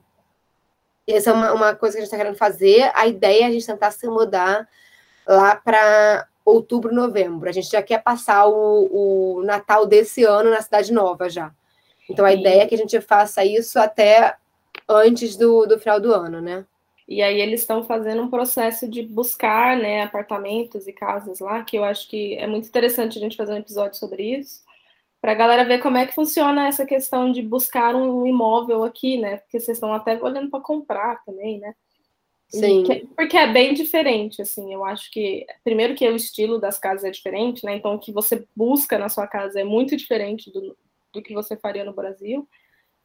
essa 1.07 1.29
é 1.29 1.33
uma, 1.33 1.53
uma 1.53 1.75
coisa 1.75 1.95
que 1.95 1.99
a 1.99 2.03
gente 2.03 2.13
está 2.13 2.17
querendo 2.17 2.37
fazer. 2.37 2.91
A 2.93 3.07
ideia 3.07 3.43
é 3.43 3.47
a 3.47 3.51
gente 3.51 3.65
tentar 3.65 3.91
se 3.91 4.07
mudar 4.07 4.67
lá 5.25 5.55
para 5.55 6.27
outubro, 6.43 6.93
novembro. 6.93 7.47
A 7.47 7.53
gente 7.53 7.69
já 7.69 7.81
quer 7.81 8.03
passar 8.03 8.47
o, 8.47 9.37
o 9.39 9.43
Natal 9.43 9.85
desse 9.85 10.23
ano 10.23 10.49
na 10.49 10.61
Cidade 10.61 10.91
Nova 10.91 11.29
já. 11.29 11.51
Então, 12.09 12.25
a 12.25 12.33
ideia 12.33 12.63
é 12.63 12.65
que 12.65 12.75
a 12.75 12.77
gente 12.77 12.99
faça 13.01 13.45
isso 13.45 13.79
até 13.79 14.35
antes 14.87 15.35
do, 15.35 15.65
do 15.65 15.79
final 15.79 15.99
do 15.99 16.13
ano, 16.13 16.41
né? 16.41 16.65
E 17.07 17.21
aí 17.21 17.39
eles 17.39 17.61
estão 17.61 17.83
fazendo 17.83 18.21
um 18.21 18.29
processo 18.29 18.87
de 18.87 19.01
buscar 19.01 19.77
né, 19.77 20.03
apartamentos 20.03 20.87
e 20.87 20.93
casas 20.93 21.39
lá, 21.39 21.63
que 21.63 21.77
eu 21.77 21.83
acho 21.85 22.09
que 22.09 22.35
é 22.35 22.45
muito 22.45 22.67
interessante 22.67 23.17
a 23.17 23.21
gente 23.21 23.37
fazer 23.37 23.53
um 23.53 23.57
episódio 23.57 23.97
sobre 23.97 24.37
isso, 24.37 24.61
para 25.21 25.31
a 25.31 25.35
galera 25.35 25.63
ver 25.63 25.81
como 25.81 25.97
é 25.97 26.05
que 26.05 26.13
funciona 26.13 26.67
essa 26.67 26.85
questão 26.85 27.31
de 27.31 27.41
buscar 27.41 27.95
um 27.95 28.27
imóvel 28.27 28.83
aqui, 28.83 29.17
né? 29.17 29.37
Porque 29.37 29.59
vocês 29.59 29.77
estão 29.77 29.93
até 29.93 30.21
olhando 30.21 30.49
para 30.49 30.59
comprar 30.59 31.23
também, 31.23 31.59
né? 31.59 31.73
Sim. 32.49 32.83
Que, 32.83 33.07
porque 33.15 33.37
é 33.37 33.51
bem 33.51 33.73
diferente, 33.73 34.41
assim, 34.41 34.73
eu 34.73 34.85
acho 34.85 35.11
que, 35.11 35.45
primeiro 35.63 35.95
que 35.95 36.07
o 36.07 36.15
estilo 36.15 36.59
das 36.59 36.77
casas 36.77 37.05
é 37.05 37.11
diferente, 37.11 37.65
né? 37.65 37.75
Então, 37.75 37.95
o 37.95 37.99
que 37.99 38.11
você 38.11 38.45
busca 38.55 38.97
na 38.97 39.09
sua 39.09 39.27
casa 39.27 39.59
é 39.59 39.63
muito 39.63 39.95
diferente 39.95 40.51
do, 40.51 40.77
do 41.13 41.21
que 41.21 41.33
você 41.33 41.55
faria 41.55 41.85
no 41.85 41.93
Brasil 41.93 42.47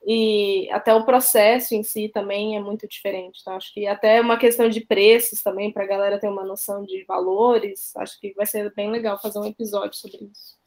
e 0.04 0.68
até 0.70 0.92
o 0.94 1.04
processo 1.04 1.74
em 1.74 1.82
si 1.82 2.08
também 2.08 2.56
é 2.56 2.60
muito 2.60 2.88
diferente. 2.88 3.38
Então, 3.40 3.54
acho 3.54 3.72
que 3.72 3.86
até 3.86 4.20
uma 4.20 4.36
questão 4.36 4.68
de 4.68 4.80
preços 4.80 5.42
também, 5.42 5.72
para 5.72 5.84
a 5.84 5.86
galera 5.86 6.18
ter 6.18 6.28
uma 6.28 6.44
noção 6.44 6.84
de 6.84 7.04
valores, 7.04 7.94
acho 7.96 8.18
que 8.20 8.32
vai 8.34 8.46
ser 8.46 8.72
bem 8.74 8.90
legal 8.90 9.20
fazer 9.20 9.38
um 9.38 9.46
episódio 9.46 9.96
sobre 9.96 10.30
isso. 10.32 10.60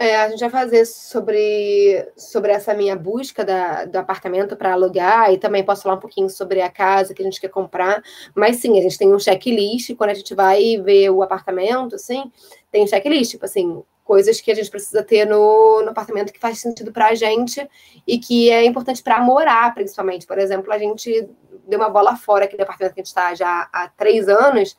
É, 0.00 0.14
a 0.16 0.28
gente 0.30 0.38
vai 0.38 0.48
fazer 0.48 0.86
sobre, 0.86 2.08
sobre 2.16 2.52
essa 2.52 2.72
minha 2.72 2.94
busca 2.94 3.44
da, 3.44 3.84
do 3.84 3.96
apartamento 3.96 4.56
para 4.56 4.72
alugar 4.72 5.32
e 5.32 5.38
também 5.38 5.64
posso 5.64 5.82
falar 5.82 5.96
um 5.96 6.00
pouquinho 6.00 6.30
sobre 6.30 6.62
a 6.62 6.70
casa 6.70 7.12
que 7.12 7.20
a 7.20 7.24
gente 7.24 7.40
quer 7.40 7.48
comprar. 7.48 8.00
Mas 8.32 8.58
sim, 8.58 8.78
a 8.78 8.82
gente 8.82 8.96
tem 8.96 9.12
um 9.12 9.18
checklist 9.18 9.96
quando 9.96 10.10
a 10.10 10.14
gente 10.14 10.36
vai 10.36 10.76
ver 10.76 11.10
o 11.10 11.20
apartamento, 11.20 11.96
assim, 11.96 12.30
tem 12.70 12.84
um 12.84 12.86
checklist, 12.86 13.32
tipo 13.32 13.44
assim, 13.44 13.82
coisas 14.08 14.40
que 14.40 14.50
a 14.50 14.54
gente 14.54 14.70
precisa 14.70 15.02
ter 15.02 15.26
no, 15.26 15.82
no 15.82 15.90
apartamento 15.90 16.32
que 16.32 16.40
faz 16.40 16.58
sentido 16.58 16.90
para 16.90 17.08
a 17.08 17.14
gente 17.14 17.68
e 18.06 18.18
que 18.18 18.48
é 18.48 18.64
importante 18.64 19.02
para 19.02 19.20
morar, 19.20 19.74
principalmente. 19.74 20.26
Por 20.26 20.38
exemplo, 20.38 20.72
a 20.72 20.78
gente 20.78 21.28
deu 21.68 21.78
uma 21.78 21.90
bola 21.90 22.16
fora 22.16 22.46
aqui 22.46 22.56
no 22.56 22.62
apartamento 22.62 22.94
que 22.94 23.00
a 23.00 23.04
gente 23.04 23.08
está 23.08 23.34
já 23.34 23.68
há 23.70 23.86
três 23.88 24.26
anos, 24.26 24.78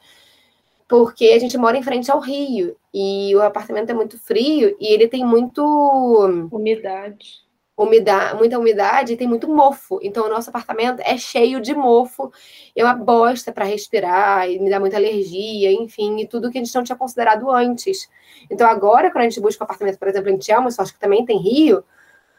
porque 0.87 1.27
a 1.27 1.37
gente 1.37 1.59
mora 1.59 1.77
em 1.77 1.83
frente 1.83 2.09
ao 2.09 2.19
rio 2.19 2.75
e 2.91 3.35
o 3.35 3.43
apartamento 3.43 3.91
é 3.91 3.93
muito 3.93 4.17
frio 4.17 4.75
e 4.79 4.87
ele 4.91 5.07
tem 5.07 5.23
muito 5.23 5.61
umidade 6.51 7.47
umidade, 7.83 8.37
muita 8.37 8.59
umidade 8.59 9.13
e 9.13 9.17
tem 9.17 9.27
muito 9.27 9.47
mofo. 9.47 9.99
Então, 10.01 10.25
o 10.25 10.29
nosso 10.29 10.49
apartamento 10.49 11.01
é 11.01 11.17
cheio 11.17 11.61
de 11.61 11.73
mofo, 11.73 12.31
é 12.75 12.83
uma 12.83 12.93
bosta 12.93 13.51
para 13.51 13.65
respirar, 13.65 14.49
e 14.49 14.59
me 14.59 14.69
dá 14.69 14.79
muita 14.79 14.97
alergia, 14.97 15.71
enfim, 15.71 16.19
e 16.19 16.27
tudo 16.27 16.51
que 16.51 16.57
a 16.57 16.63
gente 16.63 16.75
não 16.75 16.83
tinha 16.83 16.97
considerado 16.97 17.49
antes. 17.49 18.09
Então, 18.51 18.67
agora, 18.67 19.09
quando 19.11 19.23
a 19.23 19.29
gente 19.29 19.39
busca 19.39 19.63
um 19.63 19.65
apartamento, 19.65 19.97
por 19.97 20.07
exemplo, 20.07 20.29
em 20.29 20.41
Chelmsford, 20.41 20.81
acho 20.81 20.93
que 20.93 20.99
também 20.99 21.23
tem 21.23 21.37
rio, 21.37 21.83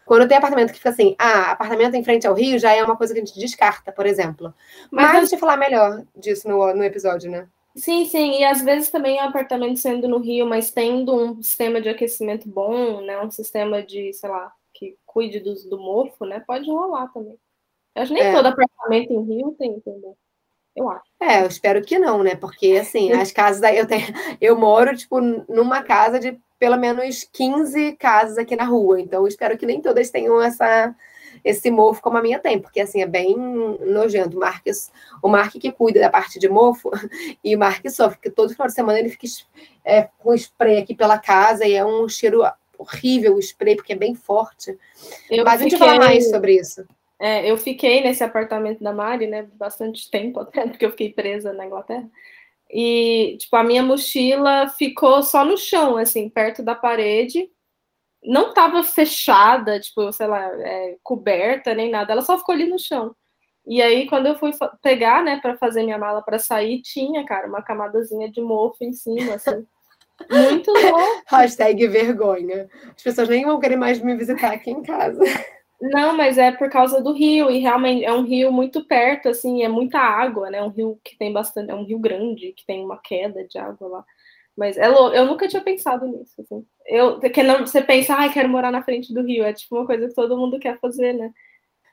quando 0.04 0.26
tem 0.28 0.36
apartamento 0.36 0.72
que 0.72 0.78
fica 0.78 0.90
assim, 0.90 1.14
ah, 1.18 1.52
apartamento 1.52 1.94
em 1.94 2.02
frente 2.02 2.26
ao 2.26 2.34
rio 2.34 2.58
já 2.58 2.74
é 2.74 2.82
uma 2.82 2.96
coisa 2.96 3.14
que 3.14 3.20
a 3.20 3.24
gente 3.24 3.38
descarta, 3.38 3.92
por 3.92 4.06
exemplo. 4.06 4.52
Mas, 4.90 5.06
Mas 5.06 5.16
a 5.16 5.20
gente 5.20 5.30
vai 5.30 5.38
falar 5.38 5.56
melhor 5.56 6.02
disso 6.16 6.48
no, 6.48 6.74
no 6.74 6.82
episódio, 6.82 7.30
né? 7.30 7.46
Sim, 7.76 8.04
sim, 8.06 8.40
e 8.40 8.44
às 8.44 8.60
vezes 8.60 8.90
também 8.90 9.18
o 9.18 9.22
apartamento 9.22 9.78
sendo 9.78 10.08
no 10.08 10.18
Rio, 10.18 10.44
mas 10.44 10.72
tendo 10.72 11.14
um 11.14 11.40
sistema 11.40 11.80
de 11.80 11.88
aquecimento 11.88 12.48
bom, 12.48 13.00
né? 13.00 13.20
Um 13.20 13.30
sistema 13.30 13.80
de, 13.80 14.12
sei 14.12 14.28
lá, 14.28 14.52
que 14.80 14.96
cuide 15.04 15.38
do, 15.38 15.54
do 15.68 15.78
mofo, 15.78 16.24
né? 16.24 16.42
Pode 16.44 16.68
rolar 16.70 17.08
também. 17.12 17.38
Eu 17.94 18.02
acho 18.02 18.14
que 18.14 18.18
nem 18.18 18.30
é. 18.30 18.34
todo 18.34 18.46
apartamento 18.46 19.12
em 19.12 19.22
Rio 19.22 19.54
tem, 19.58 19.72
entendeu? 19.72 20.16
Eu 20.74 20.88
acho. 20.88 21.04
É, 21.20 21.42
eu 21.42 21.46
espero 21.46 21.82
que 21.82 21.98
não, 21.98 22.22
né? 22.22 22.34
Porque, 22.34 22.78
assim, 22.80 23.12
as 23.12 23.30
casas 23.30 23.60
daí 23.60 23.76
eu 23.76 23.86
tenho. 23.86 24.06
Eu 24.40 24.58
moro, 24.58 24.96
tipo, 24.96 25.20
numa 25.20 25.82
casa 25.82 26.18
de 26.18 26.40
pelo 26.58 26.76
menos 26.76 27.24
15 27.32 27.92
casas 27.96 28.38
aqui 28.38 28.56
na 28.56 28.64
rua. 28.64 29.00
Então, 29.00 29.22
eu 29.22 29.28
espero 29.28 29.56
que 29.56 29.66
nem 29.66 29.80
todas 29.80 30.10
tenham 30.10 30.40
essa, 30.42 30.94
esse 31.42 31.70
mofo 31.70 32.02
como 32.02 32.18
a 32.18 32.22
minha 32.22 32.38
tem, 32.38 32.58
porque 32.58 32.80
assim 32.80 33.00
é 33.00 33.06
bem 33.06 33.34
nojento. 33.36 34.36
O 34.36 34.40
Mark, 34.40 34.64
o 35.22 35.28
Mark 35.28 35.52
que 35.52 35.72
cuida 35.72 36.00
da 36.00 36.10
parte 36.10 36.38
de 36.38 36.48
mofo 36.48 36.90
e 37.42 37.56
o 37.56 37.58
Mark 37.58 37.88
sofre, 37.88 38.16
porque 38.16 38.30
todo 38.30 38.52
final 38.52 38.66
de 38.66 38.74
semana 38.74 38.98
ele 38.98 39.08
fica 39.08 39.26
é, 39.84 40.08
com 40.18 40.34
spray 40.34 40.78
aqui 40.78 40.94
pela 40.94 41.18
casa 41.18 41.66
e 41.66 41.72
é 41.74 41.84
um 41.84 42.06
cheiro 42.08 42.42
horrível 42.80 43.34
o 43.34 43.38
spray, 43.38 43.76
porque 43.76 43.92
é 43.92 43.96
bem 43.96 44.14
forte. 44.14 44.76
Eu 45.30 45.44
Mas 45.44 45.60
fiquei... 45.60 45.66
a 45.66 45.70
gente 45.70 45.78
falar 45.78 45.98
mais 45.98 46.30
sobre 46.30 46.56
isso. 46.56 46.86
É, 47.18 47.50
eu 47.50 47.58
fiquei 47.58 48.02
nesse 48.02 48.24
apartamento 48.24 48.82
da 48.82 48.94
Mari, 48.94 49.26
né, 49.26 49.46
bastante 49.54 50.10
tempo 50.10 50.40
até, 50.40 50.66
porque 50.68 50.86
eu 50.86 50.90
fiquei 50.90 51.12
presa 51.12 51.52
na 51.52 51.66
Inglaterra. 51.66 52.08
E, 52.72 53.36
tipo, 53.38 53.56
a 53.56 53.64
minha 53.64 53.82
mochila 53.82 54.68
ficou 54.68 55.22
só 55.22 55.44
no 55.44 55.58
chão, 55.58 55.96
assim, 55.96 56.28
perto 56.28 56.62
da 56.62 56.74
parede. 56.74 57.50
Não 58.22 58.54
tava 58.54 58.82
fechada, 58.84 59.80
tipo, 59.80 60.12
sei 60.12 60.26
lá, 60.26 60.46
é, 60.60 60.96
coberta 61.02 61.74
nem 61.74 61.90
nada. 61.90 62.12
Ela 62.12 62.22
só 62.22 62.38
ficou 62.38 62.54
ali 62.54 62.66
no 62.66 62.78
chão. 62.78 63.14
E 63.66 63.82
aí, 63.82 64.06
quando 64.08 64.26
eu 64.26 64.36
fui 64.36 64.52
pegar, 64.82 65.22
né, 65.22 65.40
para 65.40 65.56
fazer 65.58 65.82
minha 65.82 65.98
mala 65.98 66.22
para 66.22 66.38
sair, 66.38 66.80
tinha, 66.80 67.24
cara, 67.26 67.48
uma 67.48 67.62
camadazinha 67.62 68.30
de 68.30 68.40
mofo 68.40 68.82
em 68.84 68.92
cima, 68.92 69.34
assim. 69.34 69.66
Muito 70.28 70.70
louco. 70.70 71.22
Hashtag 71.26 71.86
vergonha. 71.88 72.68
As 72.96 73.02
pessoas 73.02 73.28
nem 73.28 73.44
vão 73.44 73.60
querer 73.60 73.76
mais 73.76 74.00
me 74.00 74.14
visitar 74.16 74.52
aqui 74.52 74.70
em 74.70 74.82
casa. 74.82 75.20
Não, 75.80 76.14
mas 76.14 76.36
é 76.36 76.52
por 76.52 76.68
causa 76.68 77.00
do 77.00 77.12
rio, 77.12 77.50
e 77.50 77.58
realmente 77.58 78.04
é 78.04 78.12
um 78.12 78.22
rio 78.22 78.52
muito 78.52 78.84
perto, 78.84 79.30
assim, 79.30 79.62
é 79.62 79.68
muita 79.68 79.98
água, 79.98 80.50
né? 80.50 80.62
Um 80.62 80.68
rio 80.68 81.00
que 81.02 81.16
tem 81.16 81.32
bastante, 81.32 81.70
é 81.70 81.74
um 81.74 81.84
rio 81.84 81.98
grande, 81.98 82.52
que 82.52 82.66
tem 82.66 82.84
uma 82.84 82.98
queda 82.98 83.46
de 83.46 83.58
água 83.58 83.88
lá. 83.88 84.04
Mas 84.54 84.76
é 84.76 84.88
louco, 84.88 85.16
eu 85.16 85.24
nunca 85.24 85.48
tinha 85.48 85.62
pensado 85.62 86.06
nisso, 86.06 86.38
assim. 86.42 86.66
Eu, 86.86 87.18
que 87.18 87.42
não, 87.42 87.60
você 87.60 87.80
pensa, 87.80 88.14
ai, 88.14 88.28
ah, 88.28 88.32
quero 88.32 88.48
morar 88.48 88.70
na 88.70 88.82
frente 88.82 89.14
do 89.14 89.22
rio, 89.22 89.42
é 89.44 89.54
tipo 89.54 89.74
uma 89.76 89.86
coisa 89.86 90.06
que 90.06 90.14
todo 90.14 90.36
mundo 90.36 90.58
quer 90.58 90.78
fazer, 90.80 91.14
né? 91.14 91.32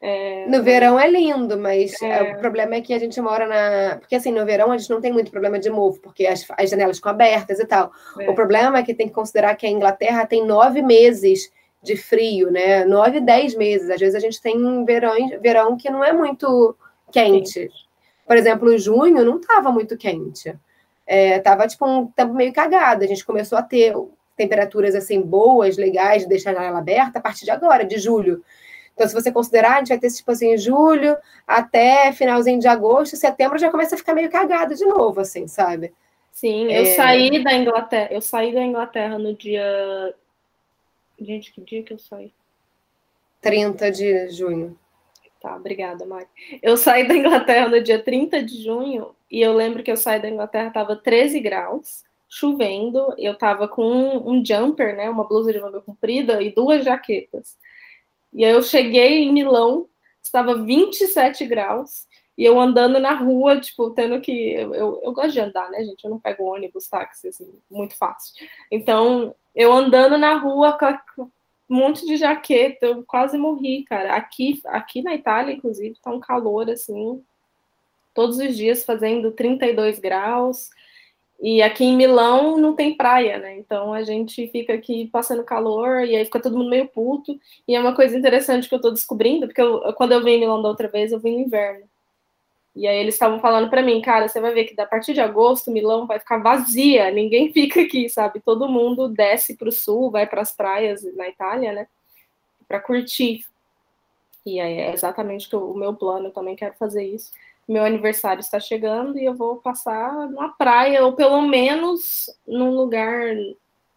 É... 0.02 0.46
No 0.48 0.62
verão 0.62 1.00
é 1.00 1.10
lindo, 1.10 1.58
mas 1.58 2.00
é... 2.02 2.22
o 2.22 2.38
problema 2.38 2.76
é 2.76 2.82
que 2.82 2.94
a 2.94 3.00
gente 3.00 3.20
mora 3.20 3.48
na. 3.48 3.98
Porque 3.98 4.16
assim, 4.16 4.32
no 4.32 4.46
verão 4.46 4.72
a 4.72 4.78
gente 4.78 4.90
não 4.90 5.02
tem 5.02 5.12
muito 5.12 5.32
problema 5.32 5.58
de 5.58 5.70
mofo, 5.70 6.00
porque 6.02 6.26
as, 6.26 6.46
as 6.58 6.70
janelas 6.70 6.98
ficam 6.98 7.12
abertas 7.12 7.60
e 7.60 7.66
tal. 7.66 7.92
É. 8.20 8.30
O 8.30 8.36
problema 8.36 8.78
é 8.78 8.84
que 8.84 8.94
tem 8.94 9.08
que 9.08 9.14
considerar 9.14 9.56
que 9.56 9.66
a 9.66 9.70
Inglaterra 9.70 10.26
tem 10.26 10.46
nove 10.46 10.82
meses 10.82 11.52
de 11.82 11.96
frio, 11.96 12.52
né? 12.52 12.86
Nove, 12.86 13.20
dez 13.20 13.56
meses. 13.56 13.90
Às 13.90 14.00
vezes 14.00 14.16
a 14.16 14.20
gente 14.20 14.42
tem 14.42 14.86
verão, 14.86 15.16
verão 15.42 15.78
que 15.78 15.90
não 15.90 16.04
é 16.04 16.14
muito 16.14 16.76
quente. 17.12 17.70
Por 18.26 18.36
exemplo, 18.36 18.78
junho 18.78 19.24
não 19.24 19.38
estava 19.38 19.72
muito 19.72 19.98
quente. 19.98 20.54
É, 21.06 21.40
tava 21.40 21.66
tipo 21.68 21.88
um 21.88 22.08
tempo 22.08 22.34
meio 22.34 22.52
cagado. 22.52 23.04
A 23.04 23.08
gente 23.08 23.26
começou 23.26 23.58
a 23.58 23.64
ter 23.64 23.96
temperaturas 24.36 24.94
assim 24.94 25.22
boas, 25.22 25.78
legais, 25.78 26.24
de 26.24 26.30
deixar 26.30 26.52
a 26.52 26.56
janela 26.56 26.80
aberta 26.80 27.20
a 27.20 27.22
partir 27.22 27.46
de 27.46 27.52
agora, 27.52 27.86
de 27.86 27.98
julho. 27.98 28.44
Então, 28.98 29.08
se 29.08 29.14
você 29.14 29.32
considerar, 29.32 29.76
a 29.76 29.78
gente 29.78 29.90
vai 29.90 30.00
ter 30.00 30.10
tipo 30.10 30.32
assim, 30.32 30.58
julho 30.58 31.16
até 31.46 32.12
finalzinho 32.12 32.60
de 32.60 32.68
agosto, 32.68 33.16
setembro 33.16 33.60
já 33.60 33.70
começa 33.70 33.94
a 33.94 33.98
ficar 33.98 34.16
meio 34.16 34.28
cagado 34.28 34.74
de 34.74 34.84
novo, 34.86 35.22
assim, 35.22 35.48
sabe? 35.48 35.94
Sim, 36.32 36.64
eu 36.74 36.82
é... 36.82 36.86
saí 36.96 37.44
da 37.44 37.54
Inglaterra, 37.54 38.10
eu 38.12 38.22
saí 38.22 38.52
da 38.52 38.64
Inglaterra 38.64 39.20
no 39.20 39.36
dia. 39.36 40.16
Gente, 41.20 41.54
que 41.54 41.62
dia 41.62 41.84
que 41.84 41.94
eu 41.94 42.00
saí? 42.00 42.34
30 43.40 43.92
de 43.92 44.30
junho. 44.30 44.76
Tá, 45.40 45.56
obrigada, 45.56 46.04
Mari. 46.04 46.26
Eu 46.64 46.76
saí 46.76 47.08
da 47.08 47.14
Inglaterra 47.14 47.70
no 47.70 47.80
dia 47.80 48.02
30 48.02 48.42
de 48.42 48.64
junho 48.64 49.16
e 49.30 49.40
eu 49.40 49.54
lembro 49.54 49.84
que 49.84 49.92
eu 49.92 49.98
saí 49.98 50.20
da 50.20 50.28
Inglaterra, 50.28 50.72
tava 50.72 50.96
13 50.96 51.40
graus, 51.40 52.04
chovendo, 52.28 53.14
eu 53.16 53.38
tava 53.38 53.68
com 53.68 53.84
um, 53.84 54.32
um 54.32 54.44
jumper, 54.44 54.96
né, 54.96 55.08
uma 55.08 55.28
blusa 55.28 55.54
de 55.54 55.60
manga 55.60 55.82
comprida 55.82 56.42
e 56.42 56.52
duas 56.52 56.84
jaquetas. 56.84 57.56
E 58.38 58.46
aí 58.46 58.52
eu 58.52 58.62
cheguei 58.62 59.24
em 59.24 59.34
Milão, 59.34 59.90
estava 60.22 60.54
27 60.64 61.44
graus, 61.48 62.08
e 62.38 62.46
eu 62.46 62.60
andando 62.60 63.00
na 63.00 63.16
rua, 63.16 63.60
tipo, 63.60 63.90
tendo 63.90 64.22
que. 64.22 64.32
Eu, 64.54 64.76
eu, 64.76 65.02
eu, 65.04 65.12
gosto 65.12 65.32
de 65.32 65.40
andar, 65.40 65.72
né, 65.72 65.84
gente? 65.84 66.04
Eu 66.04 66.12
não 66.12 66.20
pego 66.20 66.44
ônibus, 66.44 66.88
táxi, 66.88 67.30
assim, 67.30 67.52
muito 67.68 67.98
fácil. 67.98 68.36
Então, 68.72 69.34
eu 69.56 69.74
andando 69.74 70.20
na 70.20 70.36
rua 70.36 70.78
com 70.78 71.24
um 71.24 71.76
monte 71.76 72.06
de 72.06 72.16
jaqueta, 72.16 72.86
eu 72.86 73.04
quase 73.04 73.40
morri, 73.40 73.84
cara. 73.86 74.16
Aqui, 74.16 74.62
aqui 74.68 75.02
na 75.02 75.16
Itália, 75.16 75.56
inclusive, 75.56 75.98
tá 76.00 76.12
um 76.12 76.20
calor, 76.20 76.70
assim, 76.70 77.24
todos 78.14 78.38
os 78.38 78.56
dias 78.56 78.86
fazendo 78.86 79.32
32 79.32 79.98
graus. 79.98 80.70
E 81.40 81.62
aqui 81.62 81.84
em 81.86 81.96
Milão 81.96 82.58
não 82.58 82.76
tem 82.76 82.98
praia, 82.98 83.38
né? 83.38 83.58
Então 83.58 83.94
a 83.94 84.04
gente 84.04 84.48
fica 84.48 84.74
aqui 84.74 85.08
passando 85.08 85.44
calor 85.44 86.04
e 86.04 86.16
aí 86.16 86.26
fica 86.26 86.40
todo 86.40 86.58
mundo 86.58 86.70
meio 86.70 86.88
puto. 86.88 87.40
E 87.68 87.76
é 87.76 87.80
uma 87.80 87.96
coisa 87.96 88.18
interessante 88.18 88.68
que 88.68 88.74
eu 88.74 88.82
tô 88.82 88.90
descobrindo, 88.90 89.48
porque 89.48 89.62
eu, 89.62 89.94
quando 89.94 90.14
eu 90.14 90.24
vim 90.24 90.32
em 90.32 90.40
Milão 90.40 90.62
da 90.62 90.70
outra 90.70 90.88
vez, 90.88 91.12
eu 91.12 91.20
vim 91.20 91.34
no 91.34 91.42
inverno. 91.42 91.88
E 92.76 92.88
aí 92.88 92.98
eles 92.98 93.16
estavam 93.16 93.40
falando 93.40 93.70
para 93.70 93.82
mim, 93.84 94.02
cara, 94.02 94.28
você 94.28 94.40
vai 94.40 94.54
ver 94.54 94.66
que 94.66 94.80
a 94.80 94.86
partir 94.86 95.14
de 95.14 95.22
agosto 95.22 95.72
Milão 95.72 96.08
vai 96.08 96.20
ficar 96.20 96.38
vazia, 96.38 97.12
ninguém 97.12 97.54
fica 97.54 97.82
aqui, 97.82 98.10
sabe? 98.10 98.40
Todo 98.40 98.70
mundo 98.70 99.08
desce 99.08 99.56
para 99.56 99.70
o 99.70 99.72
sul, 99.72 100.12
vai 100.12 100.28
para 100.28 100.42
as 100.42 100.52
praias 100.52 101.04
na 101.16 101.28
Itália, 101.28 101.72
né? 101.72 101.88
Para 102.68 102.80
curtir. 102.80 103.46
E 104.46 104.60
aí 104.60 104.80
é 104.80 104.94
exatamente 104.94 105.54
o 105.56 105.74
meu 105.74 105.94
plano, 105.94 106.28
eu 106.28 106.32
também 106.32 106.56
quero 106.56 106.74
fazer 106.76 107.04
isso 107.04 107.32
meu 107.68 107.84
aniversário 107.84 108.40
está 108.40 108.60
chegando 108.60 109.20
e 109.20 109.26
eu 109.26 109.36
vou 109.36 109.58
passar 109.58 110.30
numa 110.30 110.50
praia, 110.50 111.04
ou 111.06 111.14
pelo 111.14 111.42
menos 111.42 112.30
num 112.48 112.76
lugar 112.76 113.36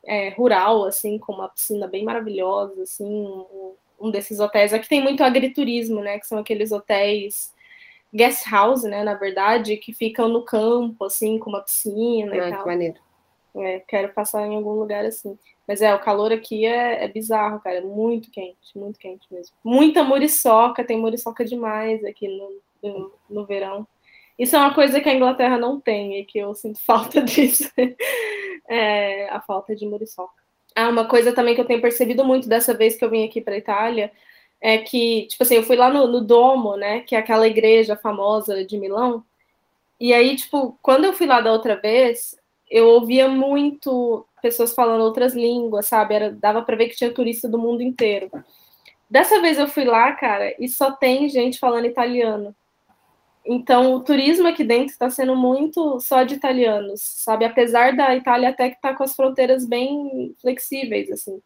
é, 0.04 0.30
rural, 0.30 0.84
assim, 0.84 1.18
com 1.18 1.32
uma 1.32 1.48
piscina 1.48 1.86
bem 1.86 2.04
maravilhosa, 2.04 2.82
assim, 2.82 3.04
um, 3.04 3.74
um, 4.00 4.10
desses 4.10 4.40
hotéis. 4.40 4.72
Aqui 4.72 4.88
tem 4.88 5.00
muito 5.00 5.22
agriturismo, 5.22 6.00
né? 6.00 6.18
Que 6.18 6.26
são 6.26 6.38
aqueles 6.38 6.72
hotéis 6.72 7.52
guest 8.12 8.44
house, 8.50 8.82
né? 8.82 9.04
Na 9.04 9.14
verdade, 9.14 9.76
que 9.76 9.92
ficam 9.92 10.28
no 10.28 10.44
campo, 10.44 11.04
assim, 11.04 11.38
com 11.38 11.50
uma 11.50 11.62
piscina 11.62 12.32
ah, 12.32 12.36
e 12.36 12.50
tal. 12.50 12.62
Que 12.62 12.66
maneiro. 12.66 13.00
É, 13.56 13.80
quero 13.80 14.12
passar 14.12 14.46
em 14.46 14.54
algum 14.56 14.72
lugar 14.72 15.04
assim. 15.04 15.38
Mas 15.66 15.80
é, 15.82 15.94
o 15.94 16.00
calor 16.00 16.32
aqui 16.32 16.66
é, 16.66 17.04
é, 17.04 17.08
bizarro, 17.08 17.60
cara. 17.60 17.76
É 17.76 17.80
muito 17.80 18.30
quente, 18.30 18.76
muito 18.76 18.98
quente 18.98 19.26
mesmo. 19.30 19.54
Muita 19.62 20.02
muriçoca, 20.02 20.84
tem 20.84 20.98
muriçoca 20.98 21.44
demais 21.44 22.04
aqui 22.04 22.26
no, 22.26 22.60
no, 23.28 23.46
verão. 23.46 23.86
Isso 24.38 24.56
é 24.56 24.58
uma 24.58 24.74
coisa 24.74 25.00
que 25.00 25.08
a 25.08 25.14
Inglaterra 25.14 25.58
não 25.58 25.80
tem 25.80 26.18
e 26.18 26.24
que 26.24 26.38
eu 26.38 26.54
sinto 26.54 26.80
falta 26.84 27.22
disso. 27.22 27.70
é, 28.68 29.28
a 29.30 29.40
falta 29.40 29.74
de 29.74 29.86
muriçoca. 29.86 30.40
Ah, 30.74 30.88
uma 30.88 31.06
coisa 31.06 31.32
também 31.32 31.54
que 31.54 31.60
eu 31.60 31.66
tenho 31.66 31.80
percebido 31.82 32.24
muito 32.24 32.48
dessa 32.48 32.72
vez 32.72 32.96
que 32.96 33.04
eu 33.04 33.10
vim 33.10 33.24
aqui 33.24 33.40
para 33.40 33.58
Itália 33.58 34.12
é 34.60 34.78
que, 34.78 35.26
tipo 35.26 35.42
assim, 35.42 35.56
eu 35.56 35.62
fui 35.62 35.74
lá 35.74 35.90
no, 35.90 36.06
no 36.06 36.20
Domo, 36.20 36.76
né, 36.76 37.00
que 37.00 37.16
é 37.16 37.18
aquela 37.18 37.48
igreja 37.48 37.96
famosa 37.96 38.64
de 38.64 38.78
Milão, 38.78 39.24
e 40.00 40.14
aí, 40.14 40.34
tipo, 40.34 40.78
quando 40.80 41.04
eu 41.04 41.12
fui 41.12 41.26
lá 41.26 41.42
da 41.42 41.52
outra 41.52 41.76
vez, 41.76 42.34
eu 42.70 42.88
ouvia 42.88 43.28
muito 43.28 44.26
pessoas 44.40 44.74
falando 44.74 45.02
outras 45.02 45.34
línguas, 45.34 45.86
sabe? 45.86 46.14
Era, 46.14 46.32
dava 46.32 46.62
para 46.62 46.76
ver 46.76 46.88
que 46.88 46.96
tinha 46.96 47.12
turista 47.12 47.46
do 47.46 47.58
mundo 47.58 47.82
inteiro. 47.82 48.30
Dessa 49.10 49.42
vez 49.42 49.58
eu 49.58 49.68
fui 49.68 49.84
lá, 49.84 50.12
cara, 50.12 50.54
e 50.58 50.68
só 50.68 50.92
tem 50.92 51.28
gente 51.28 51.58
falando 51.58 51.84
italiano. 51.84 52.54
Então, 53.44 53.94
o 53.94 54.00
turismo 54.00 54.46
aqui 54.46 54.62
dentro 54.62 54.92
está 54.92 55.08
sendo 55.10 55.34
muito 55.34 55.98
só 56.00 56.22
de 56.22 56.34
italianos, 56.34 57.00
sabe? 57.00 57.44
Apesar 57.44 57.96
da 57.96 58.14
Itália 58.14 58.50
até 58.50 58.68
que 58.68 58.76
está 58.76 58.94
com 58.94 59.02
as 59.02 59.14
fronteiras 59.14 59.66
bem 59.66 60.34
flexíveis, 60.40 61.10
assim. 61.10 61.40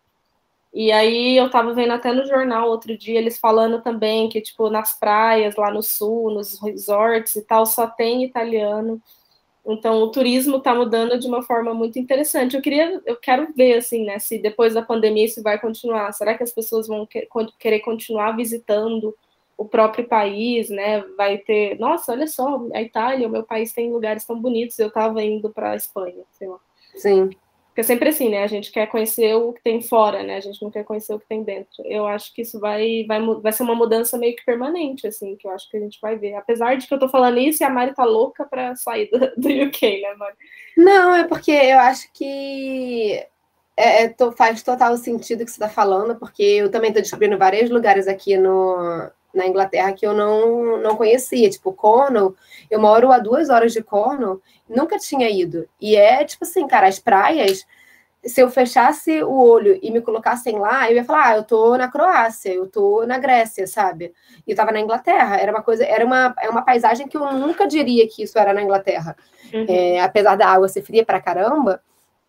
E 0.73 0.91
aí 0.91 1.37
eu 1.37 1.47
estava 1.47 1.73
vendo 1.73 1.93
até 1.93 2.13
no 2.13 2.27
jornal 2.27 2.69
outro 2.69 2.99
dia 2.99 3.19
eles 3.19 3.39
falando 3.39 3.81
também 3.81 4.29
que, 4.29 4.41
tipo, 4.41 4.69
nas 4.69 4.99
praias 4.99 5.55
lá 5.57 5.71
no 5.71 5.83
sul, 5.83 6.33
nos 6.33 6.61
resorts 6.61 7.37
e 7.37 7.43
tal, 7.43 7.65
só 7.65 7.87
tem 7.87 8.25
italiano. 8.25 9.01
Então, 9.67 10.03
o 10.03 10.11
turismo 10.11 10.59
está 10.59 10.75
mudando 10.75 11.19
de 11.19 11.27
uma 11.29 11.43
forma 11.43 11.73
muito 11.73 11.99
interessante. 11.99 12.57
Eu 12.57 12.63
queria, 12.63 13.01
eu 13.07 13.17
quero 13.17 13.53
ver, 13.55 13.79
assim, 13.79 14.05
né, 14.05 14.19
se 14.19 14.39
depois 14.39 14.75
da 14.75 14.83
pandemia 14.83 15.25
isso 15.25 15.43
vai 15.43 15.59
continuar. 15.61 16.13
Será 16.13 16.35
que 16.37 16.43
as 16.43 16.53
pessoas 16.53 16.89
vão 16.89 17.09
querer 17.59 17.81
continuar 17.81 18.33
visitando 18.33 19.17
o 19.57 19.65
próprio 19.65 20.07
país, 20.07 20.69
né? 20.69 21.03
Vai 21.17 21.39
ter, 21.39 21.79
nossa, 21.79 22.13
olha 22.13 22.27
só, 22.27 22.67
a 22.73 22.83
Itália, 22.83 23.27
o 23.27 23.31
meu 23.31 23.43
país 23.43 23.73
tem 23.73 23.93
lugares 23.93 24.25
tão 24.25 24.41
bonitos, 24.41 24.79
eu 24.79 24.89
estava 24.89 25.23
indo 25.23 25.51
para 25.51 25.71
a 25.71 25.77
Espanha, 25.77 26.25
sei 26.33 26.49
lá. 26.49 26.59
Sim. 26.97 27.31
Porque 27.75 27.81
é 27.81 27.85
sempre 27.85 28.09
assim, 28.09 28.29
né? 28.29 28.45
A 28.45 28.47
gente 28.47 28.71
quer 28.71 28.87
conhecer 28.87 29.35
o 29.35 29.53
que 29.53 29.61
tem 29.61 29.83
fora, 29.83 30.23
né? 30.23 30.37
A 30.37 30.41
gente 30.41 30.63
não 30.63 30.71
quer 30.71 30.85
conhecer 30.85 31.13
o 31.13 31.19
que 31.19 31.27
tem 31.27 31.43
dentro. 31.43 31.85
Eu 31.85 32.07
acho 32.07 32.33
que 32.33 32.43
isso 32.43 32.61
vai, 32.61 33.05
vai, 33.09 33.21
vai 33.21 33.53
ser 33.53 33.65
uma 33.65 33.75
mudança 33.75 34.17
meio 34.17 34.37
que 34.37 34.45
permanente, 34.45 35.09
assim, 35.09 35.35
que 35.35 35.45
eu 35.45 35.51
acho 35.51 35.69
que 35.69 35.77
a 35.77 35.81
gente 35.81 35.99
vai 36.01 36.17
ver. 36.17 36.35
Apesar 36.35 36.77
de 36.77 36.87
que 36.87 36.95
eu 36.95 37.01
tô 37.01 37.09
falando 37.09 37.39
isso 37.39 37.63
e 37.63 37.67
a 37.67 37.71
Mari 37.71 37.93
tá 37.93 38.05
louca 38.05 38.45
para 38.45 38.77
sair 38.77 39.11
do, 39.11 39.19
do, 39.37 39.49
UK, 39.67 40.03
né, 40.03 40.15
Mari? 40.15 40.37
Não, 40.77 41.17
é 41.17 41.25
porque 41.27 41.51
eu 41.51 41.81
acho 41.81 42.09
que 42.13 43.21
é, 43.77 44.05
é, 44.05 44.09
tô, 44.09 44.31
faz 44.31 44.63
total 44.63 44.97
sentido 44.97 45.41
o 45.41 45.45
que 45.45 45.51
você 45.51 45.57
está 45.57 45.69
falando, 45.69 46.17
porque 46.17 46.45
eu 46.45 46.71
também 46.71 46.91
estou 46.91 47.03
descobrindo 47.03 47.37
vários 47.37 47.71
lugares 47.71 48.07
aqui 48.07 48.37
no, 48.37 49.11
na 49.35 49.47
Inglaterra 49.47 49.93
que 49.93 50.07
eu 50.07 50.15
não, 50.15 50.79
não 50.79 50.97
conhecia. 50.97 51.51
Tipo, 51.51 51.73
Cornwall, 51.73 52.35
eu 52.71 52.81
moro 52.81 53.11
a 53.13 53.19
duas 53.19 53.51
horas 53.51 53.73
de 53.73 53.83
Cornwall, 53.83 54.41
nunca 54.69 54.99
tinha 54.99 55.29
ido. 55.29 55.69
E 55.81 55.97
é 55.97 56.25
tipo 56.25 56.45
assim, 56.45 56.67
cara, 56.67 56.87
as 56.87 56.99
praias, 56.99 57.67
se 58.25 58.41
eu 58.41 58.51
fechasse 58.51 59.23
o 59.23 59.33
olho 59.33 59.79
e 59.83 59.91
me 59.91 60.01
colocassem 60.01 60.59
lá, 60.59 60.91
eu 60.91 60.97
ia 60.97 61.05
falar, 61.05 61.29
ah, 61.29 61.37
eu 61.37 61.45
tô 61.45 61.77
na 61.77 61.89
Croácia, 61.89 62.53
eu 62.53 62.67
tô 62.67 63.05
na 63.07 63.19
Grécia, 63.19 63.67
sabe? 63.67 64.13
E 64.47 64.53
eu 64.53 64.57
tava 64.57 64.73
na 64.73 64.81
Inglaterra. 64.81 65.37
Era 65.37 65.53
uma 65.53 65.63
coisa, 65.63 65.85
era 65.85 66.05
uma, 66.05 66.35
é 66.41 66.49
uma 66.49 66.63
paisagem 66.63 67.07
que 67.07 67.17
eu 67.17 67.33
nunca 67.33 67.67
diria 67.67 68.09
que 68.09 68.23
isso 68.23 68.39
era 68.39 68.55
na 68.55 68.63
Inglaterra. 68.63 69.17
Uhum. 69.53 69.67
É, 69.69 70.01
apesar 70.01 70.37
da 70.37 70.49
água 70.49 70.69
ser 70.69 70.83
fria 70.83 71.05
pra 71.05 71.21
caramba, 71.21 71.83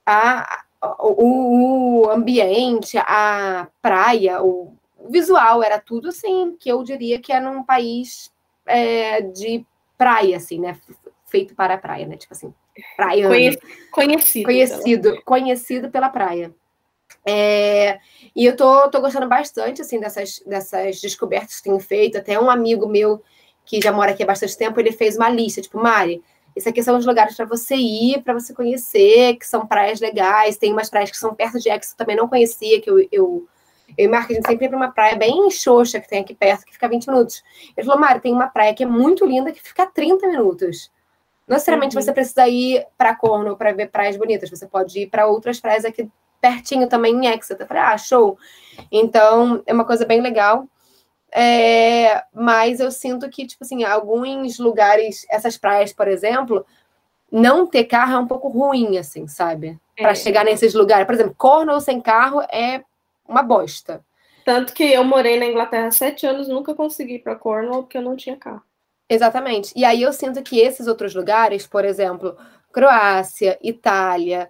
a, 0.05 0.63
o, 0.99 2.03
o 2.03 2.09
ambiente, 2.09 2.97
a 2.97 3.67
praia, 3.81 4.41
o 4.43 4.73
visual 5.09 5.63
era 5.63 5.79
tudo 5.79 6.09
assim, 6.09 6.55
que 6.59 6.69
eu 6.69 6.83
diria 6.83 7.19
que 7.19 7.31
era 7.31 7.49
um 7.49 7.63
país 7.63 8.31
é, 8.65 9.21
de 9.21 9.65
praia, 9.97 10.37
assim, 10.37 10.59
né? 10.59 10.77
Feito 11.27 11.55
para 11.55 11.75
a 11.75 11.77
praia, 11.77 12.05
né? 12.07 12.17
Tipo 12.17 12.33
assim, 12.33 12.53
praia. 12.95 13.27
conhecido. 13.91 14.45
Conhecido, 14.45 15.21
conhecido 15.23 15.89
pela 15.89 16.09
praia. 16.09 16.53
É, 17.27 17.99
e 18.35 18.45
eu 18.45 18.55
tô, 18.55 18.89
tô 18.89 19.01
gostando 19.01 19.27
bastante, 19.27 19.81
assim, 19.81 19.99
dessas, 19.99 20.39
dessas 20.45 21.01
descobertas 21.01 21.57
que 21.57 21.63
tenho 21.63 21.79
feito. 21.79 22.17
Até 22.17 22.39
um 22.39 22.49
amigo 22.49 22.87
meu 22.87 23.21
que 23.65 23.81
já 23.81 23.91
mora 23.91 24.11
aqui 24.11 24.23
há 24.23 24.27
bastante 24.27 24.57
tempo, 24.57 24.79
ele 24.79 24.91
fez 24.91 25.17
uma 25.17 25.27
lista, 25.27 25.59
tipo, 25.59 25.79
Mari, 25.79 26.23
isso 26.55 26.69
aqui 26.69 26.81
são 26.83 26.97
os 26.97 27.05
lugares 27.05 27.35
para 27.35 27.45
você 27.45 27.75
ir, 27.75 28.21
para 28.21 28.33
você 28.33 28.53
conhecer, 28.53 29.35
que 29.35 29.45
são 29.45 29.67
praias 29.67 29.99
legais. 29.99 30.55
Tem 30.57 30.71
umas 30.71 30.89
praias 30.89 31.11
que 31.11 31.17
são 31.17 31.35
perto 31.35 31.59
de 31.59 31.69
Ex, 31.69 31.87
que 31.87 31.93
eu 31.93 31.97
também 31.97 32.15
não 32.15 32.29
conhecia, 32.29 32.79
que 32.79 32.89
eu, 32.89 33.05
eu, 33.11 33.47
eu 33.97 34.05
e 34.05 34.07
Marco, 34.07 34.31
a 34.31 34.35
gente 34.35 34.47
sempre 34.47 34.65
ia 34.65 34.69
para 34.69 34.77
uma 34.77 34.91
praia 34.91 35.15
bem 35.15 35.49
xoxa, 35.49 35.99
que 35.99 36.09
tem 36.09 36.21
aqui 36.21 36.33
perto, 36.33 36.65
que 36.65 36.73
fica 36.73 36.87
20 36.87 37.07
minutos. 37.07 37.43
Ele 37.75 37.85
falou, 37.85 37.99
Mari, 37.99 38.19
tem 38.19 38.33
uma 38.33 38.47
praia 38.47 38.73
que 38.73 38.83
é 38.83 38.87
muito 38.87 39.25
linda, 39.25 39.51
que 39.51 39.61
fica 39.61 39.85
30 39.85 40.27
minutos. 40.27 40.91
Não 41.47 41.55
necessariamente 41.55 41.95
uhum. 41.95 42.01
você 42.01 42.11
precisa 42.11 42.47
ir 42.47 42.85
para 42.97 43.15
Corno 43.15 43.55
para 43.55 43.71
ver 43.71 43.89
praias 43.89 44.17
bonitas, 44.17 44.49
você 44.49 44.67
pode 44.67 44.99
ir 44.99 45.07
para 45.07 45.27
outras 45.27 45.59
praias 45.59 45.85
aqui 45.85 46.09
pertinho 46.41 46.87
também 46.87 47.13
em 47.13 47.27
Exeter. 47.27 47.61
Eu 47.61 47.67
falei, 47.67 47.83
ah, 47.83 47.97
show. 47.97 48.37
Então, 48.91 49.63
é 49.65 49.73
uma 49.73 49.85
coisa 49.85 50.05
bem 50.05 50.21
legal. 50.21 50.67
É, 51.31 52.23
mas 52.33 52.79
eu 52.79 52.91
sinto 52.91 53.29
que, 53.29 53.45
tipo 53.45 53.63
assim, 53.63 53.83
alguns 53.83 54.57
lugares, 54.59 55.25
essas 55.29 55.57
praias, 55.57 55.91
por 55.91 56.07
exemplo, 56.07 56.65
não 57.31 57.65
ter 57.67 57.85
carro 57.85 58.13
é 58.13 58.19
um 58.19 58.27
pouco 58.27 58.47
ruim, 58.47 58.97
assim, 58.97 59.27
sabe? 59.27 59.77
Para 59.97 60.11
é. 60.11 60.15
chegar 60.15 60.45
nesses 60.45 60.73
lugares. 60.73 61.05
Por 61.05 61.15
exemplo, 61.15 61.35
Cornwall 61.37 61.81
sem 61.81 61.99
carro 61.99 62.41
é 62.43 62.83
uma 63.27 63.43
bosta. 63.43 64.03
Tanto 64.43 64.73
que 64.73 64.83
eu 64.83 65.03
morei 65.03 65.39
na 65.39 65.45
Inglaterra 65.45 65.89
sete 65.91 66.25
anos, 66.25 66.47
nunca 66.47 66.75
consegui 66.75 67.15
ir 67.15 67.19
para 67.19 67.35
Cornwall 67.35 67.83
porque 67.83 67.97
eu 67.97 68.01
não 68.01 68.15
tinha 68.15 68.37
carro. 68.37 68.61
Exatamente. 69.09 69.71
E 69.75 69.83
aí 69.83 70.01
eu 70.01 70.13
sinto 70.13 70.41
que 70.41 70.59
esses 70.59 70.87
outros 70.87 71.13
lugares, 71.13 71.65
por 71.65 71.85
exemplo, 71.85 72.37
Croácia, 72.71 73.57
Itália, 73.61 74.49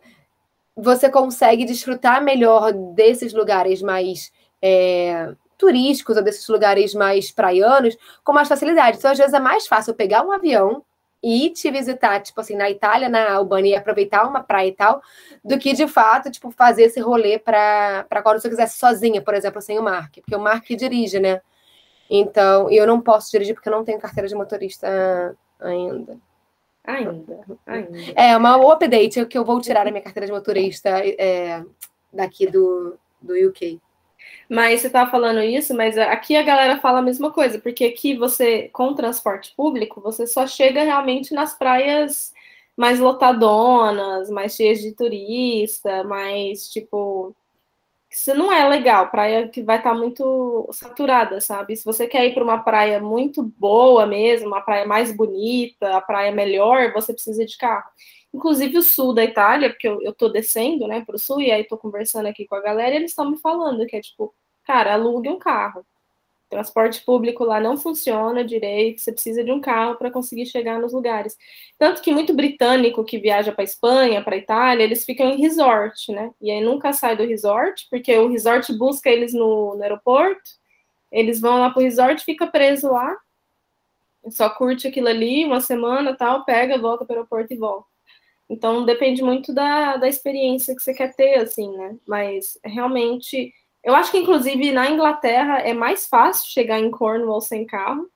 você 0.76 1.10
consegue 1.10 1.66
desfrutar 1.66 2.24
melhor 2.24 2.74
desses 2.74 3.34
lugares 3.34 3.82
mais 3.82 4.32
é, 4.62 5.34
turísticos 5.58 6.18
ou 6.18 6.24
desses 6.24 6.48
lugares 6.48 6.94
mais 6.94 7.32
praianos 7.32 7.98
com 8.24 8.34
mais 8.34 8.48
facilidade. 8.48 8.98
Então, 8.98 9.12
às 9.12 9.18
vezes, 9.18 9.34
é 9.34 9.40
mais 9.40 9.68
fácil 9.68 9.94
pegar 9.94 10.24
um 10.24 10.32
avião 10.32 10.84
e 11.26 11.50
te 11.50 11.72
visitar, 11.72 12.22
tipo 12.22 12.40
assim, 12.40 12.56
na 12.56 12.70
Itália, 12.70 13.10
na 13.10 13.34
Albânia, 13.34 13.72
e 13.72 13.76
aproveitar 13.76 14.28
uma 14.28 14.44
praia 14.44 14.68
e 14.68 14.72
tal, 14.74 15.02
do 15.44 15.58
que, 15.58 15.74
de 15.74 15.88
fato, 15.88 16.30
tipo, 16.30 16.52
fazer 16.52 16.84
esse 16.84 17.00
rolê 17.00 17.40
para 17.40 18.06
quando 18.22 18.40
você 18.40 18.48
quisesse 18.48 18.78
sozinha, 18.78 19.20
por 19.24 19.34
exemplo, 19.34 19.60
sem 19.60 19.80
o 19.80 19.82
Mark. 19.82 20.14
Porque 20.18 20.36
o 20.36 20.40
Mark 20.40 20.64
dirige, 20.70 21.20
né? 21.20 21.42
Então, 22.08 22.70
eu 22.70 22.86
não 22.86 23.02
posso 23.02 23.32
dirigir 23.32 23.56
porque 23.56 23.68
eu 23.68 23.74
não 23.74 23.84
tenho 23.84 24.00
carteira 24.00 24.28
de 24.28 24.36
motorista 24.36 25.36
ainda. 25.60 26.16
Ainda, 26.84 27.40
ainda. 27.66 27.98
É, 28.16 28.38
uma 28.38 28.72
update 28.72 29.26
que 29.26 29.36
eu 29.36 29.44
vou 29.44 29.60
tirar 29.60 29.88
a 29.88 29.90
minha 29.90 30.04
carteira 30.04 30.28
de 30.28 30.32
motorista 30.32 30.90
é, 31.04 31.64
daqui 32.14 32.46
do, 32.46 33.00
do 33.20 33.34
UK. 33.50 33.82
Mas 34.50 34.82
você 34.82 34.88
estava 34.88 35.10
falando 35.10 35.42
isso, 35.42 35.76
mas 35.76 35.98
aqui 35.98 36.36
a 36.36 36.44
galera 36.44 36.80
fala 36.80 37.00
a 37.00 37.02
mesma 37.02 37.32
coisa, 37.32 37.60
porque 37.60 37.86
aqui 37.86 38.16
você, 38.16 38.70
com 38.70 38.94
transporte 38.94 39.54
público, 39.56 40.02
você 40.02 40.28
só 40.28 40.46
chega 40.46 40.84
realmente 40.84 41.34
nas 41.34 41.58
praias 41.58 42.34
mais 42.78 43.00
lotadonas, 43.00 44.30
mais 44.30 44.56
cheias 44.56 44.82
de 44.82 44.94
turista, 44.94 46.04
mais 46.04 46.70
tipo. 46.70 47.36
Isso 48.10 48.34
não 48.36 48.52
é 48.52 48.68
legal, 48.70 49.10
praia 49.10 49.50
que 49.50 49.62
vai 49.64 49.78
estar 49.78 49.92
tá 49.92 49.96
muito 49.96 50.70
saturada, 50.72 51.42
sabe? 51.42 51.76
Se 51.76 51.84
você 51.84 52.08
quer 52.08 52.26
ir 52.26 52.34
para 52.34 52.44
uma 52.44 52.60
praia 52.64 53.00
muito 53.02 53.44
boa 53.44 54.06
mesmo, 54.06 54.48
uma 54.48 54.62
praia 54.62 54.86
mais 54.88 55.12
bonita, 55.12 55.98
a 55.98 56.02
praia 56.02 56.32
melhor, 56.32 56.94
você 56.94 57.14
precisa 57.14 57.46
de 57.46 57.58
carro. 57.58 57.90
Inclusive 58.36 58.78
o 58.78 58.84
sul 58.84 59.14
da 59.14 59.24
Itália, 59.24 59.70
porque 59.70 59.88
eu, 59.88 60.02
eu 60.02 60.14
tô 60.14 60.28
descendo, 60.28 60.88
né, 60.90 61.06
pro 61.06 61.18
sul, 61.18 61.42
e 61.42 61.52
aí 61.52 61.64
tô 61.64 61.78
conversando 61.78 62.26
aqui 62.28 62.46
com 62.46 62.56
a 62.56 62.62
galera, 62.62 62.94
e 62.94 62.98
eles 62.98 63.12
estão 63.12 63.32
me 63.32 63.38
falando 63.38 63.86
que 63.88 63.96
é 63.96 64.02
tipo, 64.02 64.36
cara, 64.66 64.94
alugue 64.94 65.30
um 65.30 65.40
carro. 65.40 65.86
Transporte 66.50 67.02
público 67.06 67.46
lá 67.46 67.62
não 67.62 67.78
funciona 67.78 68.44
direito, 68.44 69.00
você 69.00 69.14
precisa 69.14 69.42
de 69.42 69.52
um 69.54 69.62
carro 69.62 69.96
para 69.96 70.12
conseguir 70.12 70.46
chegar 70.48 70.80
nos 70.82 70.92
lugares. 70.92 71.38
Tanto 71.78 72.02
que 72.02 72.12
muito 72.12 72.34
britânico 72.34 73.06
que 73.06 73.18
viaja 73.18 73.54
para 73.54 73.64
Espanha, 73.64 74.22
para 74.22 74.36
Itália, 74.36 74.84
eles 74.84 75.06
ficam 75.06 75.30
em 75.30 75.40
resort, 75.40 76.12
né? 76.12 76.32
E 76.42 76.52
aí 76.52 76.62
nunca 76.62 76.92
sai 76.92 77.16
do 77.16 77.26
resort, 77.26 77.88
porque 77.90 78.18
o 78.18 78.28
resort 78.28 78.72
busca 78.78 79.10
eles 79.10 79.34
no, 79.34 79.76
no 79.76 79.82
aeroporto, 79.82 80.42
eles 81.10 81.40
vão 81.40 81.60
lá 81.62 81.70
pro 81.70 81.82
resort, 81.82 82.24
fica 82.26 82.48
preso 82.48 82.92
lá, 82.92 83.16
só 84.30 84.50
curte 84.50 84.88
aquilo 84.88 85.08
ali 85.08 85.46
uma 85.46 85.62
semana, 85.62 86.16
tal, 86.18 86.44
pega, 86.44 86.78
volta 86.78 87.06
para 87.06 87.14
o 87.14 87.18
aeroporto 87.20 87.54
e 87.54 87.58
volta. 87.58 87.95
Então 88.50 88.86
depende 88.86 89.24
muito 89.24 89.54
da, 89.54 89.98
da 89.98 90.08
experiência 90.08 90.76
que 90.76 90.82
você 90.82 90.94
quer 90.94 91.16
ter, 91.16 91.36
assim, 91.36 91.76
né? 91.76 91.98
Mas 92.08 92.60
realmente, 92.64 93.54
eu 93.84 93.96
acho 93.96 94.12
que 94.12 94.20
inclusive 94.20 94.72
na 94.72 94.90
Inglaterra 94.90 95.60
é 95.60 95.74
mais 95.74 96.08
fácil 96.08 96.50
chegar 96.50 96.80
em 96.80 96.92
Cornwall 96.92 97.42
sem 97.42 97.66
carro 97.66 98.10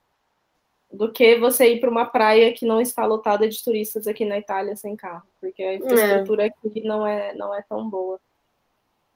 do 0.92 1.10
que 1.12 1.38
você 1.38 1.74
ir 1.74 1.80
para 1.80 1.90
uma 1.90 2.06
praia 2.06 2.52
que 2.52 2.66
não 2.66 2.80
está 2.80 3.06
lotada 3.06 3.48
de 3.48 3.62
turistas 3.62 4.06
aqui 4.06 4.24
na 4.24 4.38
Itália 4.38 4.74
sem 4.76 4.96
carro, 4.96 5.22
porque 5.40 5.62
a 5.62 5.74
infraestrutura 5.74 6.44
é. 6.44 6.46
aqui 6.46 6.80
não 6.82 7.06
é, 7.06 7.34
não 7.34 7.54
é 7.54 7.62
tão 7.62 7.88
boa. 7.88 8.20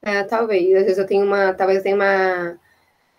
É, 0.01 0.23
talvez. 0.23 0.73
Às 0.75 0.83
vezes 0.83 0.97
eu 0.97 1.07
tenho 1.07 1.25
uma, 1.25 1.53
talvez 1.53 1.79
eu 1.79 1.83
tenha 1.83 1.95
uma 1.95 2.59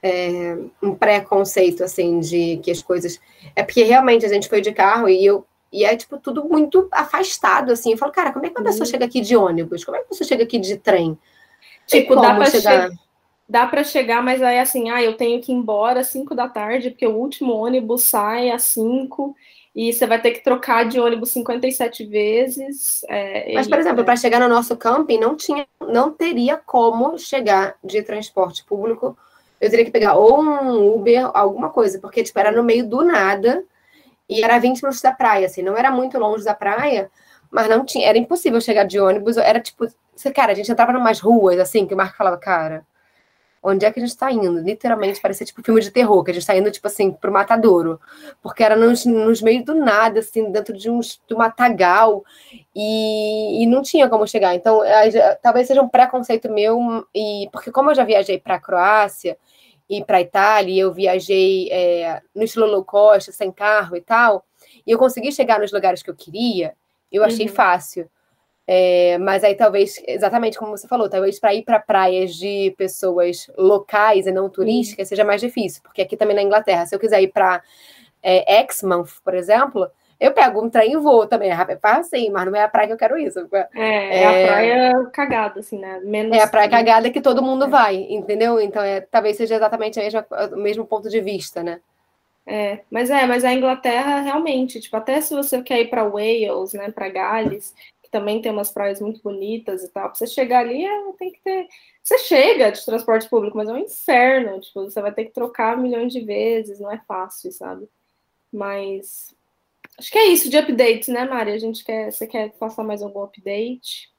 é, 0.02 0.56
um 0.82 0.94
preconceito 0.94 1.82
assim 1.82 2.20
de 2.20 2.58
que 2.58 2.70
as 2.70 2.82
coisas 2.82 3.20
é 3.54 3.62
porque 3.62 3.82
realmente 3.82 4.24
a 4.24 4.28
gente 4.28 4.48
foi 4.48 4.60
de 4.60 4.72
carro 4.72 5.08
e 5.08 5.24
eu 5.24 5.44
e 5.76 5.84
é, 5.84 5.94
tipo, 5.94 6.16
tudo 6.16 6.44
muito 6.44 6.88
afastado, 6.90 7.70
assim. 7.70 7.92
Eu 7.92 7.98
falo, 7.98 8.10
cara, 8.10 8.32
como 8.32 8.46
é 8.46 8.48
que 8.48 8.58
uma 8.58 8.64
pessoa 8.64 8.86
uhum. 8.86 8.90
chega 8.90 9.04
aqui 9.04 9.20
de 9.20 9.36
ônibus? 9.36 9.84
Como 9.84 9.96
é 9.96 10.00
que 10.00 10.06
uma 10.06 10.08
pessoa 10.10 10.26
chega 10.26 10.42
aqui 10.42 10.58
de 10.58 10.76
trem? 10.78 11.18
Tipo, 11.86 12.16
dá 12.16 12.34
pra 12.34 12.46
chegar? 12.46 12.90
Che 12.90 12.96
dá 13.48 13.66
para 13.66 13.84
chegar, 13.84 14.22
mas 14.22 14.42
aí 14.42 14.58
assim, 14.58 14.90
ah, 14.90 15.02
eu 15.02 15.16
tenho 15.16 15.40
que 15.40 15.52
ir 15.52 15.54
embora 15.54 16.00
às 16.00 16.08
5 16.08 16.34
da 16.34 16.48
tarde, 16.48 16.90
porque 16.90 17.06
o 17.06 17.14
último 17.14 17.52
ônibus 17.52 18.02
sai 18.04 18.50
às 18.50 18.62
5 18.62 19.36
e 19.74 19.92
você 19.92 20.06
vai 20.06 20.20
ter 20.20 20.30
que 20.30 20.42
trocar 20.42 20.88
de 20.88 20.98
ônibus 20.98 21.30
57 21.30 22.06
vezes. 22.06 23.04
É, 23.08 23.52
mas, 23.52 23.68
por 23.68 23.78
exemplo, 23.78 24.02
para 24.02 24.16
chegar 24.16 24.40
no 24.40 24.48
nosso 24.48 24.74
camping, 24.76 25.18
não 25.18 25.36
tinha, 25.36 25.66
não 25.80 26.10
teria 26.10 26.56
como 26.56 27.18
chegar 27.18 27.76
de 27.84 28.02
transporte 28.02 28.64
público. 28.64 29.16
Eu 29.60 29.68
teria 29.68 29.84
que 29.84 29.90
pegar 29.90 30.14
ou 30.14 30.42
um 30.42 30.94
Uber, 30.94 31.30
alguma 31.34 31.68
coisa, 31.68 31.98
porque 31.98 32.22
tipo, 32.22 32.38
era 32.38 32.50
no 32.50 32.64
meio 32.64 32.88
do 32.88 33.04
nada. 33.04 33.62
E 34.28 34.42
era 34.42 34.58
20 34.58 34.82
minutos 34.82 35.00
da 35.00 35.12
praia, 35.12 35.46
assim, 35.46 35.62
não 35.62 35.76
era 35.76 35.90
muito 35.90 36.18
longe 36.18 36.44
da 36.44 36.54
praia, 36.54 37.10
mas 37.50 37.68
não 37.68 37.84
tinha, 37.84 38.08
era 38.08 38.18
impossível 38.18 38.60
chegar 38.60 38.84
de 38.84 38.98
ônibus, 38.98 39.36
era 39.36 39.60
tipo, 39.60 39.86
cara, 40.34 40.52
a 40.52 40.54
gente 40.54 40.70
entrava 40.70 40.92
em 40.92 40.96
umas 40.96 41.20
ruas, 41.20 41.58
assim, 41.58 41.86
que 41.86 41.94
o 41.94 41.96
Marco 41.96 42.16
falava, 42.16 42.36
cara, 42.36 42.84
onde 43.62 43.84
é 43.84 43.92
que 43.92 43.98
a 43.98 44.02
gente 44.04 44.16
tá 44.16 44.30
indo? 44.30 44.60
Literalmente 44.60 45.20
parecia 45.20 45.46
tipo 45.46 45.62
filme 45.62 45.80
de 45.80 45.90
terror, 45.90 46.22
que 46.22 46.30
a 46.30 46.34
gente 46.34 46.46
tá 46.46 46.56
indo, 46.56 46.70
tipo 46.70 46.86
assim, 46.86 47.10
pro 47.10 47.32
matadouro, 47.32 48.00
porque 48.42 48.62
era 48.62 48.76
nos, 48.76 49.04
nos 49.04 49.42
meios 49.42 49.64
do 49.64 49.74
nada, 49.74 50.20
assim, 50.20 50.50
dentro 50.50 50.76
de, 50.76 50.90
um 50.90 51.00
matagal, 51.36 52.24
e, 52.74 53.62
e 53.62 53.66
não 53.66 53.82
tinha 53.82 54.08
como 54.08 54.26
chegar, 54.26 54.54
então, 54.54 54.80
talvez 55.42 55.66
seja 55.66 55.82
um 55.82 55.88
preconceito 55.88 56.50
meu, 56.50 57.06
e 57.14 57.48
porque 57.52 57.70
como 57.70 57.90
eu 57.90 57.94
já 57.94 58.04
viajei 58.04 58.38
pra 58.38 58.60
Croácia, 58.60 59.36
ir 59.88 60.04
para 60.04 60.18
a 60.18 60.20
Itália, 60.20 60.74
e 60.74 60.78
eu 60.78 60.92
viajei 60.92 61.70
é, 61.70 62.20
no 62.34 62.42
estilo 62.42 62.66
low 62.66 62.84
cost, 62.84 63.32
sem 63.32 63.52
carro 63.52 63.96
e 63.96 64.00
tal, 64.00 64.44
e 64.86 64.90
eu 64.90 64.98
consegui 64.98 65.32
chegar 65.32 65.60
nos 65.60 65.72
lugares 65.72 66.02
que 66.02 66.10
eu 66.10 66.14
queria, 66.14 66.74
eu 67.10 67.24
achei 67.24 67.46
uhum. 67.46 67.52
fácil. 67.52 68.10
É, 68.68 69.16
mas 69.18 69.44
aí 69.44 69.54
talvez, 69.54 70.02
exatamente 70.08 70.58
como 70.58 70.76
você 70.76 70.88
falou, 70.88 71.08
talvez 71.08 71.38
para 71.38 71.54
ir 71.54 71.62
para 71.62 71.78
praias 71.78 72.34
de 72.34 72.74
pessoas 72.76 73.48
locais 73.56 74.26
e 74.26 74.32
não 74.32 74.50
turísticas 74.50 75.06
uhum. 75.06 75.08
seja 75.10 75.24
mais 75.24 75.40
difícil, 75.40 75.80
porque 75.82 76.02
aqui 76.02 76.16
também 76.16 76.34
na 76.34 76.42
Inglaterra, 76.42 76.84
se 76.84 76.94
eu 76.94 76.98
quiser 76.98 77.22
ir 77.22 77.28
para 77.28 77.62
é, 78.20 78.60
Exmouth, 78.60 79.20
por 79.22 79.34
exemplo, 79.34 79.88
eu 80.18 80.32
pego 80.32 80.64
um 80.64 80.70
trem 80.70 80.92
e 80.92 80.96
vou 80.96 81.26
também. 81.26 81.50
É 81.50 81.54
mas 82.30 82.46
não 82.46 82.56
é 82.56 82.62
a 82.62 82.68
praia 82.68 82.86
que 82.88 82.92
eu 82.94 82.98
quero 82.98 83.18
isso. 83.18 83.46
É, 83.52 83.68
é, 83.74 84.22
é 84.22 84.26
a 84.26 84.48
praia 84.48 85.04
cagada, 85.12 85.60
assim, 85.60 85.78
né? 85.78 86.00
Menos... 86.02 86.36
É 86.36 86.42
a 86.42 86.48
praia 86.48 86.68
cagada 86.68 87.10
que 87.10 87.20
todo 87.20 87.42
mundo 87.42 87.66
é. 87.66 87.68
vai, 87.68 87.96
entendeu? 87.96 88.60
Então, 88.60 88.82
é, 88.82 89.00
talvez 89.00 89.36
seja 89.36 89.56
exatamente 89.56 90.00
a 90.00 90.02
mesma, 90.02 90.26
o 90.52 90.56
mesmo 90.56 90.86
ponto 90.86 91.08
de 91.08 91.20
vista, 91.20 91.62
né? 91.62 91.80
É, 92.46 92.80
mas 92.88 93.10
é, 93.10 93.26
mas 93.26 93.44
a 93.44 93.52
Inglaterra 93.52 94.20
realmente, 94.20 94.80
tipo, 94.80 94.96
até 94.96 95.20
se 95.20 95.34
você 95.34 95.60
quer 95.62 95.80
ir 95.80 95.90
para 95.90 96.08
Wales, 96.08 96.74
né, 96.74 96.92
para 96.92 97.08
Gales, 97.08 97.74
que 98.00 98.08
também 98.08 98.40
tem 98.40 98.52
umas 98.52 98.70
praias 98.70 99.00
muito 99.00 99.20
bonitas 99.20 99.82
e 99.82 99.88
tal, 99.88 100.04
pra 100.04 100.14
você 100.14 100.28
chegar 100.28 100.60
ali, 100.60 100.86
é, 100.86 101.12
tem 101.18 101.32
que 101.32 101.40
ter. 101.42 101.66
Você 102.04 102.18
chega 102.18 102.70
de 102.70 102.84
transporte 102.84 103.28
público, 103.28 103.56
mas 103.56 103.68
é 103.68 103.72
um 103.72 103.78
inferno, 103.78 104.60
tipo, 104.60 104.84
você 104.84 105.02
vai 105.02 105.12
ter 105.12 105.24
que 105.24 105.32
trocar 105.32 105.76
milhões 105.76 106.12
de 106.12 106.20
vezes, 106.20 106.78
não 106.78 106.90
é 106.90 106.98
fácil, 107.08 107.50
sabe? 107.50 107.88
Mas 108.52 109.35
Acho 109.98 110.10
que 110.10 110.18
é 110.18 110.26
isso 110.26 110.50
de 110.50 110.58
updates, 110.58 111.08
né, 111.08 111.24
Mari? 111.24 111.52
A 111.52 111.58
gente 111.58 111.84
quer. 111.84 112.12
Você 112.12 112.26
quer 112.26 112.50
passar 112.52 112.84
mais 112.84 113.02
algum 113.02 113.22
update? 113.22 114.10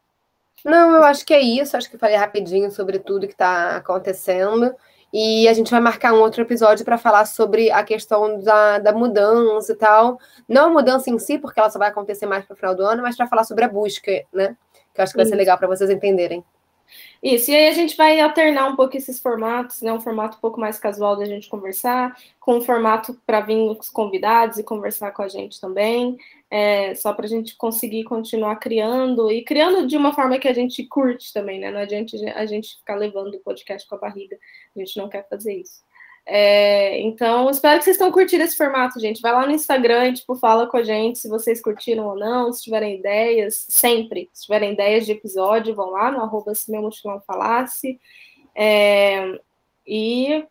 Não, 0.65 0.95
eu 0.95 1.03
acho 1.03 1.25
que 1.25 1.34
é 1.34 1.39
isso. 1.39 1.78
Acho 1.78 1.89
que 1.89 1.97
falei 1.97 2.15
rapidinho 2.15 2.71
sobre 2.71 2.99
tudo 2.99 3.28
que 3.28 3.34
está 3.34 3.78
acontecendo. 3.78 4.73
E 5.13 5.47
a 5.47 5.53
gente 5.53 5.71
vai 5.71 5.80
marcar 5.80 6.13
um 6.13 6.19
outro 6.19 6.41
episódio 6.41 6.84
para 6.84 6.97
falar 6.97 7.25
sobre 7.25 7.71
a 7.71 7.84
questão 7.84 8.41
da, 8.41 8.80
da 8.80 8.91
mudança 8.91 9.71
e 9.71 9.75
tal. 9.75 10.19
Não 10.47 10.65
a 10.65 10.69
mudança 10.69 11.09
em 11.09 11.17
si, 11.17 11.38
porque 11.38 11.59
ela 11.59 11.69
só 11.69 11.80
vai 11.80 11.89
acontecer 11.89 12.25
mais 12.25 12.43
para 12.43 12.53
o 12.53 12.57
final 12.57 12.75
do 12.75 12.84
ano, 12.84 13.03
mas 13.03 13.15
para 13.15 13.28
falar 13.28 13.43
sobre 13.43 13.63
a 13.63 13.69
busca, 13.69 14.11
né? 14.34 14.57
Que 14.93 14.99
eu 14.99 15.03
acho 15.03 15.13
que 15.13 15.17
vai 15.17 15.25
ser 15.25 15.36
legal 15.36 15.57
para 15.57 15.67
vocês 15.67 15.89
entenderem. 15.89 16.43
Isso, 17.21 17.51
e 17.51 17.55
aí 17.55 17.67
a 17.67 17.73
gente 17.73 17.97
vai 17.97 18.19
alternar 18.19 18.67
um 18.67 18.75
pouco 18.75 18.95
esses 18.95 19.19
formatos, 19.19 19.81
né? 19.81 19.91
Um 19.91 19.99
formato 19.99 20.38
um 20.38 20.39
pouco 20.39 20.59
mais 20.59 20.79
casual 20.79 21.15
da 21.15 21.25
gente 21.25 21.49
conversar, 21.49 22.15
com 22.39 22.57
um 22.57 22.61
formato 22.61 23.19
para 23.25 23.41
vir 23.41 23.57
os 23.57 23.89
convidados 23.89 24.57
e 24.57 24.63
conversar 24.63 25.11
com 25.11 25.21
a 25.21 25.27
gente 25.27 25.59
também, 25.59 26.17
é, 26.49 26.95
só 26.95 27.13
para 27.13 27.25
a 27.25 27.29
gente 27.29 27.55
conseguir 27.55 28.03
continuar 28.03 28.55
criando 28.57 29.31
e 29.31 29.43
criando 29.43 29.88
de 29.88 29.97
uma 29.97 30.13
forma 30.13 30.39
que 30.39 30.47
a 30.47 30.53
gente 30.53 30.85
curte 30.85 31.33
também, 31.33 31.59
né? 31.59 31.71
Não 31.71 31.79
adianta 31.79 32.15
a 32.35 32.45
gente 32.45 32.77
ficar 32.77 32.95
levando 32.95 33.35
o 33.35 33.39
podcast 33.39 33.88
com 33.88 33.95
a 33.95 33.99
barriga, 33.99 34.38
a 34.75 34.79
gente 34.79 34.97
não 34.97 35.09
quer 35.09 35.27
fazer 35.27 35.55
isso. 35.55 35.86
É, 36.30 36.99
então, 36.99 37.49
espero 37.49 37.80
que 37.80 37.86
vocês 37.86 37.97
tenham 37.97 38.11
curtido 38.11 38.43
esse 38.43 38.57
formato, 38.57 38.99
gente. 38.99 39.21
Vai 39.21 39.32
lá 39.32 39.45
no 39.45 39.53
Instagram 39.53 40.13
tipo, 40.13 40.36
fala 40.36 40.67
com 40.67 40.75
a 40.75 40.84
gente 40.84 41.19
se 41.19 41.30
vocês 41.30 41.61
curtiram 41.61 42.05
ou 42.05 42.17
não, 42.17 42.51
se 42.51 42.63
tiverem 42.63 42.99
ideias, 42.99 43.65
sempre. 43.69 44.30
Se 44.34 44.43
tiverem 44.43 44.73
ideias 44.73 45.05
de 45.05 45.13
episódio, 45.13 45.73
vão 45.73 45.89
lá 45.91 46.11
no 46.11 46.19
arroba 46.19 46.53
se 46.53 46.69
meu 46.69 46.82
mochilão 46.82 47.21
falasse. 47.21 47.97
É, 48.53 49.39
e 49.88 50.45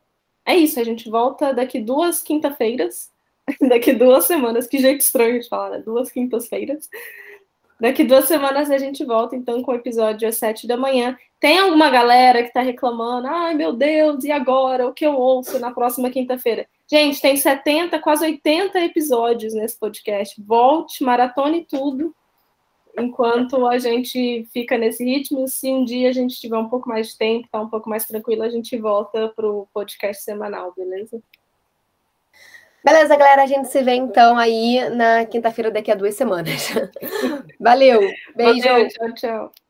é 0.46 0.56
isso, 0.56 0.80
a 0.80 0.84
gente 0.84 1.10
volta 1.10 1.52
daqui 1.52 1.78
duas 1.78 2.22
quinta-feiras, 2.22 3.12
daqui 3.68 3.92
duas 3.92 4.24
semanas, 4.24 4.66
que 4.66 4.78
jeito 4.78 5.02
estranho 5.02 5.40
de 5.40 5.48
falar, 5.48 5.70
né? 5.70 5.78
Duas 5.84 6.10
quintas-feiras. 6.10 6.88
Daqui 7.78 8.04
duas 8.04 8.24
semanas 8.24 8.70
a 8.70 8.78
gente 8.78 9.04
volta, 9.04 9.36
então, 9.36 9.62
com 9.62 9.72
o 9.72 9.74
episódio 9.74 10.26
às 10.26 10.36
sete 10.36 10.66
da 10.66 10.76
manhã. 10.76 11.16
Tem 11.38 11.58
alguma 11.58 11.90
galera 11.90 12.42
que 12.42 12.48
está 12.48 12.62
reclamando, 12.62 13.28
ai 13.28 13.54
meu 13.54 13.72
Deus, 13.72 14.24
e 14.24 14.32
agora? 14.32 14.88
O 14.88 14.94
que 14.94 15.04
eu 15.04 15.14
ouço 15.14 15.58
na 15.58 15.70
próxima 15.70 16.10
quinta-feira? 16.10 16.66
Gente, 16.90 17.20
tem 17.20 17.36
70, 17.36 17.98
quase 17.98 18.24
80 18.24 18.80
episódios 18.80 19.52
nesse 19.52 19.78
podcast. 19.78 20.40
Volte, 20.42 21.04
maratone 21.04 21.66
tudo, 21.66 22.14
enquanto 22.98 23.66
a 23.66 23.76
gente 23.76 24.46
fica 24.52 24.78
nesse 24.78 25.04
ritmo. 25.04 25.46
Se 25.46 25.68
um 25.68 25.84
dia 25.84 26.08
a 26.08 26.12
gente 26.12 26.40
tiver 26.40 26.56
um 26.56 26.68
pouco 26.68 26.88
mais 26.88 27.08
de 27.08 27.18
tempo, 27.18 27.48
tá 27.52 27.60
um 27.60 27.68
pouco 27.68 27.90
mais 27.90 28.06
tranquilo, 28.06 28.42
a 28.42 28.48
gente 28.48 28.76
volta 28.78 29.28
para 29.36 29.46
o 29.46 29.68
podcast 29.74 30.22
semanal, 30.22 30.72
beleza? 30.74 31.20
Beleza, 32.86 33.16
galera, 33.16 33.42
a 33.42 33.46
gente 33.46 33.66
se 33.66 33.82
vê 33.82 33.94
então 33.94 34.38
aí 34.38 34.88
na 34.90 35.26
quinta-feira 35.26 35.72
daqui 35.72 35.90
a 35.90 35.96
duas 35.96 36.14
semanas. 36.14 36.68
Valeu, 37.58 37.98
beijo. 38.36 38.68
Valeu, 38.68 38.88
tchau, 38.88 39.14
tchau. 39.14 39.65